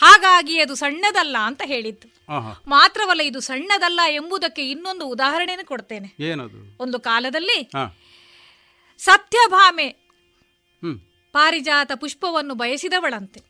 ಹಾಗಾಗಿ 0.00 0.60
ಅದು 0.60 0.74
ಸಣ್ಣದಲ್ಲ 0.74 1.36
ಅಂತ 1.40 1.62
ಹೇಳಿದ್ದು. 1.64 2.08
ಮಾತ್ರವಲ್ಲ 2.68 3.22
ಇದು 3.22 3.40
ಸಣ್ಣದಲ್ಲ 3.40 4.00
ಎಂಬುದಕ್ಕೆ 4.08 4.70
ಇನ್ನೊಂದು 4.70 5.06
ಉದಾಹರಣೆಯನ್ನು 5.06 5.66
ಕೊಡ್ತೇನೆ. 5.66 6.08
ಒಂದು 6.80 7.00
ಕಾಲದಲ್ಲಿ 7.00 7.70
ಸತ್ಯಭಾಮೆ 8.98 9.88
ಪಾರಿಜಾತ 11.32 11.92
ಪುಷ್ಪವನ್ನು 11.94 12.54
ಬಯಸಿದವಳಂತೆ. 12.54 13.40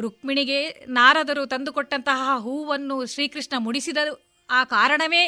ರುಕ್ಮಿಣಿಗೆ 0.00 0.58
ನಾರದರು 0.88 1.46
ತಂದುಕೊಟ್ಟಂತಹ 1.46 2.38
ಹೂವನ್ನು 2.38 3.06
ಶ್ರೀಕೃಷ್ಣ 3.06 3.54
ಮುಡಿಸಿದ 3.58 3.96
ಆ 4.50 4.64
ಕಾರಣವೇ 4.64 5.24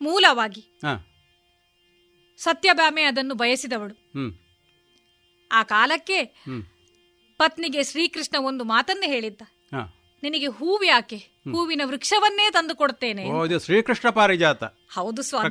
ಮೂಲವಾಗಿ. 0.00 0.62
ಸತ್ಯಭಾಮೆ 2.38 3.02
ಅದನ್ನು 3.02 3.34
ಬಯಸಿದವಳು. 3.34 3.96
ಆ 5.52 5.62
ಕಾಲಕ್ಕೆ 5.62 6.24
ಪತ್ನಿಗೆ 7.36 7.82
ಶ್ರೀಕೃಷ್ಣ 7.82 8.36
ಒಂದು 8.40 8.64
ಮಾತನ್ನು 8.64 9.06
ಹೇಳಿದ್ದ. 9.06 9.42
ನಿನಗೆ 10.22 10.46
ಹೂವು 10.46 10.84
ಯಾಕೆ? 10.84 11.16
ಹೂವಿನ 11.52 11.82
ವೃಕ್ಷವನ್ನೇ 11.84 12.50
ತಂದು 12.50 12.74
ಕೊಡ್ತೇನೆ 12.74 13.24
ಶ್ರೀಕೃಷ್ಣ 13.58 14.08
ಪಾರಿಜಾತ 14.10 14.64
ಹೌದು 14.64 15.22
ಸ್ವಾಮಿ. 15.22 15.46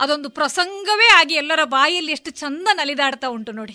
ಅದೊಂದು 0.00 0.30
ಪ್ರಸಂಗವೇ 0.30 1.08
ಆಗಿ 1.08 1.34
ಎಲ್ಲರ 1.34 1.64
ಬಾಯಲ್ಲಿ 1.64 2.12
ಎಷ್ಟು 2.12 2.30
ಚಂದ 2.30 2.68
ನಲಿದಾಡ್ತಾ 2.72 3.26
ಉಂಟು 3.26 3.52
ನೋಡಿ. 3.52 3.72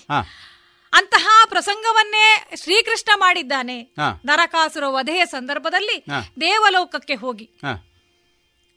ಅಂತಹ 0.94 1.44
ಪ್ರಸಂಗವನ್ನೇ 1.49 2.49
ಶ್ರೀಕೃಷ್ಣ 2.56 3.11
ಮಾಡಿದ್ದಾನೆ. 3.15 3.94
ನರಕಾಸುರ 4.26 4.84
ವಧೆಯ 4.88 5.26
ಸಂದರ್ಭದಲ್ಲಿ 5.26 6.06
ದೇವಲೋಕಕ್ಕೆ 6.41 7.15
ಹೋಗಿ. 7.15 7.49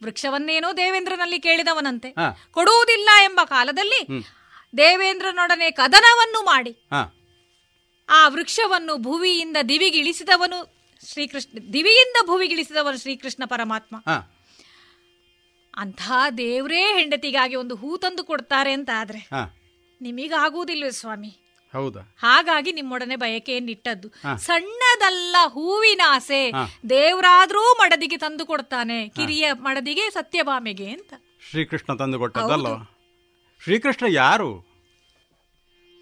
ವೃಕ್ಷವನ್ನೇನೋ 0.03 0.73
ದೇವೇಂದ್ರನಲ್ಲಿ 0.73 1.41
ಕೇಳಿದವನಂತೆ. 1.41 2.15
ಕೊಡುವುದಿಲ್ಲ 2.51 3.11
ಎಂಬ 3.25 3.41
ಕಾಲದಲ್ಲಿ 3.45 4.07
ದೇವೇಂದ್ರನೊಡನೆ 4.77 5.71
ಕದನವನ್ನು 5.71 6.43
ಮಾಡಿ. 6.43 6.89
ಆ 8.09 8.29
ವೃಕ್ಷವನ್ನು 8.29 8.97
ಭುವಿಯಿಂದ 8.97 9.57
ದಿವಿಗಿಳಿಸಿದವನು 9.69 10.81
ಶ್ರೀಕೃಷ್ಣ 11.13 11.59
ದಿವಿಯಿಂದ 11.73 12.27
ಭುವಿಗಿಳಿಸಿದವನು 12.27 12.99
ಶ್ರೀಕೃಷ್ಣ 12.99 13.43
ಪರಮಾತ್ಮ. 13.47 13.97
ಅಂಥ 15.75 16.03
ದೇವರೇ 16.39 16.99
ಹೆಂಡತಿಗಾಗಿ 16.99 17.57
ಒಂದು 17.57 17.75
ಹೂ 17.75 17.97
ತಂದು 17.97 18.25
ಕೊಡ್ತಾರೆ 18.25 18.73
ಅಂತ 18.73 18.91
ಆದ್ರೆ 18.97 19.19
ಹಾ. 19.19 19.55
ನಿಮಗಾಗುವುದಿಲ್ವೇ 20.01 20.91
ಸ್ವಾಮಿ? 20.91 21.41
ಹೌದಾ? 21.75 22.15
ಹಾಗಾಗಿ 22.19 22.73
ನಿಮ್ಮೊಡನೆ 22.73 23.17
ಬಯಕೆಯನ್ನಿಟ್ಟದ್ದು. 23.17 24.39
ಸಣ್ಣದಲ್ಲ 24.39 25.37
ಹೂವಿನ 25.47 26.01
ಆಸೆ. 26.07 26.53
ದೇವರಾದ್ರೂ 26.91 27.73
ಮಡದಿಗೆ 27.73 28.17
ತಂದು 28.17 28.47
ಕೊಡ್ತಾನೆ 28.47 29.09
ಕಿರಿಯ 29.09 29.53
ಮಡದಿಗೆ 29.53 30.11
ಸತ್ಯಭಾಮೆಗೆ 30.11 30.91
ಅಂತ. 30.91 31.15
ಶ್ರೀಕೃಷ್ಣ 31.51 31.97
ತಂದು 31.97 32.19
ಕೊಟ್ಟದಲ್ಲ 32.19 32.87
ಶ್ರೀಕೃಷ್ಣ 33.63 34.05
ಯಾರು? 34.09 34.71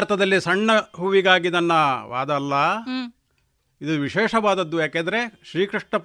ಅರ್ಥದಲ್ಲಿ 0.00 0.40
ಸಣ್ಣ 0.40 0.72
ಹೂವಿಗಾಗಿ 0.72 1.48
ನನ್ನ 1.48 1.72
ವಾದ 2.02 2.30
ಅಲ್ಲ. 2.30 2.54
ಇದು 3.80 4.00
ವಿಶೇಷವಾದದ್ದು. 4.00 4.80
ಯಾಕೆಂದ್ರೆ 4.80 5.40
ಶ್ರೀಕೃಷ್ಣ 5.50 5.96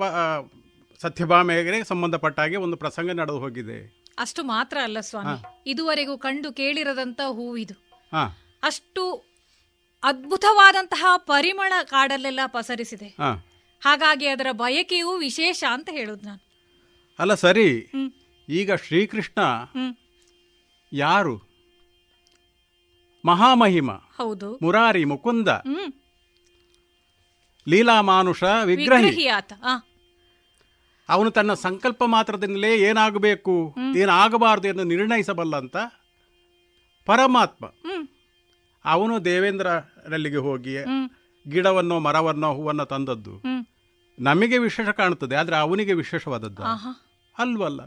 ಸತ್ಯಭಾಮೆಗೆ 1.01 1.83
ಸಂಬಂಧಪಟ್ಟ 1.83 2.39
ಹಾಗೆ 2.39 2.55
ಒಂದು 2.55 2.77
ಪ್ರಸಂಗ 2.77 3.11
ನಡೆದು 3.11 3.39
ಹೋಗಿದೆ. 3.39 4.03
ಅಷ್ಟು 4.19 4.43
ಮಾತ್ರ 4.43 4.77
ಅಲ್ಲ 4.83 4.99
ಸ್ವಾಮಿ. 4.99 5.71
ಇದುವರೆಗೂ 5.71 6.17
ಕಂಡು 6.17 6.53
ಕೇಳಿರದಂತ 6.53 7.21
ಹೂವಿದು. 7.31 7.75
ಅಷ್ಟು 8.63 9.03
ಅದ್ಭುತವಾದಂತಹ 10.03 11.05
ಪರಿಮಳ 11.17 11.73
ಕಾಡಲ್ಲೆಲ್ಲ 11.83 12.39
ಪಸರಿಸಿದೆ. 12.47 13.07
ಹಾಗಾಗಿ 13.83 14.27
ಅದರ 14.27 14.47
ಬಯಕೆಯೂ 14.51 15.17
ವಿಶೇಷ 15.17 15.63
ಅಂತ 15.69 15.89
ಹೇಳುದು 15.91 16.25
ನಾನು. 16.25 16.41
ಅಲ್ಲ 17.19 17.33
ಸರಿ. 17.33 17.91
ಈಗ 18.49 18.73
ಶ್ರೀಕೃಷ್ಣ 18.73 19.41
ಯಾರು? 20.93 21.44
ಮಹಾಮಹಿಮ 23.25 23.91
ಹೌದು. 23.91 24.59
ಮುರಾರಿ 24.61 25.05
ಮುಕುಂದ 25.05 25.47
ಲೀಲಾ 27.67 28.01
ಮಾನುಷ 28.01 28.43
ವಿಗ್ರಹಿ. 28.65 29.27
ಅವನು 31.09 31.31
ತನ್ನ 31.31 31.53
ಸಂಕಲ್ಪ 31.53 32.03
ಮಾತ್ರದಿಂದಲೇ 32.03 32.71
ಏನಾಗಬೇಕು 32.79 33.75
ಏನಾಗಬಾರದು 33.97 34.67
ಎಂದು 34.67 34.83
ನಿರ್ಣಯಿಸಬಲ್ಲಂತ 34.83 35.77
ಪರಮಾತ್ಮ. 37.07 37.65
ಅವನು 38.85 39.25
ದೇವೇಂದ್ರರಲ್ಲಿಗೆ 39.25 40.37
ಹೋಗಿ 40.37 40.75
ಗಿಡವನ್ನೋ 41.49 41.99
ಮರವನ್ನೋ 41.99 42.53
ಹೂವನ್ನು 42.53 42.85
ತಂದದ್ದು. 42.85 43.33
ನಮಗೆ 44.19 44.57
ವಿಶೇಷ 44.57 44.89
ಕಾಣುತ್ತದೆ 44.89 45.35
ಆದರೆ 45.35 45.55
ಅವನಿಗೆ 45.55 45.93
ವಿಶೇಷವಾದದ್ದು 45.93 46.63
ಅಲ್ವಲ್ಲ 47.37 47.81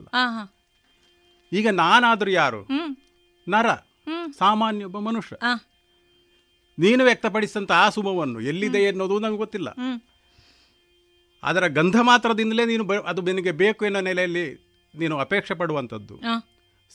ಈಗ 1.53 1.69
ನಾನಾದರೂ 1.69 2.31
ಯಾರು? 2.31 2.63
ನರ. 3.47 3.69
ಸಾಮಾನ್ಯ 4.39 4.85
ಒಬ್ಬ 4.85 4.99
ಮನುಷ್ಯ. 4.99 5.37
ನೀನು 6.79 7.05
ವ್ಯಕ್ತಪಡಿಸಿದಂಥ 7.05 7.73
ಆ 7.73 7.89
ಸುಮವನ್ನು 7.89 8.41
ಎಲ್ಲಿದೆ 8.41 8.79
ಎನ್ನುವುದು 8.79 9.19
ನಮಗೆ 9.19 9.37
ಗೊತ್ತಿಲ್ಲ. 9.37 9.71
ಅದರ 11.43 11.67
ಗಂಧ 11.67 11.97
ಮಾತ್ರದಿಂದಲೇ 12.03 12.65
ನೀನು 12.65 13.03
ಅದು 13.03 13.23
ನಿನಗೆ 13.23 13.53
ಬೇಕು 13.53 13.85
ಎನ್ನೋ 13.85 14.01
ನೆಲೆಯಲ್ಲಿ 14.01 14.47
ನೀನು 14.99 15.19
ಅಪೇಕ್ಷೆ 15.19 15.55
ಪಡುವಂಥದ್ದು. 15.55 16.15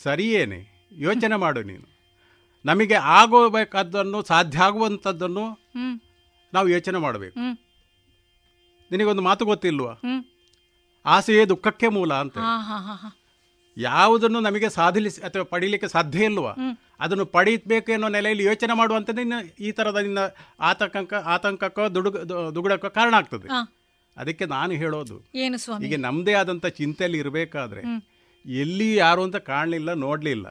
ಸರಿಯೇನೆ 0.04 0.60
ಯೋಚನೆ 0.92 1.36
ಮಾಡು 1.36 1.64
ನೀನು. 1.64 1.86
ನಮಗೆ 2.66 2.94
ಆಗೋಬೇಕಾದ್ದನ್ನು 2.94 4.24
ಸಾಧ್ಯ 4.24 4.60
ಆಗುವಂಥದ್ದನ್ನು 4.60 5.46
ನಾವು 6.54 6.70
ಯೋಚನೆ 6.70 6.98
ಮಾಡಬೇಕು. 6.98 7.40
ನಿನಗೊಂದು 8.92 9.22
ಮಾತು 9.22 9.46
ಗೊತ್ತಿಲ್ವಾ? 9.46 9.94
ಆಸೆಯೇ 11.06 11.46
ದುಃಖಕ್ಕೆ 11.46 11.88
ಮೂಲ 11.88 12.14
ಅಂತ. 12.14 12.38
ಯಾವುದನ್ನು 13.78 14.40
ನಮಗೆ 14.40 14.70
ಸಾಧಿಲಿ 14.70 15.10
ಅಥವಾ 15.10 15.44
ಪಡೀಲಿಕ್ಕೆ 15.44 15.88
ಸಾಧ್ಯ 15.88 16.26
ಇಲ್ವಾ. 16.26 16.54
ಅದನ್ನು 17.04 17.26
ಪಡೀಬೇಕು 17.26 17.92
ಅನ್ನೋ 17.94 18.08
ನೆಲೆಯಲ್ಲಿ 18.08 18.44
ಯೋಚನೆ 18.44 18.74
ಮಾಡುವಂಥದ್ದು 18.74 19.22
ಇನ್ನು 19.22 19.40
ಈ 19.60 19.72
ಥರದ 19.72 19.98
ನಿನ್ನ 19.98 20.20
ಆತಂಕ 20.60 21.14
ಆತಂಕಕ್ಕೋ 21.28 21.96
ದುಡುಗ 21.96 22.18
ದುಗುಡಕ್ಕೋ 22.56 22.90
ಕಾರಣ 22.90 23.14
ಆಗ್ತದೆ. 23.16 23.48
ಅದಕ್ಕೆ 24.18 24.46
ನಾನು 24.46 24.74
ಹೇಳೋದು 24.74 25.16
ಏನು 25.36 25.58
ಈಗ 25.86 26.00
ನಮ್ಮದೇ 26.00 26.34
ಆದಂಥ 26.34 26.66
ಚಿಂತೆಯಲ್ಲಿ 26.66 27.18
ಇರಬೇಕಾದ್ರೆ 27.18 27.82
ಎಲ್ಲಿ 28.46 28.96
ಯಾರು 28.96 29.24
ಅಂತ 29.24 29.36
ಕಾಣಲಿಲ್ಲ 29.36 29.94
ನೋಡಲಿಲ್ಲ. 29.94 30.48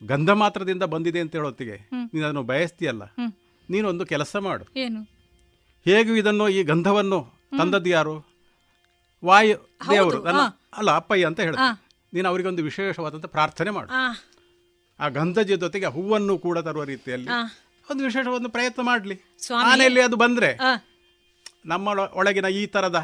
ಗಂಧ 0.00 0.30
ಮಾತ್ರದಿಂದ 0.30 0.82
ಬಂದಿದೆ 0.84 1.20
ಅಂತ 1.20 1.36
ಹೇಳೋತ್ತಿಗೆ. 1.36 1.76
ನೀನು 2.12 2.24
ಅದನ್ನು 2.24 2.42
ಬಯಸ್ತೀಯಲ್ಲ. 2.42 3.02
ನೀನೊಂದು 3.68 4.06
ಕೆಲಸ 4.06 4.36
ಮಾಡು. 4.40 4.64
ಏನು? 4.76 5.00
ಹೇಗೂ 5.86 6.14
ಇದನ್ನು 6.14 6.48
ಈ 6.48 6.62
ಗಂಧವನ್ನು 6.62 7.18
ತಂದದ್ದು 7.58 7.88
ಯಾರು? 7.88 8.14
ವಾಯು 9.24 9.56
ದೇವರು 9.90 10.18
ಅಲ್ಲ 10.74 10.90
ಅಪ್ಪಯ್ಯ 10.90 11.26
ಅಂತ 11.26 11.40
ಹೇಳ್ತಾರೆ 11.40 11.66
ಹಾ. 11.68 11.76
ನೀನು 12.12 12.28
ಅವರಿಗೊಂದು 12.28 12.62
ವಿಶೇಷವಾದಂಥ 12.62 13.26
ಪ್ರಾರ್ಥನೆ 13.26 13.70
ಮಾಡು. 13.70 13.90
ಆ 15.00 15.08
ಗಂಧಜ 15.08 15.52
ಗಂಧದ 15.54 15.60
ಜೊತೆಗೆ 15.60 15.86
ಹೂವನ್ನು 15.86 16.38
ಕೂಡ 16.38 16.58
ತರುವ 16.58 16.84
ರೀತಿಯಲ್ಲಿ 16.84 17.28
ಒಂದು 17.88 18.04
ವಿಶೇಷ 18.04 18.26
ಒಂದು 18.32 18.48
ಪ್ರಯತ್ನ 18.48 18.82
ಮಾಡಲಿ. 18.82 19.16
ಮನೆಯಲ್ಲಿ 19.66 20.00
ಅದು 20.00 20.16
ಬಂದ್ರೆ 20.16 20.50
ನಮ್ಮ 21.66 21.88
ಒಳ- 21.88 22.10
ಒಳಗಿನ 22.12 22.46
ಈ 22.54 22.66
ತರದ 22.66 22.98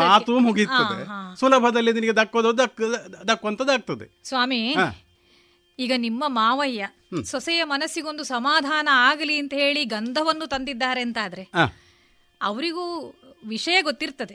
ಮಾತು 0.00 0.32
ಹಾ. 1.04 1.16
ಸುಲಭದಲ್ಲಿ 1.34 1.92
ನಿನಗೆ 1.92 2.16
ದಕ್ಕೋದು 2.16 2.58
ದಕ್ 2.58 2.82
ದಕ್ಕುವಂಥದ್ದಾಗ್ತದೆ 3.28 4.06
ಸ್ವಾಮಿ 4.24 4.60
ಈಗ 5.78 5.92
ನಿಮ್ಮ 5.96 6.24
ಮಾವಯ್ಯ 6.28 6.84
ಸೊಸೆಯ 7.24 7.64
ಮನಸ್ಸಿಗೊಂದು 7.64 8.24
ಸಮಾಧಾನ 8.26 8.88
ಆಗಲಿ 9.00 9.38
ಅಂತ 9.38 9.54
ಹೇಳಿ 9.54 9.84
ಗಂಧವನ್ನು 9.88 10.46
ತಂದಿದ್ದಾರೆ 10.46 11.00
ಅಂತಾದ್ರೆ. 11.00 11.44
ಅವರಿಗೂ 12.40 12.84
ವಿಷಯ 13.46 13.82
ಗೊತ್ತಿರ್ತದೆ. 13.82 14.34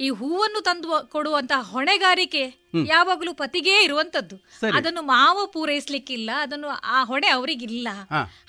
ಈ 0.00 0.10
ಹೂವನ್ನು 0.10 0.60
ತಂದು 0.60 1.08
ಕೊಡುವಂತಹ 1.08 1.70
ಹೊಣೆಗಾರಿಕೆ 1.70 2.44
ಯಾವಾಗಲೂ 2.86 3.34
ಪತಿಗೇ 3.34 3.84
ಇರುವಂತದ್ದು. 3.84 4.36
ಅದನ್ನು 4.76 5.02
ಮಾವ 5.02 5.46
ಪೂರೈಸ್ಲಿಕ್ಕಿಲ್ಲ 5.46 6.30
ಅದನ್ನು 6.38 6.68
ಆ 6.68 7.04
ಹೊಣೆ 7.04 7.26
ಅವರಿಗಿಲ್ಲ. 7.26 7.88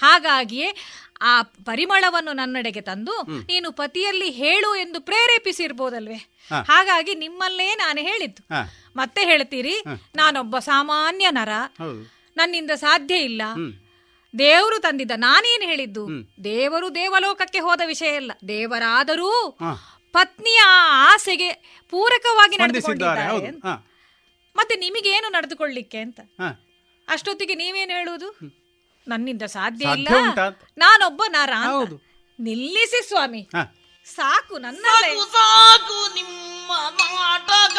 ಹಾಗಾಗಿಯೇ 0.01 0.75
ಆ 1.21 1.41
ಪರಿಮಳವನ್ನು 1.41 2.33
ನನ್ನೆಡೆಗೆ 2.33 2.81
ತಂದು 2.81 3.21
ನೀನು 3.47 3.71
ಪತಿಯಲ್ಲಿ 3.71 4.29
ಹೇಳು 4.29 4.75
ಎಂದು 4.75 5.01
ಪ್ರೇರೇಪಿಸಿರ್ಬೋದಲ್ವೇ. 5.01 6.15
ಹಾಗಾಗಿ 6.67 7.15
ನಿಮ್ಮಲ್ಲೇ 7.15 7.75
ನಾನು 7.75 7.99
ಹೇಳಿದ್ದು. 7.99 8.47
ಮತ್ತೆ 8.95 9.23
ಹೇಳ್ತೀರಿ 9.23 9.83
ನಾನೊಬ್ಬ 10.15 10.59
ಸಾಮಾನ್ಯ 10.59 11.31
ನರ. 11.31 11.49
ನನ್ನಿಂದ 12.37 12.71
ಸಾಧ್ಯ 12.71 13.17
ಇಲ್ಲ. 13.17 13.41
ದೇವರು 14.39 14.79
ತಂದಿದ್ದ 14.79 15.11
ನಾನೇನು 15.15 15.63
ಹೇಳಿದ್ದು? 15.63 16.07
ದೇವರು 16.43 16.95
ದೇವಲೋಕಕ್ಕೆ 16.95 17.59
ಹೋದ 17.59 17.81
ವಿಷಯ 17.85 18.15
ಇಲ್ಲ 18.15 18.31
ದೇವರಾದರೂ. 18.47 19.57
ಪತ್ನಿಯ 20.15 20.61
ಆಸೆಗೆ 21.13 21.49
ಪೂರಕವಾಗಿ 21.89 22.57
ನಡೆದುಕೊಂಡಿದ್ದಾರೆ 22.57 23.51
ಮತ್ತೆ 24.55 24.75
ನಿಮಗೆ 24.75 25.09
ಏನು 25.09 25.29
ನಿಮಗೇನು 25.29 25.29
ನಡೆದುಕೊಳ್ಳಿಕ್ಕೆ 25.29 25.97
ಅಂತ? 25.97 26.19
ಅಷ್ಟೊತ್ತಿಗೆ 27.07 27.55
ನೀವೇನು 27.55 27.91
ಹೇಳುವುದು? 27.91 28.29
ನನ್ನಿಂದ 29.07 29.43
ಸಾಧ್ಯ 29.55 29.85
ಇಲ್ಲ? 29.97 30.07
ನಾನೊಬ್ಬ 30.77 31.23
ನಾರ. 31.27 31.51
ನಿಲ್ಲಿಸಿ 32.39 33.01
ಸ್ವಾಮಿ. 33.07 33.41
ಸಾಕು 34.15 34.55
ನನ್ನ 34.57 34.85
ಸಾಕು 35.01 35.25
ಸಾಕು 35.31 35.99
ನಿಮ್ಮ 36.15 36.71
ನಾಟಕ. 37.13 37.77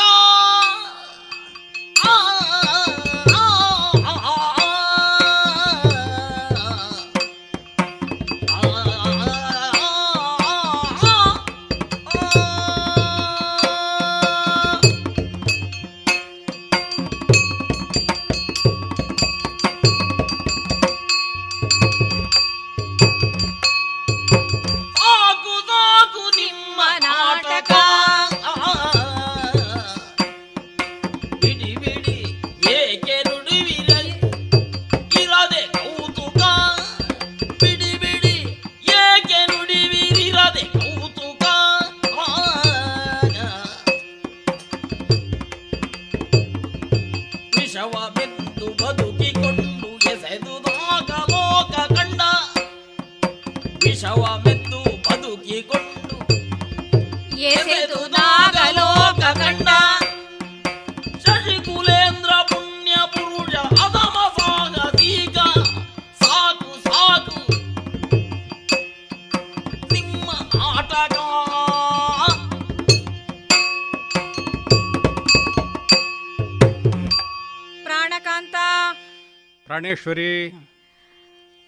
ಪ್ರಾಣೇಶ್ವರಿ 80.06 80.66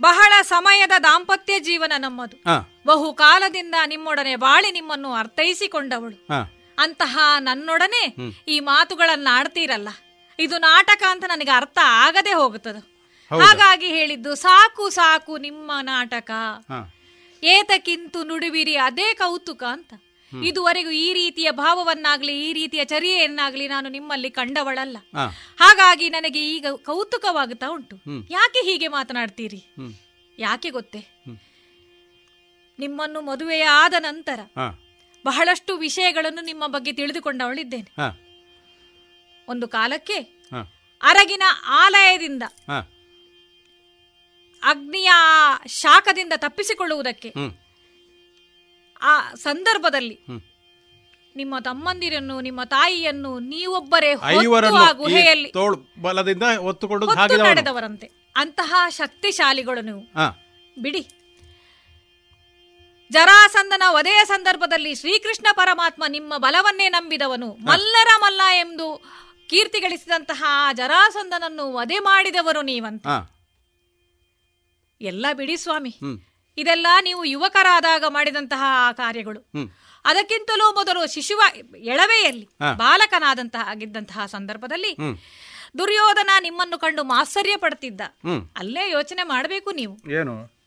ಬಹಳ 0.01 0.33
ಸಮಯದ 0.43 0.95
ದಾಂಪತ್ಯ 1.03 1.55
ಜೀವನ 1.59 1.93
ನಮ್ಮದು. 1.99 2.37
ಬಹುಕಾಲದಿಂದ 2.37 2.87
ಬಹು 2.87 3.07
ಕಾಲದಿಂದ 3.13 3.75
ನಿಮ್ಮೊಡನೆ 3.87 4.37
ಬಾಳಿ 4.37 4.71
ನಿಮ್ಮನ್ನು 4.71 5.11
ಅರ್ಥೈಸಿಕೊಂಡವಳು. 5.13 6.19
ಅಂತಹ 6.79 7.19
ನನ್ನೊಡನೆ 7.39 8.03
ಈ 8.49 8.61
ಮಾತುಗಳನ್ನ 8.61 9.29
ಆಡ್ತೀರಲ್ಲ. 9.31 9.89
ಇದು 10.39 10.59
ನಾಟಕ 10.59 11.03
ಅಂತ 11.11 11.25
ನನಗೆ 11.29 11.51
ಅರ್ಥ 11.51 11.79
ಆಗದೆ 11.83 12.33
ಹೋಗುತ್ತದೆ. 12.33 12.81
ಹಾಗಾಗಿ 13.31 13.89
ಹೇಳಿದ್ದು 13.89 14.35
ಸಾಕು 14.35 14.85
ಸಾಕು 14.91 15.39
ನಿಮ್ಮ 15.39 15.73
ನಾಟಕ. 15.83 16.31
ಏತಕ್ಕಿಂತು 17.43 18.25
ನುಡಿವಿರಿ 18.25 18.77
ಅದೇ 18.77 19.15
ಕೌತುಕ 19.15 19.63
ಅಂತ. 19.65 19.93
ಇದುವರೆಗೂ 20.33 20.91
ಈ 20.91 21.13
ರೀತಿಯ 21.13 21.51
ಭಾವವನ್ನಾಗ್ಲಿ 21.51 22.49
ಈ 22.49 22.53
ರೀತಿಯ 22.53 22.85
ಚರ್ಯೆಯನ್ನಾಗ್ಲಿ 22.85 23.69
ನಾನು 23.69 23.89
ನಿಮ್ಮಲ್ಲಿ 23.89 24.31
ಕಂಡವಳಲ್ಲ. 24.31 24.97
ಹಾಗಾಗಿ 25.57 26.09
ನನಗೆ 26.09 26.55
ಈಗ 26.55 26.67
ಕೌತುಕವಾಗುತ್ತಾ 26.71 27.69
ಉಂಟು. 27.69 27.97
ಯಾಕೆ 28.31 28.61
ಹೀಗೆ 28.71 28.89
ಮಾತನಾಡ್ತೀರಿ? 28.89 29.61
ಯಾಕೆ 30.39 30.71
ಗೊತ್ತೇ? 30.71 31.01
ನಿಮ್ಮನ್ನು 32.79 33.21
ಮದುವೆಯ 33.21 33.63
ಆದ 33.63 33.95
ನಂತರ 33.99 34.41
ಬಹಳಷ್ಟು 35.25 35.77
ವಿಷಯಗಳನ್ನು 35.77 36.43
ನಿಮ್ಮ 36.45 36.67
ಬಗ್ಗೆ 36.67 36.93
ತಿಳಿದುಕೊಂಡವಳಿದ್ದೇನೆ. 36.93 37.91
ಒಂದು 39.49 39.69
ಕಾಲಕ್ಕೆ 39.69 40.19
ಅರಗಿನ 41.03 41.43
ಆಲಯದಿಂದ 41.67 42.43
ಅಗ್ನಿಯ 44.63 45.11
ಶಾಖದಿಂದ 45.67 46.33
ತಪ್ಪಿಸಿಕೊಳ್ಳುವುದಕ್ಕೆ 46.37 47.31
ಆ 49.03 49.35
ಸಂದರ್ಭದಲ್ಲಿ 49.35 50.19
ನಿಮ್ಮ 51.37 51.55
ತಮ್ಮಂದಿರನ್ನು 51.61 52.41
ನಿಮ್ಮ 52.41 52.65
ತಾಯಿಯನ್ನು 52.65 53.39
ನೀವೊಬ್ಬರೇ 53.39 54.15
ಬಲದಿಂದ 56.01 56.43
ಒತ್ತುಕೊಂಡು 56.43 57.07
ಹೊತ್ತು 57.07 57.43
ನಡೆದವರಂತೆ. 57.43 58.11
ಅಂತಹ 58.37 58.75
ಶಕ್ತಿಶಾಲಿಗಳು 58.89 59.81
ನೀವು. 59.81 60.01
ಬಿಡಿ. 60.83 61.09
ಜರಾಸಂದನ 63.13 63.83
ವಧೆಯ 63.89 64.21
ಸಂದರ್ಭದಲ್ಲಿ 64.25 64.95
ಶ್ರೀಕೃಷ್ಣ 64.95 65.47
ಪರಮಾತ್ಮ 65.53 66.05
ನಿಮ್ಮ 66.09 66.35
ಬಲವನ್ನೇ 66.37 66.89
ನಂಬಿದವನು. 66.89 67.53
ಮಲ್ಲರ 67.53 68.09
ಮಲ್ಲ 68.21 68.41
ಎಂದು 68.53 69.03
ಕೀರ್ತಿ 69.49 69.81
ಗಳಿಸಿದಂತಹ 69.81 70.45
ಆ 70.47 70.73
ಜರಾಸಂದನನ್ನು 70.73 71.73
ವಧೆ 71.73 71.99
ಮಾಡಿದವರು 71.99 72.63
ನೀವಂತ. 72.63 73.07
ಎಲ್ಲ 75.01 75.27
ಬಿಡಿ 75.33 75.57
ಸ್ವಾಮಿ. 75.57 75.91
ಇದೆಲ್ಲ 76.59 76.87
ನೀವು 77.03 77.25
ಯುವಕರಾದಾಗ 77.25 78.05
ಮಾಡಿದಂತಹ 78.09 78.63
ಕಾರ್ಯಗಳು. 78.93 79.41
ಅದಕ್ಕಿಂತಲೂ 80.05 80.75
ಮೊದಲು 80.75 81.13
ಶಿಶುವ 81.13 81.41
ಎಳವೆಯಲ್ಲಿ. 81.77 82.49
ಬಾಲಕನಾದಂತಹ 82.77 83.69
ಆಗಿದ್ದಂತಹ 83.69 84.27
ಸಂದರ್ಭದಲ್ಲಿ 84.27 84.97
ದುರ್ಯೋಧನ 85.79 86.31
ನಿಮ್ಮನ್ನು 86.41 86.79
ಕಂಡು 86.79 87.05
ಮಾತ್ಸರ್ಯ 87.05 87.57
ಪಡ್ತಿದ್ದ. 87.57 88.01
ಅಲ್ಲೇ 88.57 88.91
ಯೋಚನೆ 88.91 89.23
ಮಾಡಬೇಕು 89.23 89.71
ನೀವು. 89.71 90.13
ಏನು? 90.13 90.59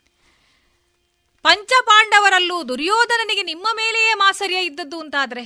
ಪಂಚಪಾಂಡವರಲ್ಲೂ 1.43 2.63
ದುರ್ಯೋಧನನಿಗೆ 2.63 3.43
ನಿಮ್ಮ 3.43 3.67
ಮೇಲೆಯೇ 3.75 4.13
ಮಾಸರ್ಯ 4.13 4.57
ಇದ್ದದ್ದು 4.57 4.99
ಅಂತಾದ್ರೆ. 4.99 5.43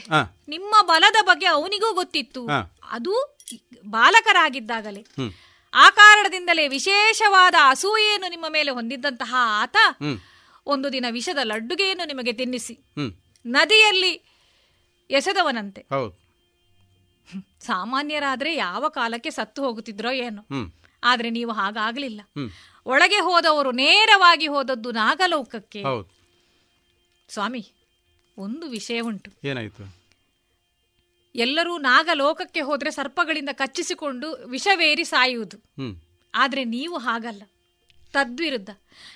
ನಿಮ್ಮ 0.48 0.76
ಬಲದ 0.82 1.16
ಬಗ್ಗೆ 1.22 1.46
ಅವನಿಗೂ 1.46 1.94
ಗೊತ್ತಿತ್ತು. 1.94 2.48
ಅದು 2.92 3.38
ಬಾಲಕರಾಗಿದ್ದಾಗಲೇ. 3.86 5.06
ಆ 5.74 5.90
ಕಾರಣದಿಂದಲೇ 5.90 6.68
ವಿಶೇಷವಾದ 6.68 7.56
ಅಸೂಯೆಯನ್ನು 7.70 8.30
ನಿಮ್ಮ 8.30 8.46
ಮೇಲೆ 8.50 8.72
ಹೊಂದಿದ್ದಂತಹ 8.72 9.36
ಆತ 9.38 9.78
ಒಂದು 10.66 10.94
ದಿನ 10.94 11.06
ವಿಷದ 11.12 11.38
ಲಡ್ಡುಗೆಯನ್ನು 11.44 12.08
ನಿಮಗೆ 12.08 12.34
ತಿನ್ನಿಸಿ. 12.34 12.80
ನದಿಯಲ್ಲಿ 13.46 14.14
ಎಸೆದವನಂತೆ. 15.10 15.86
ಸಾಮಾನ್ಯರಾದ್ರೆ 17.60 18.56
ಯಾವ 18.56 18.90
ಕಾಲಕ್ಕೆ 18.90 19.30
ಸತ್ತು 19.30 19.64
ಹೋಗುತ್ತಿದ್ರೋ 19.64 20.12
ಏನು. 20.12 20.42
ಆದ್ರೆ 21.04 21.30
ನೀವು 21.30 21.52
ಹಾಗಾಗ್ಲಿಲ್ಲ. 21.52 22.22
ಒಳಗೆ 22.86 23.20
ಹೋದವರು 23.20 23.72
ನೇರವಾಗಿ 23.72 24.48
ಹೋದದ್ದು 24.48 24.92
ನಾಗಲೋಕಕ್ಕೆ. 24.92 25.84
ಸ್ವಾಮಿ 27.30 27.72
ಒಂದು 28.38 28.68
ವಿಷಯ 28.68 29.00
ಉಂಟು. 29.00 29.32
ಏನಾಯ್ತು? 29.44 30.06
ಎಲ್ಲರೂ 31.36 31.78
ನಾಗಲೋಕಕ್ಕೆ 31.78 32.62
ಹೋದ್ರೆ 32.62 32.92
ಸರ್ಪಗಳಿಂದ 32.92 33.50
ಕಚ್ಚಿಸಿಕೊಂಡು 33.52 34.32
ವಿಷವೇರಿ 34.32 35.04
ಸಾಯುವುದು. 35.04 35.58
ಆದ್ರೆ 36.36 36.64
ನೀವು 36.64 36.98
ಹಾಗಲ್ಲ. 36.98 37.44
ತದ್ವಿರುದ್ಧ. 38.16 38.72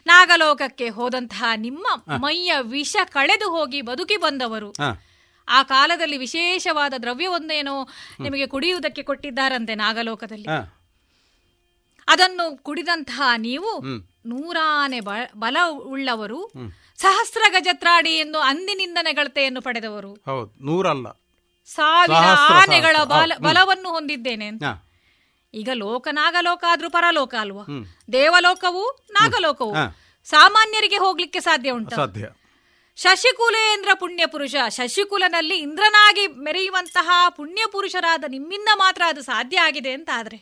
ನಾಗಲೋಕಕ್ಕೆ 0.05 0.87
ಹೋದಂತಹ 0.89 1.43
ನಿಮ್ಮ 1.55 1.87
ಮೈಯ 2.17 2.51
ವಿಷ 2.61 2.95
ಕಳೆದು 3.05 3.47
ಹೋಗಿ 3.51 3.81
ಬದುಕಿ 3.81 4.17
ಬಂದವರು. 4.17 4.69
ಆ 5.47 5.59
ಕಾಲದಲ್ಲಿ 5.63 6.17
ವಿಶೇಷವಾದ 6.17 6.93
ದ್ರವ್ಯವೊಂದೇನೋ 7.01 7.75
ನಿಮಗೆ 8.19 8.47
ಕುಡಿಯುವುದಕ್ಕೆ 8.47 9.03
ಕೊಟ್ಟಿದ್ದಾರಂತೆ 9.03 9.75
ನಾಗಲೋಕದಲ್ಲಿ. 9.75 10.49
ಅದನ್ನು 12.07 12.45
ಕುಡಿದಂತಹ 12.57 13.21
ನೀವು 13.37 13.71
ನೂರಾನೆ 14.25 14.99
ಬಲ 15.39 15.57
ಉಳ್ಳವರು. 15.93 16.39
ಸಹಸ್ರ 16.97 17.41
ಗಜತ್ರಾಡಿ 17.49 18.13
ಎಂದು 18.17 18.39
ಅಂದಿನಿಂದ 18.39 18.97
ನೆಗಳತೆಯನ್ನು 19.01 19.61
ಪಡೆದವರು. 19.61 20.11
ಸಾವಿರ 21.65 22.25
ಆನೆಗಳ 22.53 22.95
ಬಲ 23.03 23.31
ಬಲವನ್ನು 23.41 23.89
ಹೊಂದಿದ್ದೇನೆ 23.89 24.47
ಈಗ 25.53 25.69
ಲೋಕ 25.73 26.07
ನಾಗಲೋಕ 26.11 26.63
ಆದ್ರೂ 26.67 26.89
ಪರಲೋಕ 26.89 27.35
ಅಲ್ವಾ. 27.39 27.63
ದೇವಲೋಕವು 28.13 28.83
ನಾಗಲೋಕವು 29.11 29.73
ಸಾಮಾನ್ಯರಿಗೆ 30.27 30.97
ಹೋಗ್ಲಿಕ್ಕೆ 30.97 31.39
ಸಾಧ್ಯ 31.39 31.69
ಉಂಟು? 31.71 31.95
ಸಾಧ್ಯ. 31.95 32.25
ಶಶಿಕುಲೇಂದ್ರ 32.97 33.89
ಪುಣ್ಯ 33.93 34.25
ಪುರುಷ 34.25 34.55
ಶಶಿಕುಲನಲ್ಲಿ 34.69 35.57
ಇಂದ್ರನಾಗಿ 35.57 36.27
ಮೆರೆಯುವಂತಹ 36.27 37.09
ಪುಣ್ಯ 37.29 37.61
ಪುರುಷರಾದ 37.71 38.23
ನಿಮ್ಮಿಂದ 38.27 38.67
ಮಾತ್ರ 38.75 39.01
ಅದು 39.07 39.21
ಸಾಧ್ಯ 39.21 39.59
ಆಗಿದೆ 39.59 39.91
ಅಂತ 39.91 40.09
ಆದ್ರೆ 40.13 40.37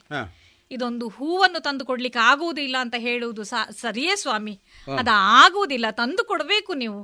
ಇದೊಂದು 0.70 1.08
ಹೂವನ್ನು 1.08 1.60
ತಂದು 1.60 1.84
ಕೊಡ್ಲಿಕ್ಕೆ 1.84 2.18
ಆಗುವುದಿಲ್ಲ 2.22 2.76
ಅಂತ 2.80 2.94
ಹೇಳುವುದು 2.98 3.44
ಸ- 3.44 3.68
ಸರಿಯೇ 3.80 4.16
ಸ್ವಾಮಿ? 4.16 4.60
ಅದ 4.98 5.08
ಆಗುವುದಿಲ್ಲ 5.14 5.86
ತಂದು 5.90 6.24
ಕೊಡಬೇಕು 6.24 6.74
ನೀವು. 6.74 6.98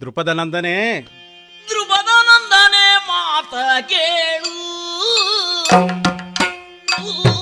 ದೃಪದ 0.00 0.28
ನಂದನೆ 0.28 0.76
ದೃಪದ 1.68 2.10
ನಂದನೆ 2.26 2.84
ಮಾತ 3.06 3.54
ಕೇಳು. 3.88 4.54
Oh. 7.08 7.35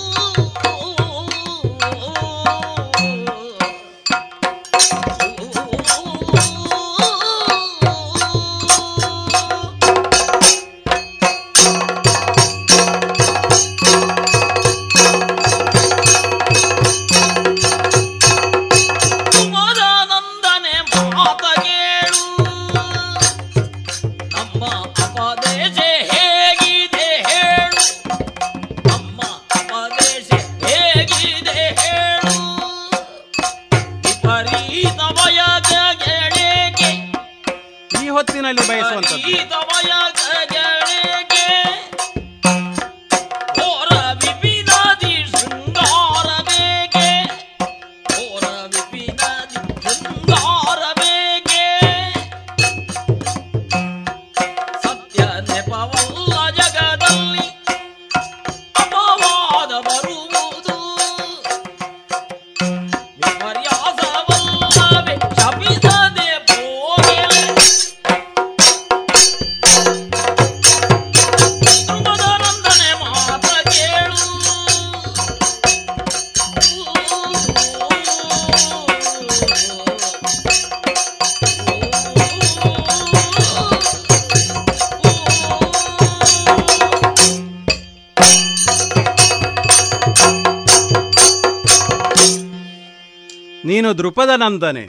ನಂದನೆ 94.44 94.84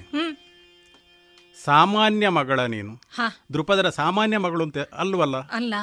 ಸಾಮಾನ್ಯ 1.64 2.30
ಮಗಳ 2.30 2.60
ನೀನು. 2.60 2.94
ದೃಪದರ 3.54 3.90
ಸಾಮಾನ್ಯ 3.90 4.38
ಮಗಳು 4.38 4.64
ಅಂತ 4.64 4.78
ಅಲ್ವಲ್ಲ? 4.78 5.38
ಅಲ್ಲ. 5.38 5.74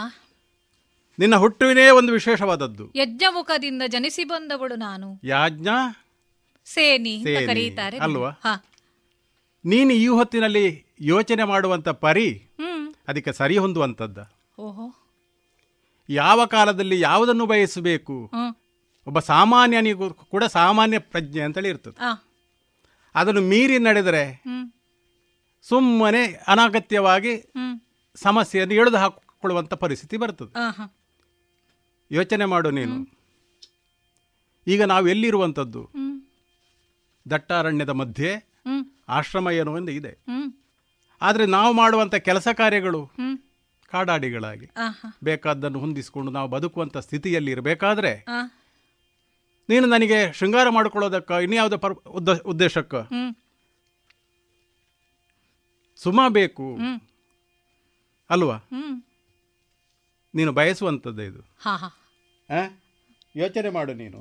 ನಿನ್ನ 1.19 1.37
ಹುಟ್ಟುವಿನೇ 1.37 1.91
ಒಂದು 1.91 2.13
ವಿಶೇಷವಾದದ್ದು. 2.13 2.93
ಯಜ್ಞಮುಖದಿಂದ 2.97 3.83
ಜನಿಸಿ 3.87 4.25
ಬಂದವಳು 4.25 4.75
ನಾನು. 4.75 5.21
ಯಾಜ್ಞ? 5.25 5.69
ಸೇನಿ 6.65 7.25
ಅಲ್ವಾ? 8.01 8.31
ನೀನು 9.65 9.93
ಈ 9.93 10.07
ಹೊತ್ತಿನಲ್ಲಿ 10.09 10.85
ಯೋಚನೆ 11.01 11.45
ಮಾಡುವಂತ 11.45 11.89
ಪರಿ 11.89 12.29
ಅದಕ್ಕೆ 13.09 13.33
ಸರಿ 13.33 13.59
ಹೊಂದುವಂಥದ್ದ 13.59 14.19
ಓಹೋ. 14.59 14.87
ಯಾವ 16.09 16.47
ಕಾಲದಲ್ಲಿ 16.47 17.01
ಯಾವುದನ್ನು 17.01 17.47
ಬಯಸಬೇಕು? 17.47 18.31
ಒಬ್ಬ 19.07 19.19
ಸಾಮಾನ್ಯನಿಗೂ 19.19 20.11
ಕೂಡ 20.11 20.45
ಸಾಮಾನ್ಯ 20.45 20.99
ಪ್ರಜ್ಞೆ 20.99 21.43
ಅಂತೇಳಿ 21.43 21.69
ಇರ್ತದೆ. 21.69 22.32
ಅದನ್ನು 23.15 23.41
ಮೀರಿ 23.41 23.79
ನಡೆದರೆ 23.79 24.43
ಸುಮ್ಮನೆ 25.63 26.23
ಅನಾಗತ್ಯವಾಗಿ 26.49 27.53
ಸಮಸ್ಯೆಯನ್ನು 28.15 28.75
ಎಳೆದು 28.75 28.97
ಹಾಕಿಕೊಳ್ಳುವಂಥ 28.97 29.75
ಪರಿಸ್ಥಿತಿ 29.75 30.17
ಬರ್ತದೆ. 30.17 30.55
ಯೋಚನೆ 32.11 32.45
ಮಾಡು 32.45 32.71
ನೀನು. 32.71 32.97
ಈಗ 34.67 34.83
ನಾವು 34.83 35.09
ಎಲ್ಲಿರುವಂಥದ್ದು? 35.09 35.91
ದಟ್ಟಾರಣ್ಯದ 37.31 37.89
ಮಧ್ಯೆ 37.89 38.31
ಆಶ್ರಮ 39.09 39.51
ಏನೋ 39.51 39.75
ಒಂದು 39.75 39.93
ಇದೆ. 39.93 40.13
ಆದರೆ 41.23 41.47
ನಾವು 41.47 41.73
ಮಾಡುವಂಥ 41.75 42.15
ಕೆಲಸ 42.15 42.49
ಕಾರ್ಯಗಳು 42.49 43.11
ಕಾಡಾಡಿಗಳಾಗಿ. 43.91 44.71
ಬೇಕಾದ್ದನ್ನು 45.25 45.81
ಹೊಂದಿಸಿಕೊಂಡು 45.81 46.33
ನಾವು 46.33 46.49
ಬದುಕುವಂಥ 46.49 46.97
ಸ್ಥಿತಿಯಲ್ಲಿ 46.97 47.51
ಇರಬೇಕಾದ್ರೆ 47.51 48.13
ನೀನು 49.69 49.87
ನನಗೆ 49.87 50.33
ಶೃಂಗಾರ 50.33 50.69
ಮಾಡಿಕೊಳ್ಳೋದಕ್ಕ 50.69 51.31
ಇನ್ಯಾವುದೋ 51.31 51.79
ಪರ್ 51.79 51.95
ಉದ್ದ 51.95 52.29
ಉದ್ದೇಶಕ್ಕ? 52.29 52.95
ಸುಮ 55.97 56.21
ಬೇಕು. 56.29 56.77
ಅಲ್ವಾ? 58.31 58.57
ನೀನು 60.35 60.53
ಬಯಸುವಂಥದ್ದು 60.53 61.23
ಇದು? 61.23 61.41
ಯೋಚನೆ 63.37 63.71
ಮಾಡು 63.71 63.95
ನೀನು. 63.95 64.21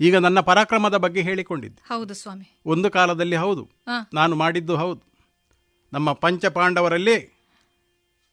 ಈಗ 0.00 0.16
ನನ್ನ 0.16 0.40
ಪರಾಕ್ರಮದ 0.40 0.96
ಬಗ್ಗೆ 0.96 1.22
ಹೇಳಿಕೊಂಡಿದ್ದೆ. 1.22 1.88
ಹೌದು 1.88 2.14
ಸ್ವಾಮಿ. 2.14 2.60
ಒಂದು 2.66 2.90
ಕಾಲದಲ್ಲಿ 2.90 3.36
ಹೌದು. 3.36 3.70
ನಾನು 4.14 4.36
ಮಾಡಿದ್ದು 4.36 4.76
ಹೌದು. 4.76 5.02
ನಮ್ಮ 5.92 6.12
ಪಂಚ 6.12 6.46
ಪಾಂಡವರಲ್ಲಿ 6.46 7.40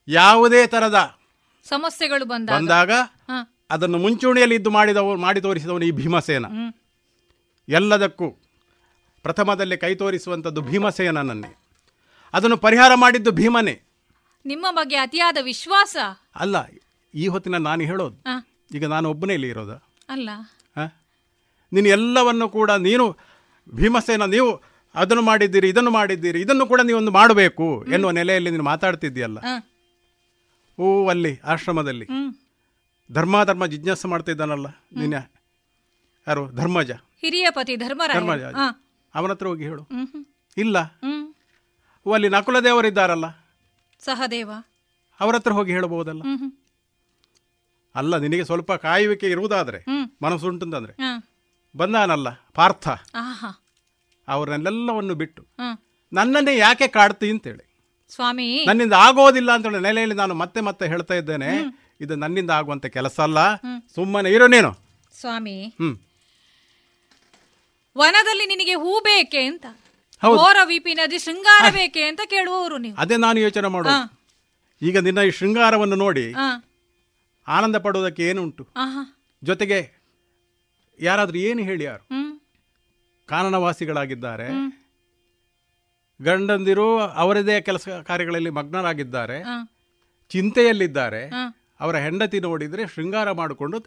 ಯಾವುದೇ 0.08 0.66
ತರದ 0.66 1.18
ಸಮಸ್ಯೆಗಳು 1.64 2.24
ಬಂದಾಗ. 2.24 2.92
ಅದನ್ನು 3.70 3.98
ಮುಂಚೂಣಿಯಲ್ಲಿ 3.98 4.54
ಇದ್ದು 4.54 4.70
ಮಾಡಿದವ 4.70 5.16
ಮಾಡಿ 5.16 5.40
ತೋರಿಸಿದವನು 5.40 5.84
ಈ 5.84 5.90
ಭೀಮಸೇನ. 5.90 6.46
ಎಲ್ಲದಕ್ಕೂ 7.68 8.30
ಪ್ರಥಮದಲ್ಲಿ 9.22 9.76
ಕೈ 9.76 9.94
ತೋರಿಸುವಂಥದ್ದು 9.94 10.60
ಭೀಮಸೇನನನ್ನೇ 10.60 11.56
ಅದನ್ನು 12.32 12.56
ಪರಿಹಾರ 12.56 12.94
ಮಾಡಿದ್ದು 12.94 13.30
ಭೀಮನೇ. 13.30 13.80
ನಿಮ್ಮ 14.46 14.66
ಬಗ್ಗೆ 14.70 14.96
ಅತಿಯಾದ 14.96 15.38
ವಿಶ್ವಾಸ. 15.42 15.96
ಅಲ್ಲ 16.34 16.56
ಈ 17.14 17.26
ಹೊತ್ತಿನ 17.26 17.56
ನಾನು 17.56 17.82
ಹೇಳೋದು. 17.82 18.16
ಈಗ 18.74 18.86
ನಾನು 18.86 19.10
ಒಬ್ಬನೇ 19.10 19.34
ಇಲ್ಲಿ 19.34 19.48
ಇರೋದ. 19.48 19.82
ಅಲ್ಲ. 20.08 20.30
ನೀನು 21.72 21.88
ಎಲ್ಲವನ್ನು 21.88 22.48
ಕೂಡ 22.48 22.70
ನೀನು 22.70 23.16
ಭೀಮಸೇನ 23.74 24.24
ನೀವು 24.24 24.62
ಅದನ್ನು 24.94 25.22
ಮಾಡಿದ್ದೀರಿ 25.22 25.68
ಇದನ್ನು 25.68 25.90
ಮಾಡಿದ್ದೀರಿ 25.90 26.40
ಇದನ್ನು 26.40 26.66
ಕೂಡ 26.66 26.80
ನೀವೊಂದು 26.80 27.10
ಮಾಡಬೇಕು 27.10 27.84
ಎನ್ನುವ 27.92 28.10
ನೆಲೆಯಲ್ಲಿ 28.10 28.50
ನೀನು 28.50 28.62
ಮಾತಾಡ್ತಿದ್ದೀಯಲ್ಲ. 28.62 29.38
ಓ 30.78 31.08
ಅಲ್ಲಿ 31.08 31.40
ಆಶ್ರಮದಲ್ಲಿ. 31.44 32.06
ಧರ್ಮಾಧರ್ಮ 33.12 33.66
ಜಿಜ್ಞಾಸ 33.66 34.06
ಮಾಡ್ತಾ 34.06 34.32
ಇದ್ದಾನಲ್ಲ 34.32 34.66
ನಿನ್ನ 34.96 35.14
ಯಾರು? 36.28 36.50
ಧರ್ಮಜ. 36.50 36.90
ಹಿರಿಯ 36.90 37.46
ಪತಿ 37.50 37.76
ಧರ್ಮರಾಜ 37.76 38.54
ಅವನ 39.14 39.30
ಹತ್ರ 39.30 39.46
ಹೋಗಿ 39.46 39.62
ಹೇಳು. 39.62 39.82
ಇಲ್ಲ. 40.56 40.78
ಅಲ್ಲಿ 40.78 41.04
ನಕುಲ 41.06 42.14
ಅಲ್ಲಿ 42.14 42.28
ನಕುಲದೇವರಿದ್ದಾರಲ್ಲ 42.28 43.26
ಸಹದೇವ. 44.00 44.50
ಅವರ 45.20 45.34
ಹತ್ರ 45.36 45.52
ಹೋಗಿ 45.52 45.72
ಹೇಳಬಹುದಲ್ಲ? 45.72 46.22
ಅಲ್ಲ 47.94 48.16
ನಿನಗೆ 48.16 48.44
ಸ್ವಲ್ಪ 48.44 48.72
ಕಾಯುವಿಕೆ 48.72 49.30
ಇರುವುದಾದ್ರೆ 49.30 49.78
ಮನಸ್ಸು 49.78 50.24
ಮನಸ್ಸುಂಟಂತಂದ್ರೆ. 50.24 50.94
ಬಂದಾನಲ್ಲ 51.76 52.30
ಪಾರ್ಥ. 52.54 52.88
ಅವರನ್ನೆಲ್ಲವನ್ನು 54.28 55.14
ಬಿಟ್ಟು. 55.14 55.46
ನನ್ನನ್ನೇ 56.12 56.56
ಯಾಕೆ 56.56 56.88
ಕಾಡ್ತಿ 56.88 57.30
ಅಂತೇಳಿ. 57.30 57.64
ಸ್ವಾಮಿ. 58.14 58.64
ನನ್ನಿಂದ 58.66 58.92
ಆಗೋದಿಲ್ಲ 58.92 59.52
ಅಂತ 59.52 59.66
ಹೇಳಿ 59.66 59.82
ನೆಲೆಯಲ್ಲಿ 59.82 60.16
ನಾನು 60.16 60.34
ಮತ್ತೆ 60.34 60.60
ಮತ್ತೆ 60.60 60.86
ಹೇಳ್ತಾ 60.86 61.14
ಇದ್ದೇನೆ. 61.14 61.50
ಇದು 62.00 62.16
ನನ್ನಿಂದ 62.16 62.50
ಆಗುವಂತ 62.50 62.86
ಕೆಲಸ 62.86 63.20
ಅಲ್ಲ. 63.20 63.54
ಸುಮ್ಮನೆ 63.94 64.30
ಇರೋ 64.30 64.46
ನೀನು. 64.46 64.78
ಸ್ವಾಮಿ. 65.20 65.64
ಹ್ಮ್. 65.64 65.98
ವನದಲ್ಲಿ 67.98 68.46
ನಿನಗೆ 68.46 68.74
ಹೂ 68.74 69.00
ಬೇಕೆ 69.00 69.42
ಅಂತ? 69.44 69.66
ಹೌದು. 70.22 70.38
ಘೋರ 70.38 70.56
ವಿಪಿನದಿ 70.64 71.18
ಶೃಂಗಾರ 71.18 71.72
ಬೇಕೆ 71.72 72.02
ಅಂತ 72.02 72.20
ಕೇಳುವವರು 72.26 72.78
ನೀವು. 72.78 72.96
ಅದೇ 72.96 73.16
ನಾನು 73.16 73.40
ಯೋಚನೆ 73.40 73.68
ಮಾಡುವ 73.68 73.92
ಈಗ 74.82 74.98
ನಿನ್ನ 74.98 75.18
ಈ 75.18 75.30
ಶೃಂಗಾರವನ್ನು 75.30 75.96
ನೋಡಿ. 75.96 76.34
ಆನಂದ 77.48 77.76
ಪಡೋದಕ್ಕೆ 77.76 78.28
ಏನುಂಟು 78.28 78.62
ಉಂಟು? 78.62 79.16
ಜೊತೆಗೆ 79.44 79.90
ಯಾರಾದ್ರೂ 81.00 81.38
ಏನು 81.38 81.62
ಹೇಳಿ 81.62 81.84
ಯಾರು? 81.84 82.08
ಕಾನನವಾಸಿಗಳಾಗಿದ್ದಾರೆ. 83.26 84.48
ಗಂಡಂದಿರು 86.22 86.98
ಅವರದೇ 86.98 87.60
ಕೆಲಸ 87.60 87.88
ಕಾರ್ಯಗಳಲ್ಲಿ 87.88 88.50
ಮಗ್ನರಾಗಿದ್ದಾರೆ. 88.50 89.42
ಚಿಂತೆಯಲ್ಲಿದ್ದಾರೆ. 90.28 91.30
ಅವರ 91.80 91.96
ಹೆಂಡತಿ 91.96 92.40
ನೋಡಿದ್ರೆ 92.40 92.86
ಶೃಂಗಾರ 92.86 93.32
ಮಾಡಿಕೊಂಡು 93.32 93.78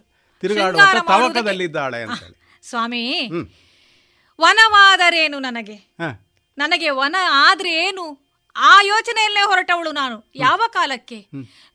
ಮಾಡುವುದಕ್ಕೆ- 1.04 1.34
ತವಕದಲ್ಲಿದ್ದಾಳೆ 1.34 2.02
ಅಂತ 2.02 2.22
ಸ್ವಾಮಿ 2.62 3.02
ವನವಾದರೇನು 4.38 5.38
ನನಗೆ? 5.38 5.76
ನನಗೆ 6.58 6.90
ವನ 6.90 7.16
ಆದ್ರೆ 7.42 7.72
ಏನು 7.84 8.04
ಆ 8.56 8.80
ಯೋಚನೆಯಲ್ಲೇ 8.82 9.40
ಹೊರಟವಳು 9.40 9.92
ನಾನು. 9.92 10.30
ಯಾವ 10.34 10.60
ಕಾಲಕ್ಕೆ? 10.68 11.18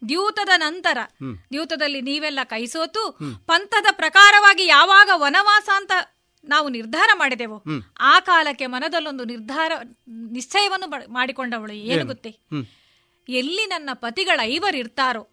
ದ್ಯೂತದ 0.09 0.49
ನಂತರ. 0.55 0.97
ದ್ಯೂತದಲ್ಲಿ 1.51 2.01
ನೀವೆಲ್ಲ 2.01 2.39
ಕೈಸೋತು 2.43 3.03
ಪಂಥದ 3.45 3.85
ಪ್ರಕಾರವಾಗಿ 3.91 4.65
ಯಾವಾಗ 4.65 5.09
ವನವಾಸ 5.15 5.69
ಅಂತ 5.75 5.91
ನಾವು 6.43 6.69
ನಿರ್ಧಾರ 6.69 7.09
ಮಾಡಿದೆವು 7.15 7.57
ಆ 7.99 8.19
ಕಾಲಕ್ಕೆ 8.19 8.65
ಮನದಲ್ಲೊಂದು 8.65 9.23
ನಿರ್ಧಾರ 9.23 9.71
ನಿಶ್ಚಯವನ್ನು 10.31 10.87
ಮಾಡಿಕೊಂಡವಳು. 11.13 11.73
ಏನು? 11.73 12.05
ಗೊತ್ತೇ? 12.05 12.31
ಎಲ್ಲಿ 13.29 13.65
ನನ್ನ 13.65 13.89
ಪತಿಗಳ 13.93 14.39
ಐವರಿರ್ತಾರೋ. 14.43 15.23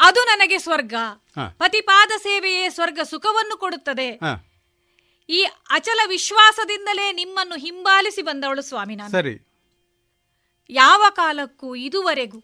ಅದು 0.00 0.24
ನನಗೆ 0.24 0.58
ಸ್ವರ್ಗ. 0.58 0.94
ಪತಿಪಾದ 1.58 2.10
ಸೇವೆಯೇ 2.18 2.70
ಸ್ವರ್ಗ 2.70 2.98
ಸುಖವನ್ನು 3.10 3.56
ಕೊಡುತ್ತದೆ. 3.56 4.18
ಈ 5.28 5.46
ಅಚಲ 5.70 6.00
ವಿಶ್ವಾಸದಿಂದಲೇ 6.06 7.12
ನಿಮ್ಮನ್ನು 7.12 7.56
ಹಿಂಬಾಲಿಸಿ 7.56 8.22
ಬಂದವಳು 8.22 8.62
ಸ್ವಾಮಿ 8.62 8.96
ನಾನು. 8.96 9.12
ಸರಿ. 9.12 9.46
ಯಾವ 10.70 11.04
ಕಾಲಕ್ಕೂ 11.10 11.74
ಇದುವರೆಗೂ 11.74 12.42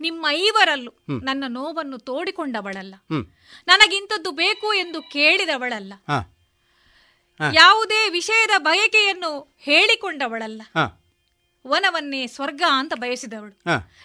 ನಿಮ್ಮ 0.00 0.26
ಐವರಲ್ಲೂ 0.28 0.92
ನನ್ನ 1.22 1.44
ನೋವನ್ನು 1.48 1.98
ತೋಡಿಕೊಂಡವಳಲ್ಲ. 1.98 2.94
ನನಗಿಂತದ್ದು 3.10 3.32
ನನಗಿಂಥದ್ದು 3.66 4.30
ಬೇಕು 4.30 4.72
ಎಂದು 4.72 5.02
ಕೇಳಿದವಳಲ್ಲ. 5.02 5.92
ಯಾವುದೇ 7.54 8.08
ವಿಷಯದ 8.08 8.50
ಬಯಕೆಯನ್ನು 8.58 9.56
ಹೇಳಿಕೊಂಡವಳಲ್ಲ. 9.58 10.62
ವನವನ್ನೇ 11.66 12.26
ಸ್ವರ್ಗ 12.26 12.62
ಅಂತ 12.72 12.92
ಬಯಸಿದವಳು. 12.94 13.54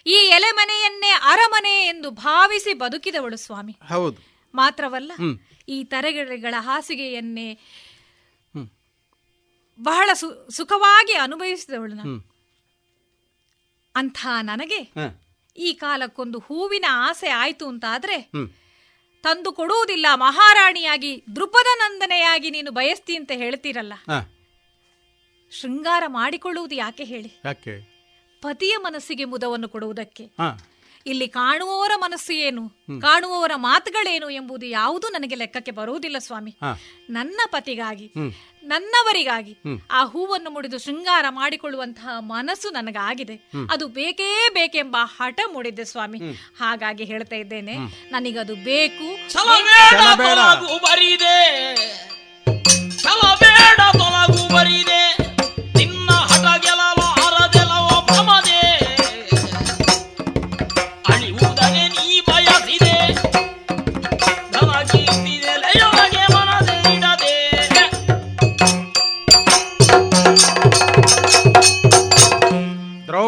ಈ 0.06 0.12
ಎಲೆಮನೆಯನ್ನೇ 0.12 1.10
ಅರಮನೆ 1.10 1.86
ಎಂದು 1.86 2.10
ಭಾವಿಸಿ 2.10 2.74
ಬದುಕಿದವಳು 2.74 3.36
ಸ್ವಾಮಿ. 3.36 3.76
ಹೌದು. 3.88 4.16
ಮಾತ್ರವಲ್ಲ 4.54 5.12
ಈ 5.68 5.84
ತರೆಗಳ 5.84 6.54
ಹಾಸಿಗೆಯನ್ನೇ 6.58 7.58
ಬಹಳ 9.82 10.10
ಸು 10.12 10.50
ಸುಖವಾಗಿ 10.50 11.12
ಅನುಭವಿಸಿದವಳು 11.12 11.94
ನಾನು. 11.94 12.36
ಅಂಥ 13.96 14.26
ನನಗೆ. 14.42 14.92
ಈ 15.56 15.72
ಕಾಲಕ್ಕೊಂದು 15.72 16.38
ಹೂವಿನ 16.38 16.84
ಆಸೆ 16.88 17.28
ಆಯ್ತು 17.28 17.68
ಅಂತಾದ್ರೆ 17.68 18.14
ಆದ್ರೆ 18.14 18.66
ತಂದು 19.22 19.52
ಕೊಡುವುದಿಲ್ಲ 19.52 20.06
ಮಹಾರಾಣಿಯಾಗಿ 20.14 21.24
ದೃಪದ 21.36 21.66
ನಂದನೆಯಾಗಿ 21.78 22.50
ನೀನು 22.50 22.70
ಬಯಸ್ತಿ 22.70 23.16
ಅಂತ 23.16 23.30
ಹೇಳ್ತೀರಲ್ಲ. 23.34 23.92
ಶೃಂಗಾರ 25.60 26.02
ಮಾಡಿಕೊಳ್ಳುವುದು 26.06 26.74
ಯಾಕೆ 26.74 27.04
ಹೇಳಿ? 27.04 27.40
ಯಾಕೆ? 27.44 27.96
ಪತಿಯ 28.42 28.76
ಮನಸ್ಸಿಗೆ 28.76 29.24
ಮುದವನ್ನು 29.24 29.68
ಕೊಡುವುದಕ್ಕೆ. 29.68 30.24
ಹ. 30.24 30.60
ಇಲ್ಲಿ 31.06 31.28
ಕಾಣುವವರ 31.28 31.90
ಮನಸ್ಸು 31.96 32.32
ಏನು? 32.32 32.68
ಕಾಣುವವರ 33.00 33.52
ಮಾತುಗಳೇನು 33.54 34.30
ಎಂಬುದು 34.30 34.66
ಯಾವುದು 34.66 35.08
ನನಗೆ 35.08 35.34
ಲೆಕ್ಕಕ್ಕೆ 35.34 35.70
ಬರುವುದಿಲ್ಲ 35.70 36.18
ಸ್ವಾಮಿ. 36.18 36.56
ನನ್ನ 37.10 37.40
ಪತಿಗಾಗಿ 37.46 38.12
ನನ್ನವರಿಗಾಗಿ 38.64 39.56
ಆ 39.90 40.04
ಹೂವನ್ನು 40.04 40.50
ಮುಡಿದು 40.50 40.78
ಶೃಂಗಾರ 40.78 41.24
ಮಾಡಿಕೊಳ್ಳುವಂತಹ 41.28 42.08
ಮನಸ್ಸು 42.18 42.70
ನನಗಾಗಿದೆ. 42.70 43.50
ಅದು 43.72 43.88
ಬೇಕೇ 43.88 44.48
ಬೇಕೆಂಬ 44.54 44.96
ಹಠ 45.00 45.40
ಮೂಡಿದ್ದೆ 45.52 45.84
ಸ್ವಾಮಿ. 45.84 46.18
ಹಾಗಾಗಿ 46.58 47.04
ಹೇಳ್ತಾ 47.04 47.36
ಇದ್ದೇನೆ 47.36 47.76
ನನಗದು 48.10 48.54
ಬೇಕು. 48.54 49.28
ಬರಿದೆ. 54.52 55.25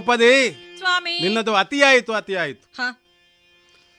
ದ್ರೌಪದಿ 0.01 0.33
ಸ್ವಾಮಿ 0.79 1.15
ನಿನ್ನದು 1.21 1.53
ಅತಿಯಾಯಿತು 1.61 2.13
ಅತಿಯಾಯಿತು 2.15 2.65
ಹ. 2.79 2.85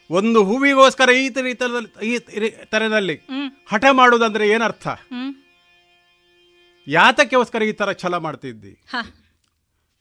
ಒಂದು 0.10 0.40
ಹೂವಿಗೋಸ್ಕರ 0.46 1.10
ಈ 1.18 1.26
ತರ- 1.30 1.50
ಈ 1.50 1.56
ತರದಲ್ಲಿ 1.56 1.90
ಈ 2.08 2.14
ರಿ- 2.42 2.56
ತರದಲ್ಲಿ 2.72 3.16
ಹ್ಮ್. 3.30 3.50
ಹಠ 3.72 3.86
ಮಾಡುವುದಂದ್ರೆ 3.98 4.46
ಏನರ್ಥ 4.50 4.86
ಹ್ಮ್ 5.10 5.32
ಯಾತಕ್ಕೋಸ್ಕರ 6.88 7.62
ಈ 7.64 7.76
ತರ 7.76 7.90
ಛಲ 8.02 8.18
ಮಾಡ್ತಿದ್ದಿ 8.24 8.74
ಹ. 8.92 9.02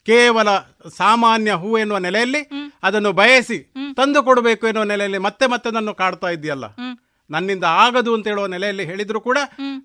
ಕೇವಲ 0.07 0.49
ಸಾಮಾನ್ಯ 0.97 1.53
ಹೂ 1.61 1.71
ಎನ್ನುವ 1.79 1.99
ನೆಲೆಯಲ್ಲಿ 2.05 2.43
ಅದನ್ನು 2.83 3.11
ಬಯಸಿ 3.19 3.59
ತಂದು 3.97 4.21
ಕೊಡಬೇಕು 4.27 4.65
ಎನ್ನುವ 4.69 4.87
ನೆಲೆಯಲ್ಲಿ 4.91 5.21
ಮತ್ತೆ 5.27 5.47
ಮತ್ತೆ 5.53 5.69
ನನ್ನ 5.77 5.93
ಕಾಡ್ತಾ 6.01 6.31
ಇದೆಯಲ್ಲ 6.37 6.67
ಹ್ಮ್. 6.79 6.95
ನನ್ನಿಂದ 7.31 7.67
ಆಗದು 7.81 8.11
ಅಂತ 8.17 8.27
ಹೇಳುವ 8.31 8.47
ನೆಲೆಯಲ್ಲಿ 8.53 8.85
ಹೇಳಿದ್ರು 8.87 9.21
ಕೂಡ 9.23 9.39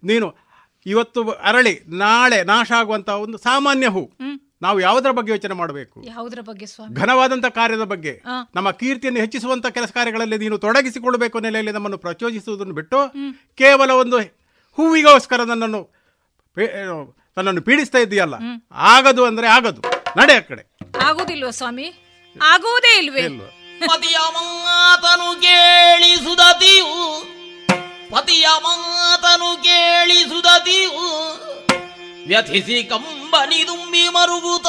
ನೀನು 0.03 0.27
ಇವತ್ತು 0.85 1.19
ಅರಳಿ 1.43 1.73
ನಾಳೆ 1.99 2.39
ನಾಶ 2.47 2.69
ಆಗುವಂತಹ 2.79 3.17
ಒಂದು 3.25 3.37
ಸಾಮಾನ್ಯ 3.43 3.87
ಹೂ 3.89 4.03
ಹ್ಮ್. 4.21 4.37
ನಾವು 4.63 4.77
ಯಾವುದರ 4.79 5.11
ಬಗ್ಗೆ 5.11 5.31
ಯೋಚನೆ 5.31 5.53
ಮಾಡಬೇಕು? 5.53 5.97
ಯಾವುದರ 6.07 6.41
ಬಗ್ಗೆ 6.41 6.65
ಸ್ವಾಮಿ? 6.65 6.93
ಘನವಾದಂಥ 6.95 7.45
ಕಾರ್ಯದ 7.45 7.83
ಬಗ್ಗೆ. 7.83 8.13
ನಮ್ಮ 8.55 8.71
ಕೀರ್ತಿಯನ್ನು 8.71 9.19
ಹೆಚ್ಚಿಸುವಂತ 9.19 9.67
ಕೆಲಸ 9.67 9.91
ಕಾರ್ಯಗಳಲ್ಲಿ 9.91 10.37
ನೀನು 10.37 10.57
ತೊಡಗಿಸಿಕೊಳ್ಳಬೇಕು 10.57 11.39
ನೆಲೆಯಲ್ಲಿ 11.39 11.71
ನಮ್ಮನ್ನು 11.71 11.97
ಪ್ರಚೋದಿಸುವುದನ್ನು 11.97 12.73
ಬಿಟ್ಟು 12.73 12.99
ಕೇವಲ 13.57 13.91
ಒಂದು 14.03 14.19
ಹೂವಿಗೋಸ್ಕರ 14.77 15.43
ನನ್ನನ್ನು 15.43 15.81
ನನ್ನನ್ನು 17.37 17.61
ಪೀಡಿಸ್ತಾ 17.61 17.97
ಇದೆಯಲ್ಲ 17.97 18.35
ಆಗದು 18.91 19.25
ಅಂದ್ರೆ 19.25 19.47
ಆಗದು. 19.47 19.81
ನಡೆ 20.17 20.35
ಆ 20.35 20.43
ಕಡೆ. 20.49 20.63
ಆಗುದಿಲ್ವ 21.05 21.49
ಸ್ವಾಮಿ? 21.49 21.87
ಆಗುವುದೇ 22.35 22.93
ಇಲ್ವೇ? 22.97 23.21
ಇಲ್ವಾ? 23.21 23.49
ಪತಿಯ 23.87 24.17
ಮಾತನು 24.35 25.41
ಕೇಳಿಸುದತಿಯು 25.41 26.89
ಪತಿಯ 28.11 28.47
ಮಾತನು 28.63 29.49
ಕೇಳಿಸುದತಿಯು 29.63 30.91
ವ್ಯಥಿಸಿ 32.27 32.83
ಕಂಬನಿ 32.83 33.63
ತುಂಬಿ 33.63 34.09
ಮರುಗುತ. 34.09 34.67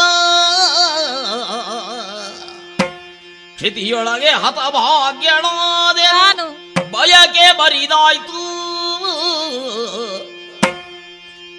ಕ್ಷಿತಿಯೊಳಗೆ 3.54 4.30
ಹತಭಾಗ್ಯಣಾದೆ 4.30 6.02
ನಾನು 6.02 6.74
ಬಯಕೆ 6.90 7.52
ಬರಿದಾಯ್ತು. 7.52 8.54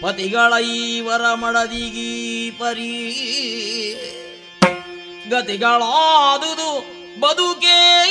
ಪತಿಗಳ 0.02 0.54
ಈವರ 0.62 1.34
ಮಡದಿಗಿ 1.34 2.52
ಪರಿ. 2.52 3.12
ಗತಿಗಳಾದುದು 5.30 6.80
ಬದುಕೇ. 7.20 8.04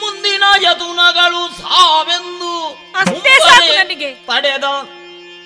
ಮುಂದಿನ 0.00 0.42
ಯತುನಗಳು 0.62 1.58
ಸಾವೆಂದು. 1.58 2.76
ತಡೆದ 4.26 4.64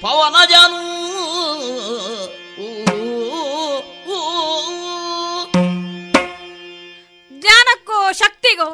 ಪವನಜನು 0.02 0.82
ಜ್ಞಾನಕ್ಕೋ 7.30 8.12
ಶಕ್ತಿಗೋ 8.12 8.68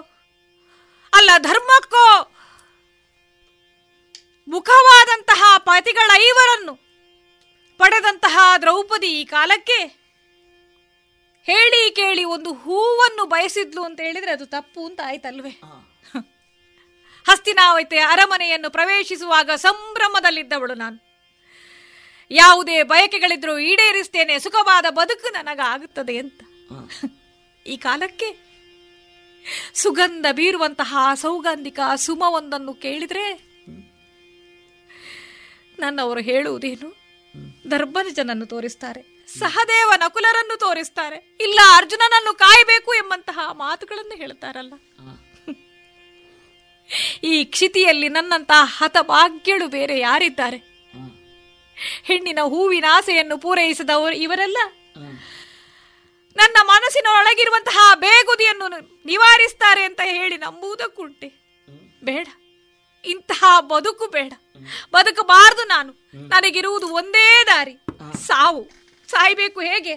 ಅಲ್ಲ 1.12 1.30
ಧರ್ಮಕ್ಕೋ 1.38 2.06
ಮುಖವಾದಂತಹ 4.48 5.56
ಪತಿಗಳ 5.58 6.10
ಐವರನ್ನು 6.14 6.74
ದ್ರೌಪದಿ 8.56 9.06
ಈ 9.06 9.24
ಕಾಲಕ್ಕೆ 9.24 9.78
ಹೇಳಿ 11.46 11.90
ಕೇಳಿ 11.90 12.24
ಒಂದು 12.24 12.52
ಹೂವನ್ನು 12.52 13.24
ಬಯಸಿದ್ಲು 13.24 13.82
ಅಂತ 13.84 14.00
ಹೇಳಿದ್ರೆ 14.00 14.30
ಅದು 14.30 14.46
ತಪ್ಪು 14.46 14.86
ಅಂತ 14.86 15.00
ಆಯ್ತಲ್ವೇ? 15.06 15.52
ಹಸ್ತಿನಾವೈತೆ 17.26 17.98
ಅರಮನೆಯನ್ನು 17.98 18.70
ಪ್ರವೇಶಿಸುವಾಗ 18.70 19.50
ಸಂಭ್ರಮದಲ್ಲಿದ್ದವಳು 19.56 20.74
ನಾನು. 20.74 21.11
ಯಾವುದೇ 22.30 22.82
ಬಯಕೆಗಳಿದ್ರೂ 22.82 23.58
ಈಡೇರಿಸ್ತೇನೆ 23.58 24.38
ಸುಖವಾದ 24.38 24.84
ಬದುಕು 24.90 25.28
ನನಗಾಗುತ್ತದೆ 25.28 26.18
ಅಂತ. 26.18 26.42
ಈ 27.66 27.76
ಕಾಲಕ್ಕೆ 27.76 28.42
ಸುಗಂಧ 29.74 30.26
ಬೀರುವಂತಹ 30.32 31.14
ಸೌಗಂಧಿಕ 31.14 31.80
ಸುಮವೊಂದನ್ನು 31.96 32.74
ಕೇಳಿದ್ರೆ 32.74 33.52
ನನ್ನವರು 35.78 36.20
ಹೇಳುವುದೇನು? 36.20 37.02
ದರ್ಭನಿಜನನ್ನು 37.70 38.46
ತೋರಿಸ್ತಾರೆ 38.46 39.26
ಸಹದೇವ 39.38 39.92
ನಕುಲರನ್ನು 39.96 40.58
ತೋರಿಸ್ತಾರೆ 40.58 41.36
ಇಲ್ಲ 41.40 41.60
ಅರ್ಜುನನನ್ನು 41.76 42.34
ಕಾಯಬೇಕು 42.34 42.94
ಎಂಬಂತಹ 42.94 43.52
ಮಾತುಗಳನ್ನು 43.52 44.16
ಹೇಳ್ತಾರಲ್ಲ 44.16 44.74
ಈ 47.24 47.44
ಕ್ಷಿತಿಯಲ್ಲಿ 47.44 48.08
ನನ್ನಂತಹ 48.08 48.64
ಹತಭಾಗ್ಯಳು 48.64 49.68
ಬೇರೆ 49.68 49.98
ಯಾರಿದ್ದಾರೆ? 49.98 50.71
ಹೆಣ್ಣಿನ 52.04 52.38
ಹೂವಿನ 52.42 52.84
ಆಸೆಯನ್ನು 52.90 53.38
ಪೂರೈಸಿದವರು 53.38 54.14
ಇವರೆಲ್ಲ. 54.14 54.58
ನನ್ನ 56.36 56.56
ಮನಸ್ಸಿನ 56.62 57.06
ಒಳಗಿರುವಂತಹ 57.10 57.94
ಬೇಗುದಿಯನ್ನು 57.94 58.68
ನಿವಾರಿಸ್ತಾರೆ 59.06 59.84
ಅಂತ 59.84 60.00
ಹೇಳಿ 60.04 60.36
ನಂಬುವುದಕ್ಕುಂಟೆ 60.36 61.28
ಬೇಡ. 62.04 62.26
ಇಂತಹ 63.04 63.60
ಬದುಕು 63.60 64.06
ಬೇಡ. 64.06 64.32
ಬದುಕಬಾರದು 64.94 65.64
ನಾನು. 65.64 65.92
ನನಗಿರುವುದು 66.28 66.86
ಒಂದೇ 66.86 67.44
ದಾರಿ. 67.44 67.74
ಸಾವು. 68.26 68.62
ಸಾಯ್ಬೇಕು 69.08 69.60
ಹೇಗೆ? 69.60 69.94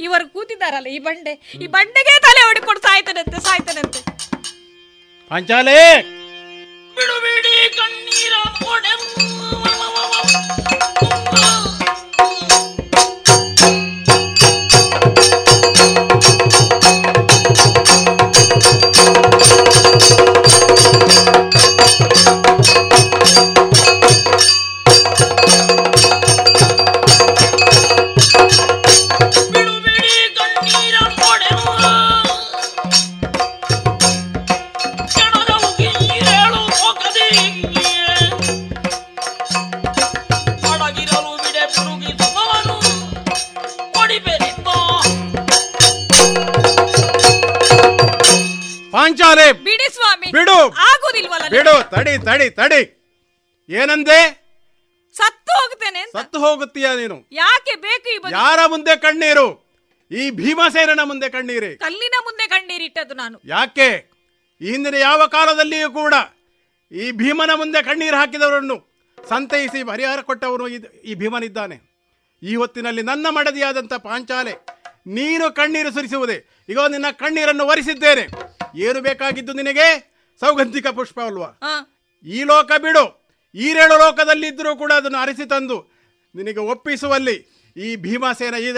ಇವರು 0.00 0.28
ಕೂತಿದ್ದಾರಲ್ಲ 0.28 0.86
ಈ 0.86 0.98
ಬಂಡೆ. 0.98 1.32
ಈ 1.62 1.66
ಬಂಡೆಗೆ 1.66 2.20
ತಲೆ 2.20 2.40
ಹೊಡಿಕೊಂಡು 2.40 2.82
ಸಾಯ್ತಾನಂತೆ 2.82 3.40
ಸಾಯ್ತಾನಂತೆ 3.40 4.00
ಪಾಂಚಾಲೆ 5.30 6.02
ಬಿಡುಬಿಡಿ 6.96 7.76
ಕಣ್ಣೀರ 7.76 8.34
ತಡಿ 52.18 52.50
ತಡಿ. 52.50 52.50
ತಡಿ 52.50 53.00
ಏನಂದೆ? 53.70 54.44
ಸತ್ತು 55.16 55.52
ಹೋಗ್ತೇನೆ 55.52 56.06
ಸತ್ತು 56.12 56.38
ಹೋಗುತ್ತೀಯ 56.38 56.86
ನೀನು? 56.96 57.28
ಯಾಕೆ 57.32 57.74
ಬೇಕು 57.74 58.28
ಈ? 58.28 58.32
ಯಾರ 58.32 58.58
ಮುಂದೆ 58.66 58.96
ಕಣ್ಣೀರು? 58.96 59.64
ಈ 60.10 60.30
ಭೀಮಸೇನನ 60.30 61.00
ಮುಂದೆ 61.02 61.28
ಕಣ್ಣೀರಿ. 61.28 61.76
ಕಲ್ಲಿನ 61.76 62.12
ಮುಂದೆ 62.24 62.48
ಕಣ್ಣೀರಿಟ್ಟದ್ದು 62.48 63.14
ನಾನು. 63.14 63.40
ಯಾಕೆ? 63.44 64.14
ಈ 64.60 64.70
ಹಿಂದಿನ 64.70 64.94
ಯಾವ 64.94 65.26
ಕಾಲದಲ್ಲಿಯೂ 65.26 65.90
ಕೂಡ 65.90 66.14
ಈ 66.92 67.10
ಭೀಮನ 67.10 67.50
ಮುಂದೆ 67.54 67.82
ಕಣ್ಣೀರು 67.82 68.16
ಹಾಕಿದವರನ್ನು 68.16 68.94
ಸಂತೈಸಿ 69.28 69.84
ಪರಿಹಾರ 69.84 70.20
ಕೊಟ್ಟವನು 70.20 70.68
ಇದ್- 70.68 70.96
ಈ 71.04 71.14
ಭೀಮನಿದ್ದಾನೆ. 71.14 71.94
ಈ 72.42 72.56
ಹೊತ್ತಿನಲ್ಲಿ 72.56 73.02
ನನ್ನ 73.02 73.26
ಮಡದಿಯಾದಂಥ 73.30 73.92
ಪಾಂಚಾಲೆ 73.92 74.52
ನೀನು 75.06 75.54
ಕಣ್ಣೀರು 75.54 75.92
ಸುರಿಸುವುದೇ. 75.92 76.64
ಈಗ 76.68 76.78
ನಿನ್ನ 76.78 77.06
ಕಣ್ಣೀರನ್ನು 77.10 77.64
ಒರೆಸಿದ್ದೇನೆ. 77.66 78.28
ಏನು 78.78 79.00
ಬೇಕಾಗಿದ್ದು 79.00 79.52
ನಿನಗೆ? 79.52 80.14
ಸೌಗಂಧಿಕ 80.40 80.86
ಪುಷ್ಪ 80.86 81.20
ಅಲ್ವಾ? 81.20 81.46
ಈ 82.24 82.38
ಲೋಕ 82.50 82.70
ಬಿಡು. 82.84 83.04
ಈರೇಳು 83.54 83.96
ಲೋಕದಲ್ಲಿದ್ದರೂ 84.02 84.70
ಕೂಡ 84.82 84.92
ಅದನ್ನು 85.00 85.18
ಅರಿಸಿ 85.24 85.44
ತಂದು 85.52 85.76
ನಿನಗೆ 86.34 86.62
ಒಪ್ಪಿಸುವಲ್ಲಿ 86.72 87.36
ಈ 87.76 87.88
ಭೀಮಾಸೇನ 88.04 88.54
ಈ 88.66 88.70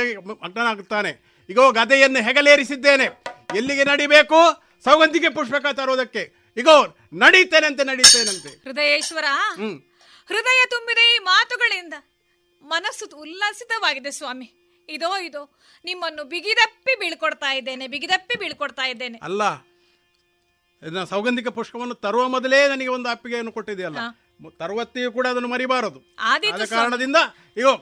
ಮಗ್ನಾಗುತ್ತಾನೆ 0.45 1.13
ಈಗ 1.49 1.61
ಗದೆಯನ್ನು 1.79 2.21
ಹೆಗಲೇರಿಸಿದ್ದೇನೆ. 2.27 3.07
ಎಲ್ಲಿಗೆ 3.59 3.85
ನಡಿಬೇಕು? 3.91 4.41
ಸೌಗಂಧಿಗೆ 4.85 5.31
ಪುಷ್ಪಕ 5.37 5.67
ತರೋದಕ್ಕೆ 5.81 6.23
ಈಗ 6.61 6.69
ನಡೀತೇನಂತೆ 7.23 7.85
ನಡೀತೇನಂತೆ. 7.91 8.51
ಹೃದಯೇಶ್ವರ 8.67 9.29
ಹೃದಯ 10.31 10.61
ತುಂಬಿದ 10.75 11.01
ಈ 11.15 11.17
ಮಾತುಗಳಿಂದ. 11.33 11.95
ಮನಸ್ಸು 12.63 13.05
ಉಲ್ಲಾಸಿತವಾಗಿದೆ 13.25 14.13
ಸ್ವಾಮಿ. 14.19 14.49
ಇದೋ 14.89 15.11
ಇದೋ 15.29 15.43
ನಿಮ್ಮನ್ನು 15.85 16.23
ಬಿಗಿದಪ್ಪಿ 16.33 16.93
ಬೀಳ್ಕೊಡ್ತಾ 17.03 17.51
ಇದ್ದೇನೆ 17.59 17.85
ಬಿಗಿದಪ್ಪಿ 17.95 18.35
ಬೀಳ್ಕೊಡ್ತಾ 18.43 18.85
ಇದ್ದೇನೆ. 18.93 19.19
ಅಲ್ಲ 19.29 19.43
ಸೌಗಂಧಿಕ 21.11 21.49
ಪುಷ್ಪವನ್ನು 21.49 21.95
ತರುವ 21.95 22.29
ಮೊದಲೇ 22.29 22.69
ನನಗೆ 22.69 22.89
ಒಂದು 22.89 23.09
ಅಪ್ಪಿಗೆಯನ್ನು 23.09 23.53
ಕೊಟ್ಟಿದೆಯಲ್ಲ. 23.53 23.99
ತರುವತ್ತಿಯೂ 24.59 25.13
ಕೂಡ 25.13 25.27
ಅದನ್ನು 25.27 25.49
ಮರಿಬಾರದು. 25.49 26.01
ಆದ 26.21 26.65
ಕಾರಣದಿಂದ 26.71 27.17
ಅಯ್ಯೋ 27.57 27.73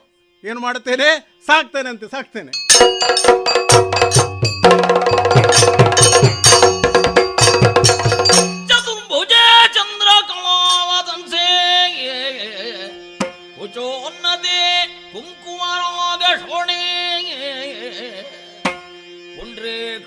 ಏನು 0.43 0.59
ಮಾಡುತ್ತೇನೆ? 0.59 1.09
ಸಾಕ್ತೇನೆ 1.45 1.89
ಅಂತ 1.89 2.03
ಸಾಕ್ತೇನೆ. 2.03 2.51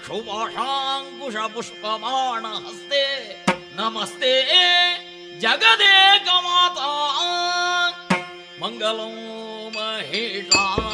ಕ್ಷುಭಾಷಾಂಕುಶ 0.08 1.36
ಪುಷ್ಪಮಾಣ 1.54 2.44
ಹಸ್ತೆ 2.58 3.02
ನಮಸ್ತೆ 3.74 4.30
ಜಗದೇಕ 5.40 6.28
ಮಾತಾ 6.46 6.88
ಮಂಗಲಂ 8.62 9.16
ಮಹಿಷಾಂತಕೀ 9.76 10.87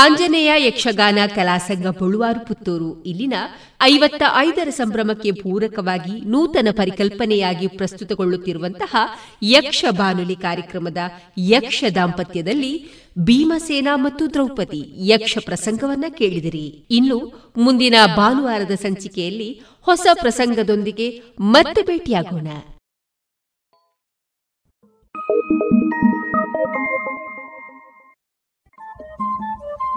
ಆಂಜನೇಯ 0.00 0.52
ಯಕ್ಷಗಾನ 0.56 1.18
ಕಲಾಸಂಘ 1.34 1.86
ಬಳುವಾರು 1.86 2.46
ಪುತ್ತೂರು. 2.46 3.02
ಇಲ್ಲಿನ 3.02 3.34
ಐವತ್ತ 3.82 4.22
ಐದರ 4.36 4.70
ಸಂಭ್ರಮಕ್ಕೆ 4.70 5.32
ಪೂರಕವಾಗಿ 5.32 6.20
ನೂತನ 6.20 6.68
ಪರಿಕಲ್ಪನೆಯಾಗಿ 6.72 7.66
ಪ್ರಸ್ತುತಗೊಳ್ಳುತ್ತಿರುವಂತಹ 7.66 8.96
ಯಕ್ಷ 9.42 9.84
ಬಾನುಲಿ 9.90 10.36
ಕಾರ್ಯಕ್ರಮದ 10.36 10.96
ಯಕ್ಷ 11.38 11.84
ದಾಂಪತ್ಯದಲ್ಲಿ 11.94 12.88
ಭೀಮಸೇನ 13.18 13.88
ಮತ್ತು 13.94 14.32
ದ್ರೌಪದಿ 14.32 14.82
ಯಕ್ಷ 15.08 15.38
ಪ್ರಸಂಗವನ್ನ 15.44 16.04
ಕೇಳಿದಿರಿ. 16.10 16.84
ಇನ್ನು 16.90 17.50
ಮುಂದಿನ 17.56 17.94
ಭಾನುವಾರದ 18.16 18.74
ಸಂಚಿಕೆಯಲ್ಲಿ 18.74 19.62
ಹೊಸ 19.82 20.06
ಪ್ರಸಂಗದೊಂದಿಗೆ 20.20 21.22
ಮತ್ತೆ 21.40 21.82
ಭೇಟಿಯಾಗೋಣ. 21.82 22.48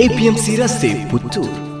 APMC 0.00 0.56
ರಸ್ತೆ 0.56 1.10
ಪುತ್ತೂರು. 1.10 1.72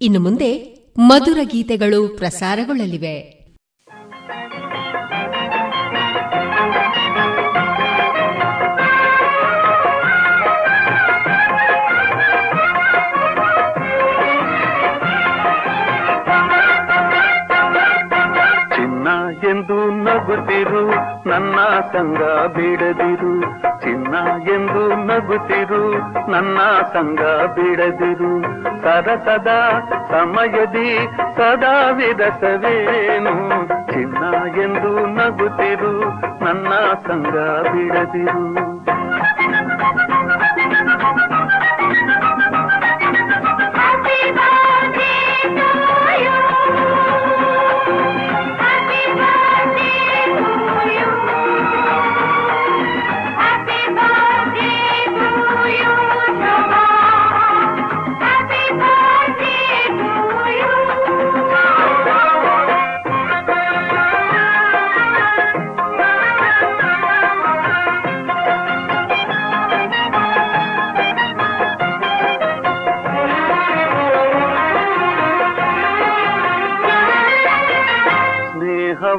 ಇನ್ನು 0.00 0.20
ಮುಂದೆ 0.20 0.74
ಮಧುರ 0.98 1.38
ಗೀತೆಗಳು 1.42 2.08
ಪ್ರಸಾರಗೊಳ್ಳಲಿವೆ. 2.08 3.39
ಎಂದು 19.48 19.90
ನಗುತ್ತಿರು, 19.90 20.90
ನನ್ನ 21.28 21.56
ಸಂಗ 21.92 22.22
ಬಿಡದಿರು. 22.54 23.40
ಚಿನ್ನ 23.80 24.14
ಎಂದು 24.48 24.94
ನಗುತ್ತಿರು, 25.06 25.98
ನನ್ನ 26.30 26.58
ಸಂಗ 26.92 27.20
ಬಿಡದಿರು. 27.54 28.42
ಸರಸದ 28.82 29.48
ಸಮಯದಿ 30.10 31.08
ಸದಾ 31.36 31.90
ವಿರಸವೇನು? 31.90 33.66
ಚಿನ್ನ 33.92 34.22
ಎಂದು 34.62 35.06
ನಗುತ್ತಿರು, 35.06 36.00
ನನ್ನ 36.44 36.68
ಸಂಗ 37.06 37.36
ಬಿಡದಿರು. 37.72 38.70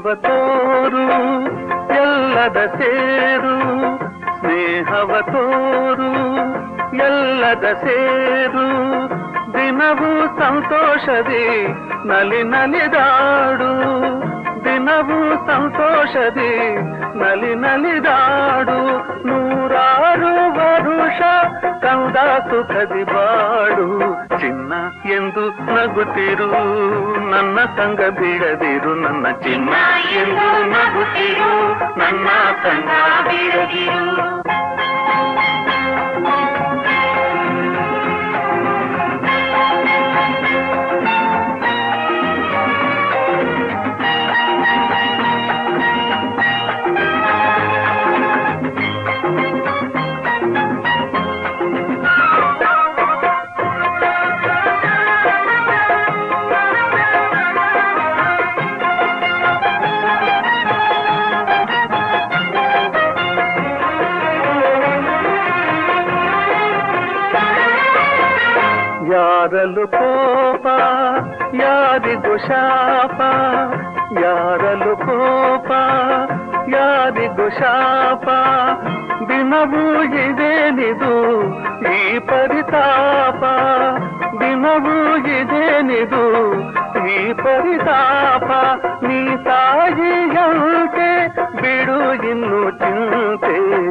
ತೋರು 0.03 1.05
ಎಲ್ಲದ 1.95 2.57
ಸೇರು 2.65 3.59
ಸ್ನೇಹವ 4.39 5.17
ತೋರು 5.21 6.13
ಎಲ್ಲದ 6.97 7.63
ಸೇರು. 7.63 8.67
ದಿನವೂ 9.53 10.39
ಸಂತೋಷದಿ 10.39 11.67
ನಲಿ 12.07 12.43
ನಲಿದಾಡು 12.43 13.71
ದಿನವೂ 14.63 15.47
ಸಂತೋಷದಿ 15.47 16.75
ನಲಿ 17.19 17.55
ನಲಿದಾಡು 17.55 18.79
ನೂರಾರು 19.27 20.33
ವರುಷ 20.57 21.21
ಕಂದ 21.81 22.17
ಸುಖದಿ 22.49 23.03
ಬಾಡು. 23.03 23.87
ಚಿನ್ನ 24.39 24.73
ಎಂದು 25.11 25.43
ನಗುತ್ತಿರು 25.75 26.49
ನನ್ನ 27.29 27.59
ಸಂಗ 27.77 28.01
ಬಿಡದಿರು 28.19 28.95
ನನ್ನ 28.95 29.31
ಚಿನ್ನ 29.31 29.73
ಎಂದು 30.15 30.49
ನಗುತ್ತಿರು 30.69 31.53
ನನ್ನ 31.99 32.27
ಸಂಗ 32.63 32.91
ಬಿಡದಿರು. 33.27 34.41
ಯಾರಲು 69.61 69.83
ಕೋಪ 69.87 70.67
ಯಾರಿಗೂ 71.55 72.35
ಶಾಪ 72.45 73.19
ಯಾರಲು 74.21 74.93
ಕೋಪ 75.01 75.71
ಯಾರಿಗೂ 76.73 77.45
ಶಾಪ 77.49 78.27
ದಿನವೂ 79.29 79.83
ಇದೇನಿದು 80.23 81.13
ಈ 81.91 82.01
ಪರಿತಾಪ 82.29 83.43
ದಿನವೂ 84.41 84.97
ಇದೆ 85.35 85.61
ಏನಿದು 85.67 86.25
ಈ 87.09 87.21
ಪರಿತಾಪ 87.43 88.49
ನೀ 89.03 89.21
ತಾಯಿಯಂತೆ 89.43 91.09
ಬಿಡು 91.61 91.99
ಇನ್ನು 92.31 92.63
ಚಿಂತೆ 92.81 93.57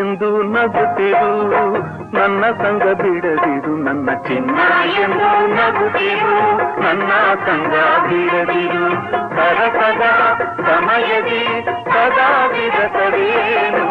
ಎಂದು 0.00 0.28
ನಗುತ್ತಿರು 0.52 1.32
ನನ್ನ 2.12 2.44
ಸಂಗ 2.60 2.84
ಬಿಡದಿರು 3.00 3.72
ನನ್ನ 3.78 4.10
ಚಿನ್ನ 4.26 4.58
ಎಂದು 5.02 5.28
ನಗುತ್ತಿರು 5.54 6.36
ನನ್ನ 6.82 7.10
ಸಂಗ 7.46 7.74
ಬಿಡದಿರು 8.06 8.86
ಸರಸದ 9.36 10.04
ಸಮಯದಿ 10.68 11.42
ಸದಾ 11.90 12.30
ವಿರತವೇನು 12.52 13.84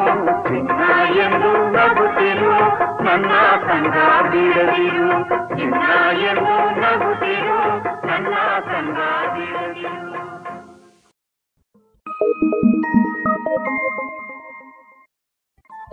ಚಿನ್ನ 0.47 0.81
ಎಂದು 1.25 1.53
ನಗುತ್ತಿರು 1.77 2.53
ನನ್ನ 3.03 3.31
ಸಂಗ 3.67 3.95
ಬಿಡದಿರು 4.31 5.09
ಚಿನ್ನ 5.55 5.83
ಎಂದು 6.31 6.55
ನಗುತ್ತಿರು 6.81 7.59
ನನ್ನ 8.07 8.35
ಸಂಗ 8.71 8.99
ಬಿಡದಿರು 9.35 9.99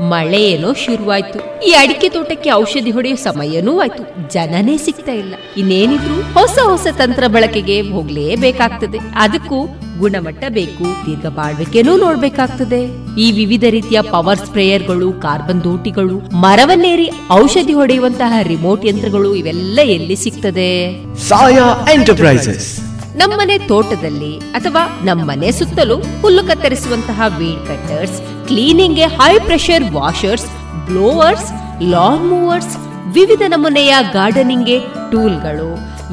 ಮಳೆ 0.00 0.42
ಏನೋ 0.42 0.72
ಶುರುವಾಯ್ತು. 0.72 1.66
ಈ 1.66 1.70
ಅಡಿಕೆ 1.70 2.08
ತೋಟಕ್ಕೆ 2.08 2.52
ಔಷಧಿ 2.52 2.90
ಹೊಡೆಯೋ 2.90 3.16
ಸಮಯನೂ 3.16 3.80
ಆಯ್ತು. 3.80 4.32
ಜನನೇ 4.34 4.76
ಸಿಗ್ತಾ 4.76 5.12
ಇಲ್ಲ. 5.12 5.34
ಇನ್ನೇನಿದ್ರು 5.56 6.40
ಹೊಸ 6.40 6.58
ಹೊಸ 6.64 6.86
ತಂತ್ರ 6.98 7.24
ಬಳಕೆಗೆ 7.26 7.80
ಹೋಗ್ಲೇಬೇಕಾಗ್ತದೆ. 7.80 8.98
ಅದಕ್ಕೂ 9.16 9.66
ಗುಣಮಟ್ಟ 9.98 10.44
ಬೇಕು, 10.48 11.06
ದೀರ್ಘ 11.06 11.26
ಬಾಳ್ವಿಕೆನೂ 11.26 11.96
ನೋಡ್ಬೇಕಾಗ್ತದೆ. 11.96 12.84
ಈ 13.20 13.32
ವಿವಿಧ 13.32 13.64
ರೀತಿಯ 13.70 14.02
ಪವರ್ 14.02 14.38
ಸ್ಪ್ರೇಯರ್ಗಳು, 14.38 15.12
ಕಾರ್ಬನ್ 15.12 15.64
ದೋಟಿಗಳು, 15.64 16.18
ಮರವನ್ನೇರಿ 16.18 17.10
ಔಷಧಿ 17.32 17.72
ಹೊಡೆಯುವಂತಹ 17.72 18.32
ರಿಮೋಟ್ 18.42 18.86
ಯಂತ್ರಗಳು 18.86 19.34
ಇವೆಲ್ಲ 19.34 19.80
ಎಲ್ಲಿ 19.84 20.16
ಸಿಗ್ತದೆ? 20.16 20.96
ಸಾಯಾ 21.16 21.88
ಎಂಟರ್ಪ್ರೈಸಸ್. 21.94 22.85
ನಮ್ಮನೆ 23.16 23.58
ತೋಟದಲ್ಲಿ 23.58 24.38
ಅಥವಾ 24.38 25.04
ನಮ್ಮನೆ 25.04 25.52
ಸುತ್ತಲೂ 25.52 25.96
ಹುಲ್ಲು 26.20 26.42
ಕತ್ತರಿಸುವಂತಹ 26.44 27.22
weed 27.38 27.66
cutters 27.66 28.46
ಕ್ಲೀನಿಂಗ್ಗೆ 28.46 29.04
high 29.04 29.38
pressure 29.38 29.84
washers 29.92 30.46
blowers 30.86 31.52
lawn 31.82 32.22
mowers 32.22 32.76
ವಿವಿಧ 33.12 33.42
ನಮೂನೆಯ 33.48 33.94
ಗಾರ್ಡನಿಂಗ್ಗೆ 34.12 34.78
ಟೂಲ್ಗಳು 35.10 35.68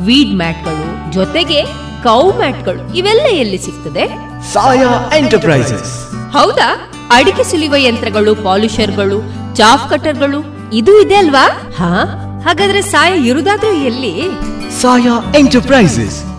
ವೀಡ್ 0.05 0.35
ಮ್ಯಾಟ್ಗಳು 0.35 1.11
ಜೊತೆಗೆ 1.11 1.65
ಕೌ 2.03 2.31
ಮ್ಯಾಟ್ಗಳು 2.31 2.95
ಇವೆಲ್ಲ 2.95 3.25
ಎಲ್ಲಿ 3.31 3.57
ಸಿಗ್ತದೆ? 3.57 4.05
ಸಾಯಾ 4.53 5.09
ಎಂಟರ್ಪ್ರೈಸಸ್. 5.17 6.13
ಹೌದಾ? 6.31 6.89
ಅಡಿಕೆ 7.11 7.43
ಸುಲಿಯುವ 7.43 7.75
ಯಂತ್ರಗಳು 7.77 8.35
ಪಾಲಿಷರ್ಗಳು 8.35 9.17
ಚಾಫ್ 9.55 9.89
ಕಟರ್ಗಳು 9.89 10.39
ಇದು 10.73 11.01
ಇದೆ 11.01 11.15
ಅಲ್ವಾ? 11.15 11.45
ಹಾ 11.79 11.91
ಹಾಗಾದ್ರೆ 12.45 12.81
ಸಾಯ 12.81 13.17
ಇರುದಾದ್ರೂ 13.17 13.71
ಎಲ್ಲಿ? 13.71 14.13
ಸಾಯಾ 14.81 15.33
ಎಂಟರ್ಪ್ರೈಸಸ್. 15.35 16.32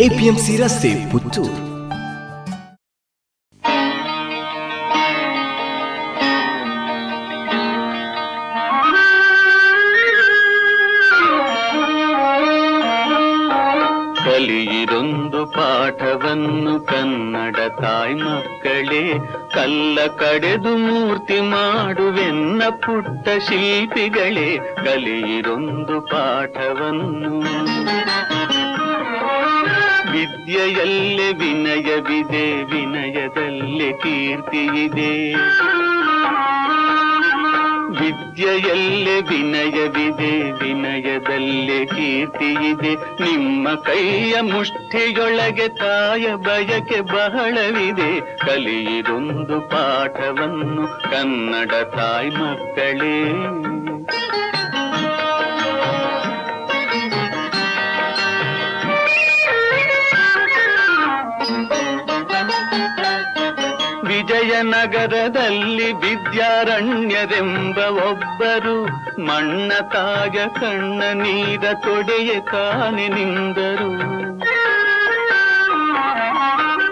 APMC 0.00 0.56
ರಸ್ತೆ 0.56 1.10
ಪುತ್ತೂರು 1.12 1.74
ಪಾಠವನ್ನು 15.44 16.80
ಕನ್ನಡ 16.80 17.56
ತಾಯಿ 17.56 18.14
ಮಕ್ಕಳೇ, 18.14 19.18
ಕಲ್ಲ 19.54 20.06
ಕಡೆದು 20.06 20.76
ಮೂರ್ತಿ 20.76 21.40
ಮಾಡುವೆನ್ನ 21.40 22.62
ಪುಟ್ಟ 22.68 23.28
ಶಿಲ್ಪಿಗಳೇ 23.48 24.58
ಕಲಿಯಿರೊಂದು 24.84 26.00
ಪಾಠವನ್ನು. 26.00 27.44
ವಿದ್ಯೆಯಲ್ಲೇ 30.14 31.32
ವಿನಯವಿದೆ 31.32 32.64
ವಿನಯದಲ್ಲಿ 32.64 33.92
ಕೀರ್ತಿಯಿದೆ 33.92 35.34
ವಿದ್ಯೆಯಲ್ಲಿ 38.00 39.22
ವಿನಯವಿದೆ 39.22 40.52
ವಿನಯದಲ್ಲಿ 40.52 41.86
ಕೀರ್ತಿಯಿದೆ 41.86 42.94
ನಿಮ್ಮ 42.94 43.74
ಕೈಯ 43.74 44.40
ಮುಷ್ಟಿಯೊಳಗೆ 44.40 45.68
ತಾಯ 45.68 46.34
ಬಯಕೆ 46.34 47.00
ಬಹಳವಿದೆ. 47.00 48.10
ಕಲಿಯಿದೊಂದು 48.20 49.60
ಪಾಠವನ್ನು 49.60 50.86
ಕನ್ನಡ 51.10 51.70
ತಾಯಿ 51.70 52.30
ಮಕ್ಕಳೇ 52.30 53.16
ವಿಜಯನಗರದಲ್ಲಿ 64.24 65.92
ವಿದ್ಯಾರಣ್ಯರೆಂಬ 65.92 67.78
ಒಬ್ಬರು 67.78 68.86
ಮಣ್ಣ 69.22 69.72
ತಾಯ 69.92 70.48
ಕಣ್ಣ 70.48 71.02
ನೀರ 71.12 71.72
ತೊಡೆಯ 71.72 72.40
ಕಾಣೆ 72.40 73.08
ನಿಂದರು. 73.08 74.24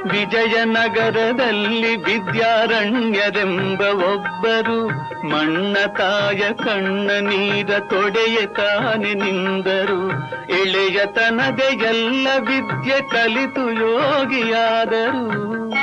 ವಿಜಯನಗರದಲ್ಲಿ 0.09 1.97
ವಿದ್ಯಾರಣ್ಯರೆಂಬ 1.97 3.81
ಒಬ್ಬರು 3.81 4.89
ಮಣ್ಣ 5.29 5.87
ತಾಯ 5.87 6.53
ಕಣ್ಣ 6.53 7.11
ನೀರ 7.11 7.79
ತೊಡೆಯ 7.79 8.47
ತಾನೆ 8.47 9.15
ನಿಂದರು. 9.15 10.11
ಎಳೆಯತನದ 10.53 11.83
ಎಲ್ಲ 11.83 12.29
ವಿದ್ಯೆ 12.41 13.01
ಕಲಿತು 13.01 13.71
ಯೋಗಿಯಾದರು. 13.71 15.82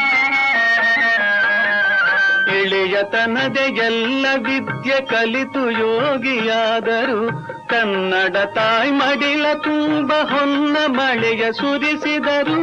ಎಳೆಯತನದ 2.50 3.58
ಎಲ್ಲ 3.58 4.26
ವಿದ್ಯೆ 4.38 5.06
ಕಲಿತು 5.06 5.72
ಯೋಗಿಯಾದರು. 5.72 7.50
ಕನ್ನಡ 7.68 8.38
ತಾಯಿ 8.38 8.92
ಮಡಿಲ 8.92 9.54
ತುಂಬ 9.54 10.14
ಹೊನ್ನ 10.14 10.78
ಮಳೆಯ 10.88 11.52
ಸುರಿಸಿದರು. 11.52 12.62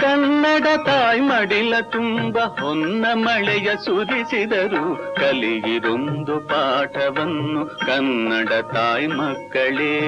ಕನ್ನಡ 0.00 0.66
ತಾಯಿ 0.86 1.20
ಮಡಿಲ 1.20 1.80
ತುಂಬ 1.80 2.38
ಹೊನ್ನ 2.38 3.06
ಮಳೆಯ 3.14 3.70
ಸುರಿಸಿದರು. 3.84 5.14
ಕಲಿಗಿರೊಂದು 5.16 6.40
ಪಾಠವನ್ನು 6.40 7.66
ಕನ್ನಡ 7.66 8.48
ತಾಯಿ 8.48 9.06
ಮಕ್ಕಳೇ. 9.06 9.98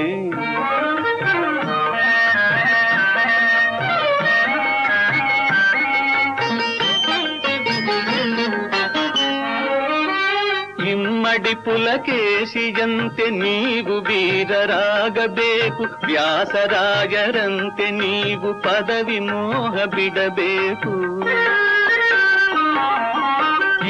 ಇಮ್ಮಡಿ 11.40 11.54
ಪುಲಕೇಶಿಯಂತೆ 11.64 13.26
ನೀವು 13.30 13.94
ವೀರರಾಗಬೇಕು 14.00 15.84
ವ್ಯಾಸರಾಯರಂತೆ 16.06 17.86
ನೀವು 17.90 18.48
ಪದವಿ 18.62 19.18
ಮೋಹ 19.18 19.74
ಬಿಡಬೇಕು. 19.84 20.92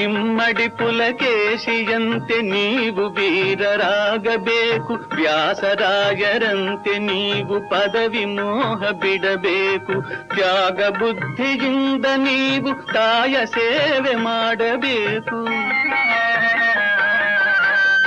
ಇಮ್ಮಡಿ 0.02 0.68
ಪುಲಕೇಶಿಯಂತೆ 0.68 2.38
ನೀವು 2.54 3.04
ವೀರರಾಗಬೇಕು 3.10 4.94
ವ್ಯಾಸರಾಯರಂತೆ 5.14 6.94
ನೀವು 6.98 7.56
ಪದವಿ 7.70 8.24
ಮೋಹ 8.24 8.90
ಬಿಡಬೇಕು. 9.02 9.96
ತ್ಯಾಗ 10.34 10.80
ಬುದ್ಧಿಯಿಂದ 10.88 12.06
ನೀವು 12.16 12.70
ತಾಯ 12.92 13.34
ಸೇವೆ 13.46 14.14
ಮಾಡಬೇಕು. 14.14 15.40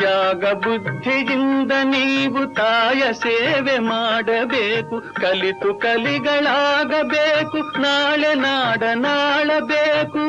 ತ್ಯಾಗ 0.04 0.54
ಬುದ್ಧಿಯಿಂದ 0.54 1.72
ನೀವು 1.84 2.54
ತಾಯ 2.54 3.14
ಸೇವೆ 3.14 3.80
ಮಾಡಬೇಕು. 3.80 5.14
ಕಲಿತು 5.14 5.74
ಕಲಿಗಳಾಗಬೇಕು. 5.74 7.82
ನಾಳೆ 7.82 8.34
ನಾಡ 8.34 8.84
ನಾಳಬೇಕು 8.84 10.20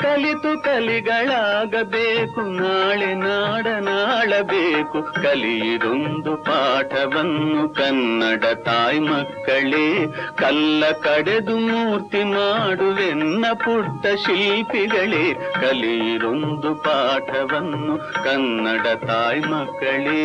ಕಲಿತು 0.00 0.62
ಕಲಿಗಳಾಗಬೇಕು, 0.62 2.40
ನಾಳೆ 2.40 3.14
ನಾಡ 3.14 3.66
ನಾಳಬೇಕು 3.66 5.02
ಕಲಿಯಿರೊಂದು 5.22 6.36
ಪಾಠವನ್ನು 6.36 7.68
ಕನ್ನಡ 7.68 8.44
ತಾಯಿ 8.44 9.00
ಮಕ್ಕಳೇ, 9.00 10.06
ಕಲ್ಲ 10.36 10.84
ಕಡೆದು 10.90 11.56
ಮೂರ್ತಿ 11.56 12.24
ಮಾಡುವೆನ್ನ 12.24 13.46
ಪುಟ್ಟ 13.52 14.06
ಶಿಲ್ಪಿಗಳೇ. 14.06 15.34
ಕಲಿಯಿರೊಂದು 15.34 16.74
ಪಾಠವನ್ನು 16.74 17.98
ಕನ್ನಡ 18.24 18.86
ತಾಯಿ 19.08 19.40
ಮಕ್ಕಳೇ. 19.40 20.24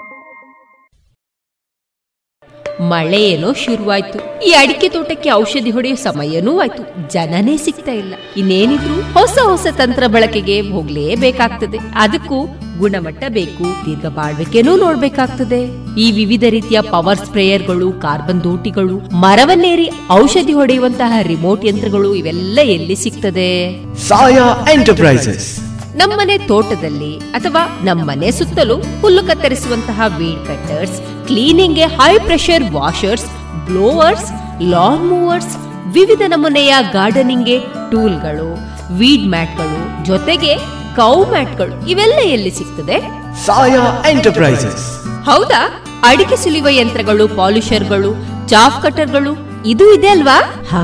ಮಳೆ 2.79 3.23
ಏನೋ 3.23 3.53
ಶುರುವಾಯ್ತು. 3.53 4.45
ಈ 4.47 4.49
ಅಡಿಕೆ 4.49 4.89
ತೋಟಕ್ಕೆ 4.89 5.31
ಔಷಧಿ 5.31 5.69
ಹೊಡೆಯೋ 5.69 5.95
ಸಮಯನೂ 5.95 6.59
ಆಯ್ತು. 6.59 7.11
ಜನನೇ 7.13 7.57
ಸಿಗ್ತಾ 7.57 7.91
ಇಲ್ಲ. 7.91 8.13
ಇನ್ನೇನಿದ್ರು 8.37 9.13
ಹೊಸ 9.13 9.37
ಹೊಸ 9.43 9.67
ತಂತ್ರ 9.77 10.03
ಬಳಕೆಗೆ 10.07 10.61
ಹೋಗ್ಲೇಬೇಕಾಗ್ತದೆ. 10.61 11.77
ಅದಕ್ಕೂ 11.95 12.47
ಗುಣಮಟ್ಟ 12.77 13.23
ಬೇಕು, 13.27 13.85
ದೀರ್ಘ 13.85 14.05
ಬಾಳ್ವಿಕೆನೂ 14.05 14.77
ನೋಡ್ಬೇಕಾಗ್ತದೆ. 14.77 15.61
ಈ 15.99 16.11
ವಿವಿಧ 16.11 16.43
ರೀತಿಯ 16.49 16.81
ಪವರ್ 16.81 17.17
ಸ್ಪ್ರೇಯರ್ಗಳು, 17.17 17.91
ಕಾರ್ಬನ್ 17.91 18.43
ದೋಟಿಗಳು, 18.43 18.97
ಮರವನ್ನೇರಿ 18.97 19.89
ಔಷಧಿ 20.11 20.53
ಹೊಡೆಯುವಂತಹ 20.53 21.13
ರಿಮೋಟ್ 21.21 21.65
ಯಂತ್ರಗಳು 21.65 22.15
ಇವೆಲ್ಲ 22.15 22.59
ಎಲ್ಲಿ 22.63 22.95
ಸಿಗ್ತದೆ? 22.95 23.83
ಸಾಯಾ 23.95 24.67
ಎಂಟರ್ಪ್ರೈಸಸ್. 24.73 25.70
ನಮ್ಮನೆ 25.95 26.37
ತೋಟದಲ್ಲಿ 26.37 27.17
ಅಥವಾ 27.17 27.83
ನಮ್ಮನೆ 27.83 28.31
ಸುತ್ತಲೂ 28.31 28.77
ಹುಲ್ಲು 29.01 29.23
ಕತ್ತರಿಸುವಂತಹ 29.23 30.01
weed 30.17 30.47
cutters 30.47 31.27
ಕ್ಲೀನಿಂಗ್ಗೆ 31.27 31.85
high 31.85 32.19
pressure 32.19 32.63
washers 32.71 33.25
blowers 33.65 34.31
lawn 34.61 35.05
mowers 35.05 35.57
ವಿವಿಧ 35.87 36.21
ನಮೂನೆಯ 36.27 36.73
ಗಾರ್ಡನಿಂಗ್ಗೆ 36.93 37.59
ಟೂಲ್ಗಳು 37.91 38.49
ವೀಡ್ 38.91 39.27
ಮ್ಯಾಟ್ಗಳು 39.27 40.05
ಜೊತೆಗೆ 40.05 40.53
ಕೌ 40.95 41.25
ಮ್ಯಾಟ್ಗಳು 41.25 41.89
ಇವೆಲ್ಲ 41.89 42.19
ಎಲ್ಲಿ 42.25 42.51
ಸಿಗ್ತದೆ? 42.51 42.97
ಸಾಯಾ 43.45 44.03
ಎಂಟರ್ಪ್ರೈಸಸ್. 44.09 44.85
ಹೌದಾ? 45.25 45.61
ಅಡಿಕೆ 46.03 46.35
ಸುಲಿಯುವ 46.35 46.67
ಯಂತ್ರಗಳು 46.69 47.27
ಪಾಲಿಷರ್ಗಳು 47.27 48.11
ಚಾಫ್ 48.47 48.81
ಕಟರ್ಗಳು 48.81 49.63
ಇದು 49.65 49.93
ಇದೆ 49.93 50.07
ಅಲ್ವಾ? 50.07 50.37
ಹಾ? 50.71 50.83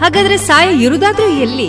ಹಾಗಾದ್ರೆ 0.00 0.36
ಸಾಯ 0.36 0.74
ಇರುದಾದ್ರೂ 0.76 1.28
ಎಲ್ಲಿ? 1.28 1.68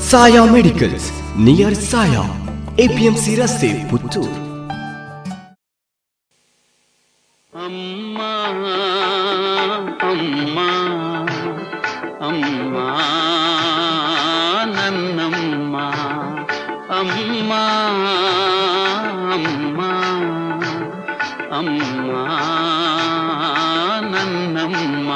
Saya 0.00 0.42
medicals 0.46 1.06
near 1.38 1.76
Saya 1.84 2.22
APMC 2.78 3.32
ರಸ್ತೆ 3.34 3.70
ಪುತ್ತೂರು 3.90 4.36
ಅಮ್ಮ 7.52 8.18
ಅಮ್ಮ 10.02 10.58
ಅಮ್ಮ 12.20 12.76
ನನ್ನಮ್ಮ 14.76 15.76
ಅಮ್ಮ 16.98 17.52
ಅಮ್ಮ 19.30 19.80
ಅಮ್ಮ 21.58 22.12
ನನ್ನಮ್ಮ 24.10 25.10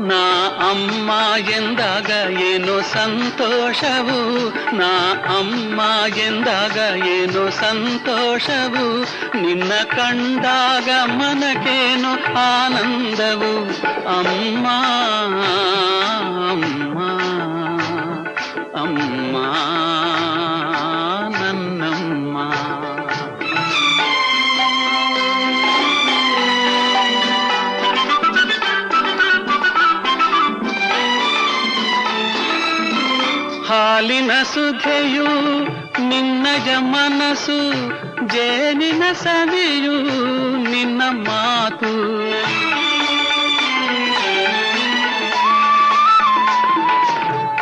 ನಾ 0.00 0.22
ಅಮ್ಮ 0.70 1.10
ಎಂದಾಗ 1.50 2.10
ಏನು 2.30 2.82
ಸಂತೋಷವು? 2.82 4.48
ನಾ 4.76 5.12
ಅಮ್ಮ 5.38 5.80
ಎಂದಾಗ 6.16 7.04
ಏನು 7.04 7.50
ಸಂತೋಷವು? 7.50 9.02
ನಿನ್ನ 9.42 9.72
ಕಂಡಾಗ 9.84 10.88
ಮನಕೇನು 11.04 12.34
ಆನಂದವು? 12.34 13.66
ಅಮ್ಮ 14.08 14.66
ಅಮ್ಮ 16.50 16.98
ಅಮ್ಮ. 18.80 19.36
ಹಾಲಿನ 33.68 34.30
ಸುಧೆಯು 34.42 35.26
ನಿನ್ನಯ 36.08 36.76
ಮನಸ್ಸು 36.78 37.58
ಜೇನಿನ 38.28 39.02
ಸವಿಯು 39.12 39.96
ನಿನ್ನ 40.70 41.02
ಮಾತು. 41.10 41.92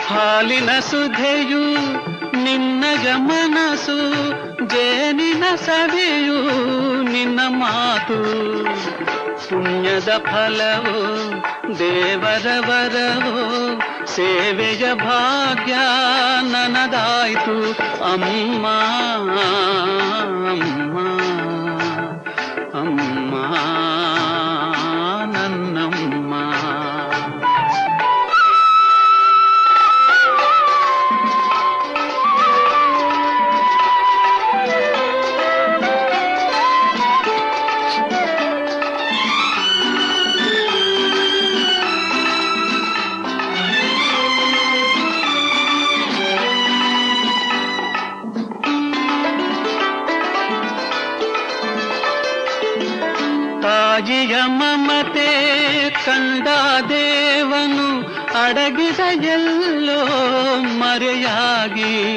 ಹಾಲಿನ 0.09 0.79
ಸುಧೆಯು 0.81 1.63
ನಿನ್ನಯ 2.45 3.15
ಮನಸ್ಸು 3.15 3.97
ಜೇನಿನ 4.69 5.45
ಸವಿಯು 5.55 6.39
ನಿನ್ನ 7.03 7.41
ಮಾತು. 7.49 8.17
ಪುಣ್ಯದ 9.49 10.09
ಫಲವು 10.19 11.29
ದೇವರ 11.79 12.47
ವರವು 12.69 13.37
ಸೇವೆಯ 14.07 14.95
ಭಾಗ್ಯ 14.95 15.75
ನನದಾಯಿತು. 16.43 17.73
ಅಮ್ಮ 18.05 18.67
ಅಮ್ಮ 19.17 20.99
ಅಮ್ಮ. 22.81 23.35
ಅಡಗಿದ 58.67 59.01
ಎಲ್ಲೋ 59.25 60.07
ಮರೆಯಾಗಿ. 60.61 62.17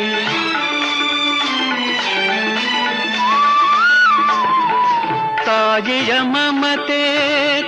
ತಾಯಿಯ 5.45 6.13
ಮಮತೆ 6.19 7.03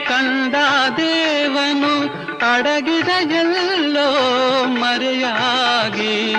ಕಂದ 0.06 0.56
ದೇವನು 0.98 2.08
ಅಡಗಿದ 2.54 3.10
ಎಲ್ಲೋ 3.32 4.10
ಮರೆಯಾಗಿ. 4.66 6.34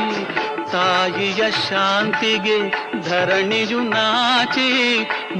ತಾಯಿಯ 0.72 1.50
ಶಾಂತಿಗೆ 1.50 2.91
ಧರಣಿಯು 3.08 3.80
ನಾಚಿ 3.88 4.68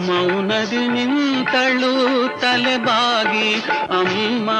ಮೌನದಿ 0.07 0.85
ನಿಂತಳು 0.89 1.93
ತಲೆಬಾಗಿ 2.41 3.51
ಅಮ್ಮ 3.91 4.51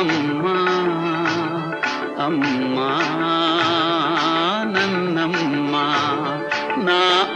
ಅಮ್ಮ 0.00 0.46
ಅಮ್ಮ 2.18 2.78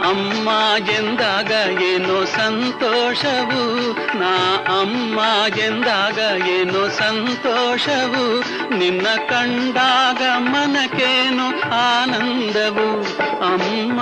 ಅಮ್ಮ 0.07 0.49
ಎಂದಾಗ 0.91 1.81
ಏನೋ 1.81 2.25
ಸಂತೋಷವು? 2.25 3.93
ನಾ 4.17 4.55
ಅಮ್ಮ 4.81 5.19
ಎಂದಾಗ 5.57 6.47
ಏನೋ 6.47 6.87
ಸಂತೋಷವು? 6.87 8.39
ನಿನ್ನ 8.77 9.07
ಕಂಡಾಗ 9.29 10.21
ಮನಕೇನು 10.37 11.61
ಆನಂದವು? 11.71 13.01
ಅಮ್ಮ. 13.43 14.01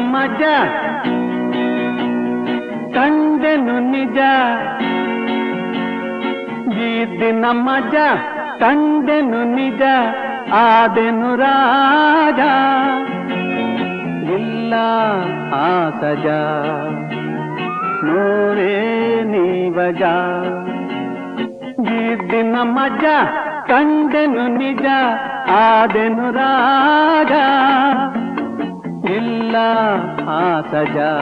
ಮಜ 0.00 0.42
ಕಂಡೆನು 2.94 3.80
ನಿಜ. 3.90 4.18
ಈ 6.78 7.04
ದಿನ 7.20 7.44
ಮಜ 7.50 7.94
ಕಂಡೆನು 8.60 9.44
ನಿಜ. 9.44 9.82
ಆದೆನು 10.52 11.36
ರಾಜ. 11.36 12.38
ಇಲ್ಲ 14.30 14.74
ಆ 15.54 15.90
ಸಜ 15.90 16.26
ನೋರೇ 18.04 19.22
ನೀವಜ. 19.24 20.02
ಈ 21.92 22.14
ದಿನ 22.30 22.56
ಮಜ 22.62 23.04
ಕಂಡೆನು 23.66 24.48
ನಿಜ. 24.48 24.86
ಆದೆನು 25.50 26.30
ರಾಜ. 26.30 27.32
ಇಲ್ಲ 29.04 29.56
ಆ 30.28 30.60
ಸಜಾ 30.60 31.12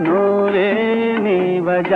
ನೋರೇ 0.00 0.70
ನೀವಜ. 1.18 1.92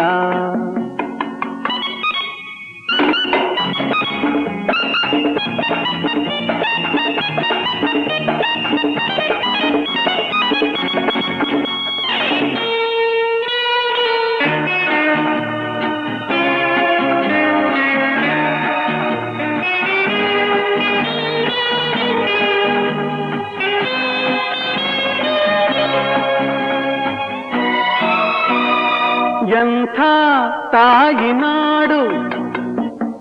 ತಾಯಿ 30.75 31.33
ನಾಡು 31.33 32.01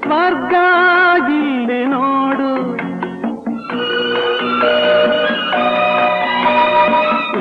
ಸ್ವರ್ಗ 0.01 0.53
ನೋಡು. 1.87 2.51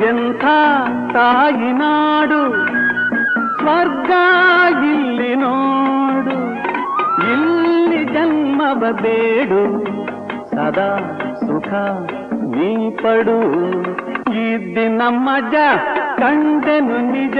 ಎಂಥ 0.07 0.43
ತಾಯಿ 1.13 1.71
ನಾಡು 1.71 2.41
ಸ್ವರ್ಗ 3.57 4.11
ನೋಡು. 5.35 6.37
ಇಲ್ಲಿ 7.31 8.03
ಜನ್ಮ 8.05 8.61
ಬೇಡು, 8.91 9.85
ಸದಾ 10.51 10.91
ಸುಖ 11.39 11.73
ನೀ 12.55 12.89
ಪಡು. 12.89 13.39
ಈ 14.33 14.75
ದಿನ 14.75 15.01
ಮಜ, 15.07 15.55
ಕಂಡೆನು 16.19 16.99
ನಿಜ. 17.11 17.37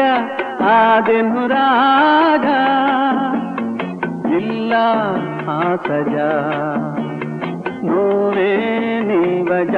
ಆದೆನು 0.72 1.48
ರಾಗ 1.48 2.48
ಇಲ್ಲ 4.40 4.74
ಆ 5.50 5.76
ಸಜ 5.88 6.16
ನೋವೇ 7.88 8.52
ನೀವಜ. 9.02 9.76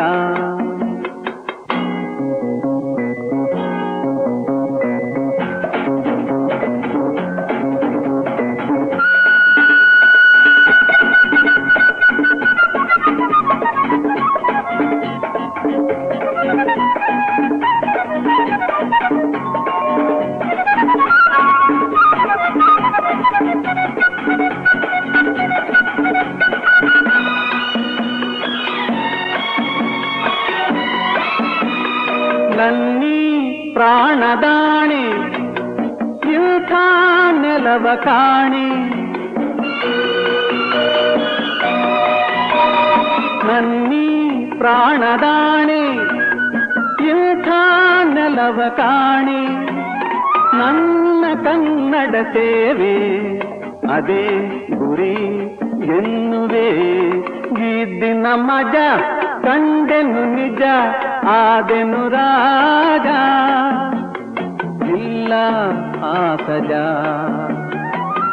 ಪ್ರಾಣದಾಣೆ 33.75 35.03
ಇಂಥ 36.35 36.71
ನೆಲವ 37.41 37.87
ಕಾಣಿ 38.05 38.67
ನನ್ನೀ 43.47 44.07
ಪ್ರಾಣದಾಣೆ 44.59 45.81
ಇಂಥ 47.09 47.49
ನೆಲವ 48.13 48.59
ಕಾಣಿ 48.77 49.41
ನನ್ನ 50.59 51.25
ಕನ್ನಡ 51.45 52.15
ಸೇವೆ 52.33 52.95
ಅದೇ 53.89 54.25
ಗುರಿ 54.77 55.15
ಎನ್ನುವೆ 55.97 56.69
ಈ 57.63 57.71
ದಿನ 58.01 58.27
ಮಜ 58.47 58.75
ಕಂಡೆನು 59.45 60.23
ನಿಜ 60.35 60.63
ಆದೆನು 61.27 62.09
ರಾಜ 62.09 63.07
ಇಲ್ಲ 64.97 65.33
ಆ 66.03 66.35
ಸಜ 66.35 66.71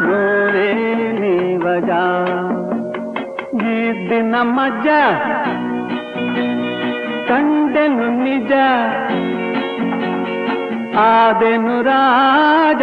ನೋರೇ 0.03 0.73
ನೀವಜ 1.13 1.91
ಈ 3.65 4.09
ದಿನ 4.11 4.35
ಮಜ 4.43 4.89
ಕಂಡೆನು 7.29 8.25
ನಿಜ. 8.25 8.53
ಆದೆನು 10.99 11.83
ರಾಜ. 11.83 12.83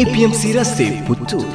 APMC 0.00 0.48
ರಸ್ತೆ 0.52 0.86
ಪುತ್ತೂರು 1.06 1.54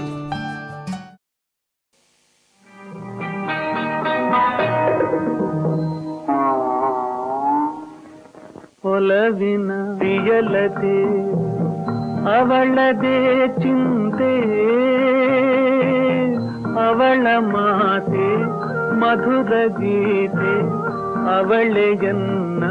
ಒಲವಿನ 8.86 9.72
ಪ್ರಿಯಲತೆ 9.98 10.98
ಅವಳದೇ 12.36 13.18
ಚಿಂತೆ 13.62 14.34
ಅವಳ 16.88 17.26
ಮಾತೆ 17.54 18.30
ಮಧುರ 19.02 19.54
ಗೀತೆ 19.80 20.54
ಅವಳೆಯನ್ನ 21.38 22.64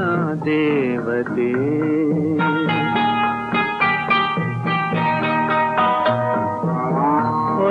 ದೇವತೆ. 0.45 1.51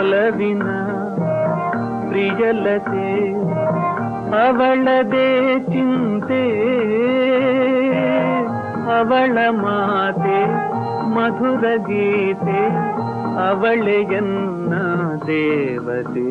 ಒಲವಿನ 0.01 0.67
ಪ್ರಿಯಲತೆ 2.03 3.09
ಅವಳದೇ 4.37 5.27
ಚಿಂತೆ 5.65 6.41
ಅವಳ 8.95 9.37
ಮಾತೆ 9.59 10.39
ಮಧುರ 11.15 11.63
ಗೀತೆ 11.89 12.61
ಅವಳೆಯನ್ನ 13.45 14.73
ದೇವತೆ 15.27 16.27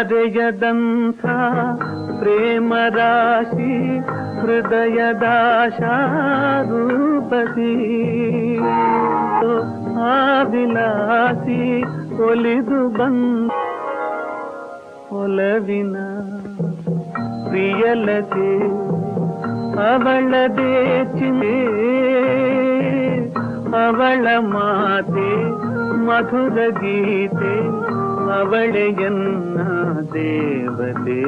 ಮರೆಯದಂಥ 0.00 1.22
ಪ್ರೇಮ 2.20 2.74
ರಾಶಿ 2.88 3.74
ಹೃದಯದಾಶಾರೂಪಸಿ 4.40 4.92
ಆ 10.06 10.42
ವಿಲಾಸಿ 10.42 11.60
ಒಲಿದು 12.22 12.88
ಬಂದ 12.88 13.50
ಒಲವಿನ 15.10 15.96
ಪ್ರಿಯಲತೆ 17.48 18.52
ಅವಳದೇ 19.82 20.72
ಚಿಂತೆ 21.18 21.56
ಅವಳ 23.76 24.26
ಮಾತೆ 24.38 25.30
ಮಧುರ 26.06 26.58
ಗೀತೆ 26.70 27.54
ಅವಳೆಯನ್ನ 28.29 29.57
ದೇವತೆ 30.13 31.21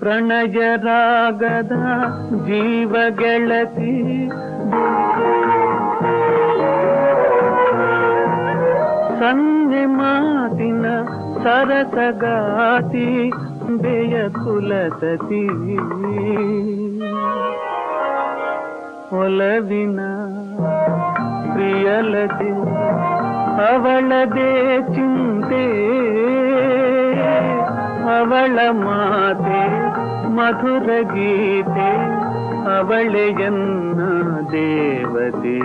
ಪ್ರಣಯ 0.00 0.58
ರಾಗದ 1.24 1.72
ಜೀವ 2.46 2.96
ಗೆಳತಿ. 3.18 4.28
ಸಂಜೆ 9.18 9.84
ಮಾತಿನ 9.86 10.86
ಸರಸಗಾತಿ 11.42 13.08
ಬೇಯ 13.76 14.28
ಕುಲಸತಿ 14.28 15.46
ಒಲವಿನ 19.16 20.00
ಪ್ರಿಯಲತಿ 21.52 22.52
ಅವಳದೇ 23.70 24.52
ಚಿಂತೆ. 24.94 25.64
ಅವಳ 28.18 28.58
ಮಾತೆ 28.70 29.53
ಮಧುರ 30.36 30.88
ಗೀತೆ 31.14 31.90
ಅವಳೆಯನ್ನ 32.76 34.00
ದೇವತೆ. 34.52 35.58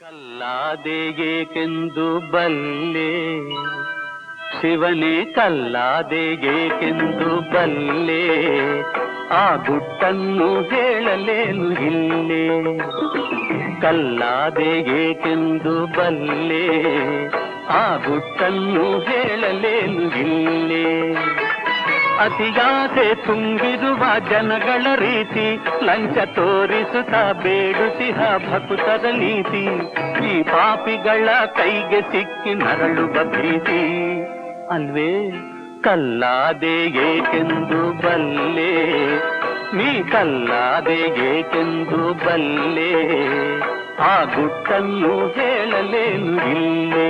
ಕಲ್ಲಾದೆಗೇಕೆಂದು 0.00 2.08
ಬಲ್ಲೆ 2.32 3.10
ಶಿವನೇ 4.60 5.24
ಕಲ್ಲಾದೆಗೇಕೆಂದು 5.24 7.30
ಬಲ್ಲೆ 7.52 8.22
ಆ 9.30 9.56
ಗುಟ್ಟನ್ನು 9.56 10.48
ಹೇಳಲೇನು 10.70 11.66
ಇಲ್ಲೇ. 11.86 12.44
ಕಲ್ಲಾದೆಗೇಕೆಂದು 13.82 15.74
ಬಲ್ಲೆ, 15.86 16.66
ಆ 17.68 17.96
ಗುಟ್ಟನ್ನು 17.96 19.00
ಹೇಳಲೇನು 19.00 20.04
ಇಲ್ಲೇ 20.18 21.14
ಅತಿಯಾಸೆ 22.18 23.14
ತುಂಬಿರುವ 23.14 24.04
ಜನಗಳ 24.30 24.86
ರೀತಿ, 24.94 25.46
ಲಂಚ 25.84 26.18
ತೋರಿಸುತ್ತ 26.18 27.14
ಬೇಡುತ್ತಿಹ 27.42 28.20
ಭಕುತದ 28.46 29.04
ನೀತಿ, 29.04 29.64
ಈ 30.28 30.42
ಪಾಪಿಗಳ 30.42 31.28
ಕೈಗೆ 31.56 32.00
ಸಿಕ್ಕಿ 32.00 32.54
ನರಳು 32.54 33.06
ಭೀತಿ 33.06 33.82
ಅಲ್ವೇ 34.68 35.30
ಕಲ್ಲಾದೆ 35.80 36.76
ಏಕೆಂದು 36.86 37.80
ಬಲ್ಲೆ. 38.02 38.72
ನೀ 39.72 39.88
ಕಲ್ಲಾದೆ 40.02 40.98
ಏಕೆಂದು 41.30 41.98
ಬಲ್ಲೆ 42.24 42.92
ಆ 44.02 44.14
ಗುಟ್ಟನ್ನು 44.34 45.12
ಹೇಳಲೇನು 45.28 46.34
ಇಲ್ಲೇ 46.56 47.08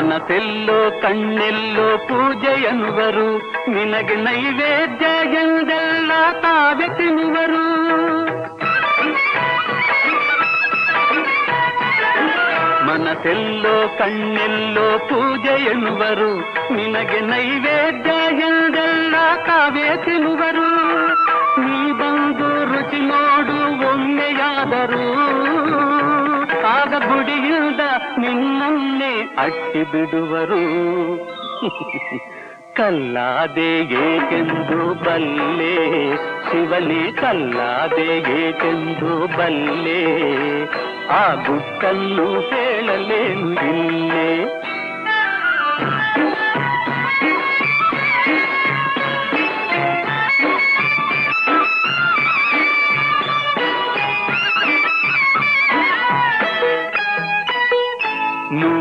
ಮನಸ್ಸೆಲ್ಲೋ 0.00 0.90
ಕಣ್ಣೆಲ್ಲೋ 0.90 1.98
ಪೂಜೆಯನ್ನುವರು 1.98 3.52
ನಿನಗೆ 3.70 4.14
ನೈವೇದ್ಯ 4.14 5.06
ಎಂದೆಲ್ಲ 5.34 6.12
ತಾವೆ 6.40 6.88
ತಿನ್ನುವರು. 6.88 7.64
ಮನಸ್ಸೆಲ್ಲೋ 12.86 13.88
ಕಣ್ಣೆಲ್ಲೋ 13.98 14.98
ಪೂಜೆಯನ್ನುವರು 14.98 16.40
ನಿನಗೆ 16.74 17.20
ನೈವೇದ್ಯ 17.20 18.10
ಎಂದೆಲ್ಲ 18.38 19.14
ತಾವೇ 19.46 19.96
ತಿನ್ನುವರು. 19.96 20.70
ನೀ 21.60 21.92
ಬಂದು 21.92 22.64
ರುಚಿ 22.64 22.98
ನೋಡು 22.98 23.88
ಒಮ್ಮೆಯಾದರೂ. 23.92 25.30
ಆಗ 26.68 26.88
ಗುಡಿಯಿಂದ 26.88 27.80
ಅಟ್ಟಿ 29.40 29.82
ಬಿಡುವರು. 29.82 30.60
ಕಲ್ಲಾದೆ 32.74 33.78
ಏಕೆಂದು 33.80 34.94
ಬಲ್ಲೆ. 34.94 36.16
ಶಿವಲಿ 36.16 37.12
ಕಲ್ಲಾದೆ 37.12 38.18
ಏಕೆಂದು 38.18 39.38
ಬಲ್ಲೆ. 39.38 40.00
ಆ 41.06 41.34
ಗುಟ್ಟನ್ನು 41.34 42.40
ಹೇಳಲೇನು 42.40 43.50
ಇಲ್ಲೇ. 43.68 44.62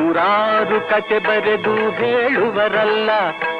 ನೂರಾರು 0.10 0.90
ಕತೆ 0.90 1.20
ಬರೆದು 1.20 1.92
ಹೇಳುವರಲ್ಲ 1.92 3.10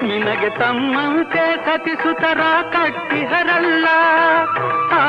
ನಿನಗೆ 0.02 0.50
ತಮ್ಮಂತೆ 0.50 1.58
ಕತಿಸುತರ 1.58 2.42
ಕಟ್ಟಿಹರಲ್ಲ. 2.72 3.88
ಆ, 4.92 5.02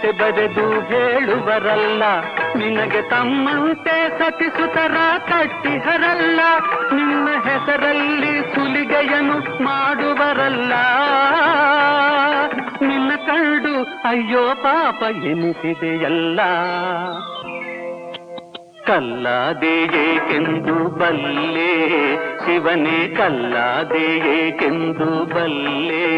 ಕತೆ 0.00 0.12
ಬರೆದು 0.12 0.80
ಹೇಳುವರಲ್ಲ. 0.80 2.02
ನಿನಗೆ 2.56 3.02
ತಮ್ಮಂತೆ 3.02 4.18
ಸತಿಸುತರ 4.18 4.96
ಕಟ್ಟಿಹರಲ್ಲ 5.28 6.40
ನಿನ್ನ 6.92 7.28
ಹೆಸರಲ್ಲಿ 7.44 8.54
ಸುಲಿಗೆಯನ್ನು 8.54 9.62
ಮಾಡುವರಲ್ಲ. 9.62 10.72
ನಿನ್ನ 12.82 13.12
ಕಂಡು 13.26 14.00
ಅಯ್ಯೋ 14.04 14.54
ಪಾಪ 14.54 15.02
ಎನಿಸಿದೆಯಲ್ಲ. 15.02 16.40
ಕಲ್ಲಾದೆಯೇಕೆಂದು 18.86 20.88
ಬಲ್ಲೆ? 20.88 22.18
ಶಿವನೇ 22.38 23.08
ಕಲ್ಲಾದೆಯೇಕೆಂದು 23.08 25.34
ಬಲ್ಲೆ? 25.34 26.10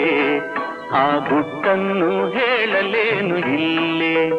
ಆ 0.95 1.17
ಗುಟ್ಟನ್ನು 1.17 2.31
ಹೇಳಲೇನು 2.31 3.37
ಇಲ್ಲೇ? 3.37 4.31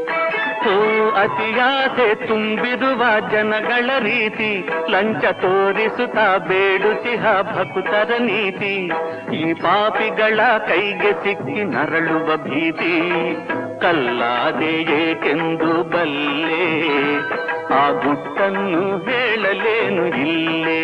ಓ 0.64 1.10
ಅತಿಯಾಸೆ 1.10 2.16
ತುಂಬಿರುವ 2.28 3.30
ಜನಗಳ 3.32 3.90
ರೀತಿ, 4.00 4.70
ಲಂಚ 4.90 5.26
ತೋರಿಸುತ್ತಾ 5.26 6.38
ಬೇಡುತ್ತಿಹ 6.38 7.42
ಭಕುತರ 7.42 8.12
ನೀತಿ. 8.20 8.92
ಈ 9.36 9.54
ಪಾಪಿಗಳ 9.54 10.40
ಕೈಗೆ 10.68 11.14
ಸಿಕ್ಕಿ 11.14 11.64
ನರಳುವ 11.64 12.38
ಭೀತಿ, 12.38 13.36
ಕಲ್ಲಾದೆ 13.82 14.74
ಏಕೆಂದು 14.82 15.84
ಬಲ್ಲೆ? 15.84 17.18
ಆ 17.74 17.90
ಗುಟ್ಟನ್ನು 17.90 18.98
ಹೇಳಲೇನು 18.98 20.08
ಇಲ್ಲೇ? 20.08 20.84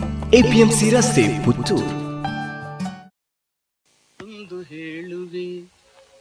APMC 0.33 0.89
ರಸ್ತೆ 0.89 1.45
ಪುತ್ತೂರು. 1.45 1.81
ಒಂದು 4.23 4.61
ಹೇಳುವೆ 4.61 5.61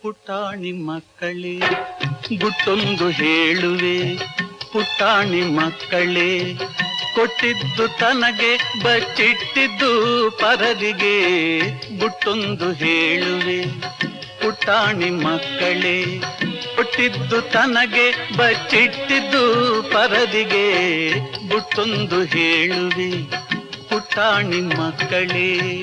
ಪುಟಾಣಿ 0.03 0.73
ಮಕ್ಕಳೇ. 0.73 1.57
ಗುಟ್ಟೊಂದು 2.39 3.09
ಹೇಳುವೆ 3.09 4.17
ಪುಟಾಣಿ 4.73 5.41
ಮಕ್ಕಳೇ. 5.41 6.55
ಕೊಟ್ಟಿದ್ದು 7.15 7.99
ತನಗೆ, 7.99 8.57
ಬಚ್ಚಿಟ್ಟಿದ್ದು 8.57 9.93
ಪರದಿಗೆ. 10.31 11.19
ಗುಟ್ಟೊಂದು 11.99 12.73
ಹೇಳುವೆ 12.73 13.63
ಪುಟಾಣಿ 14.43 15.11
ಮಕ್ಕಳೇ. 15.11 16.19
ಕೊಟ್ಟಿದ್ದು 16.77 17.41
ತನಗೆ, 17.41 18.37
ಬಚ್ಚಿಟ್ಟಿದ್ದು 18.37 19.43
ಪರದಿಗೆ. 19.83 21.11
ಗುಟ್ಟೊಂದು 21.49 22.25
ಹೇಳುವೆ 22.25 23.50
ಪುಟಾಣಿ 23.91 24.61
ಮಕ್ಕಳೇ. 24.61 25.83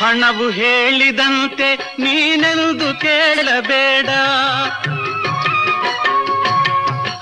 ಹಣವು 0.00 0.50
ಹೇಳಿದಂತೆ 0.50 1.76
ನೀನೆಂದು 1.76 3.00
ಕೇಳಬೇಡ. 3.00 4.08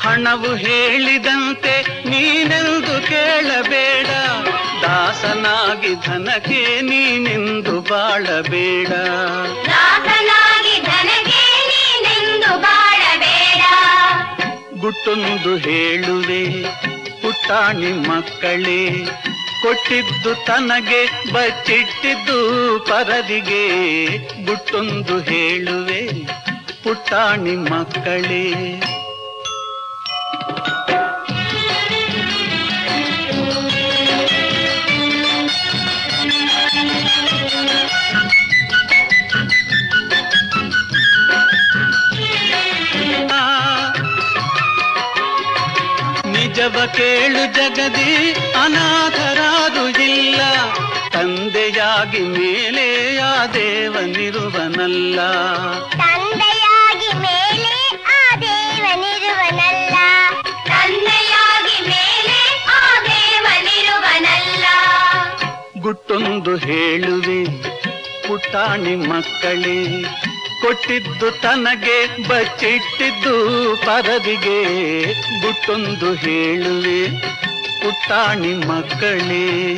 ಹಣವು 0.08 0.54
ಹೇಳಿದಂತೆ 0.54 1.82
ನೀನೆಂದು 2.08 3.08
ಕೇಳಬೇಡ. 3.08 4.06
ದಾಸನಾಗಿ 4.82 5.94
ಧನಕ್ಕೆ 5.94 6.80
ನೀನೆಂದು 6.80 7.80
ಬಾಳಬೇಡ. 7.80 8.88
ದಾಸನಾಗಿ 9.66 10.80
ಧನಗೆ 10.80 11.42
ನೀನೆಂದು 11.70 12.58
ಬಾಳಬೇಡ. 12.58 13.62
ಗುಟ್ಟೊಂದು 14.80 15.56
ಹೇಳುವೆ 15.56 16.62
ಪುಟ್ಟಾಣಿ 17.22 17.92
ಮಕ್ಕಳೇ. 17.92 19.04
ಕೊಟ್ಟಿದ್ದು 19.62 20.34
ತನಗೆ 20.34 21.32
ಬಚ್ಚಿಟ್ಟಿದ್ದು 21.32 22.38
ಪರದಿಗೆ. 22.88 23.64
ಗುಟ್ಟೊಂದು 24.44 25.20
ಹೇಳುವೆ 25.20 26.08
ಪುಟ್ಟಾಣಿ 26.84 27.56
ಮಕ್ಕಳೇ. 27.56 28.80
ನಿಜವ 46.58 46.86
ಕೇಳು 46.86 47.54
ಜಗದಿ 47.54 48.32
ಅನಾಥರಾದು 48.62 50.02
ಇಲ್ಲ. 50.02 50.40
ತಂದೆಯಾಗಿ 51.08 52.20
ಮೇಲೆ 52.20 53.18
ಆ 53.18 53.46
ದೇವನಿರುವನಲ್ಲ. 53.46 55.20
ತಂದೆಯಾಗಿ 55.92 57.10
ಮೇಲೆ 57.18 57.74
ಆ 58.06 58.36
ದೇವನಿರುವನಲ್ಲ. 58.36 59.94
ತಂದೆಯಾಗಿ 60.66 61.78
ಮೇಲೆ 61.88 62.40
ಆ 62.66 62.80
ದೇವನಿರುವನಲ್ಲ. 63.04 64.64
ಗುಟ್ಟೊಂದು 65.78 66.56
ಹೇಳುವೆ 66.56 67.40
ಪುಟಾಣಿ 68.28 68.96
ಮಕ್ಕಳೇ 68.96 69.78
ಕೊಟ್ಟಿದ್ದು 70.62 71.30
ತನಗೆ 71.30 72.28
ಬಚ್ಚಿಟ್ಟಿದ್ದು 72.28 73.34
ಪರದಿಗೆ. 73.86 75.04
ಗುಟ್ಟೊಂದು 75.40 76.14
ಹೇಳುವೆ 76.14 77.20
ಪುಟ್ಟಾಣಿ 77.82 78.54
ಮಕ್ಕಳೇ. 78.54 79.74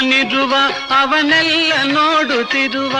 ದೇವನೊಬ್ಬನಿರುವ 0.00 0.54
ಅವನೆಲ್ಲ 0.90 1.72
ನೋಡುತ್ತಿರುವ. 1.84 2.92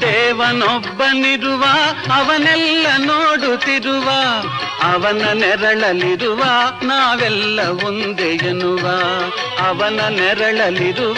ದೇವನೊಬ್ಬನಿರುವ 0.00 1.64
ಅವನೆಲ್ಲ 2.12 2.86
ನೋಡುತ್ತಿರುವ. 2.98 4.10
ಅವನ 4.82 5.22
ನೆರಳಲಿರುವ 5.32 6.44
ನಾವೆಲ್ಲ 6.82 7.60
ಒಂದೇ 7.60 8.48
ಎನ್ನುವ. 8.48 8.88
ಅವನ 9.66 10.00
ನೆರಳಲಿರುವ. 10.08 11.16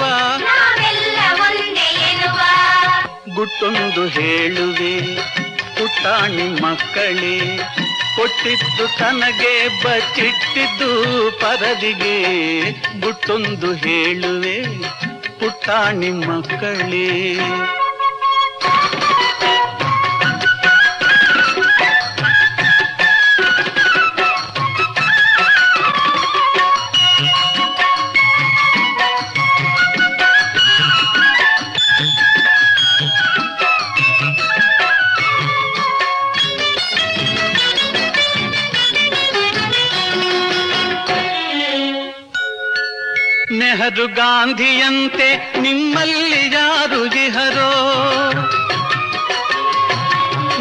ಗುಟ್ಟೊಂದು 3.34 4.06
ಹೇಳುವೆ 4.06 5.16
ಪುಟ್ಟಾಣಿ 5.78 6.62
ಮಕ್ಕಳೇ. 6.62 7.60
ಕೊಟ್ಟಿದ್ದು 8.16 8.84
ತನಗೆ 8.98 9.52
ಬಚ್ಚಿಟ್ಟಿದ್ದು 9.84 10.90
ಪರದಿಗೆ 11.40 12.14
ಗುಟ್ಟೊಂದು 13.00 13.70
ಹೇಳುವೆ 13.76 14.56
ಪುಟ್ಟಾಣಿ 15.38 16.10
ಮಕ್ಕಳೇ 16.20 17.06
ನೆಹರು 43.96 44.06
ಗಾಂಧಿಯಂತೆ 44.16 45.26
ನಿಮ್ಮಲ್ಲಿ 45.62 46.40
ಯಾರು 46.54 47.00
ಜಿಹರೋ 47.14 47.68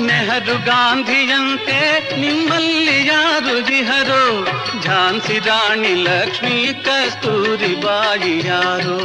ನೆಹರು 0.08 0.56
ಗಾಂಧಿಯಂತೆ 0.68 1.78
ನಿಮ್ಮಲ್ಲಿ 2.24 2.98
ಯಾರು 3.08 3.56
ಜಿಹರೋ 3.70 4.22
ಝಾನ್ಸಿ 4.86 5.38
ರಾಣಿ 5.48 5.94
ಲಕ್ಷ್ಮೀ 6.04 6.58
ಕಸ್ತೂರಿ 6.86 7.74
ಬಾಯಿ 7.86 8.36
ಯಾರು 8.48 9.00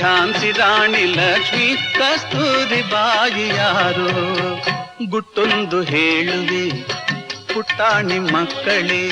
ಝಾನ್ಸಿ 0.00 0.50
ರಾಣಿ 0.58 1.04
ಲಕ್ಷ್ಮೀ 1.14 1.68
ಕಸ್ತೂರಿ 1.98 2.82
ಬಾಯಿ 2.92 3.46
ಯಾರು 3.56 4.08
ಗುಟ್ಟೊಂದು 5.12 5.80
ಹೇಳುವೆ 5.92 6.64
ಪುಟ್ಟಾಣಿ 7.52 8.18
ಮಕ್ಕಳೇ 8.32 9.04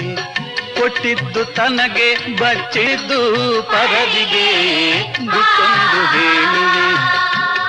ಕೊಟ್ಟಿದ್ದು 0.80 1.44
ತನಗೆ, 1.44 2.14
ಬಚ್ಚಿದ್ದು 2.14 3.36
ಪರದಿಗೆ. 3.62 5.02
ಗುತ್ತೊಂದು 5.12 6.00
ಹೇಳುವೆ 6.06 6.94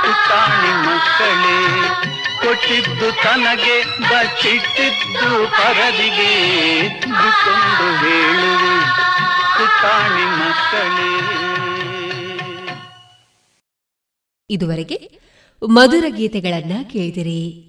ಪುಟಾಣಿ 0.02 0.72
ಮಕ್ಕಳೇ, 0.88 1.88
ಕೊಟ್ಟಿದ್ದು 2.46 3.12
ತನಗೆ, 3.12 3.84
ಬಚ್ಚಿಟ್ಟಿದ್ದು 3.84 5.52
ಪರದಿಗೆ. 5.52 6.34
ಗುತ್ತೊಂದು 7.00 7.98
ಹೇಳುವೆ 7.98 8.82
ಪುಟಾಣಿ 9.58 10.26
ಮಕ್ಕಳೇ. 10.26 11.20
ಇದುವರೆಗೆ 14.50 15.20
ಮಧುರ 15.70 16.04
ಗೀತೆಗಳನ್ನ 16.08 16.72
ಕೇಳಿದಿರಿ. 16.92 17.69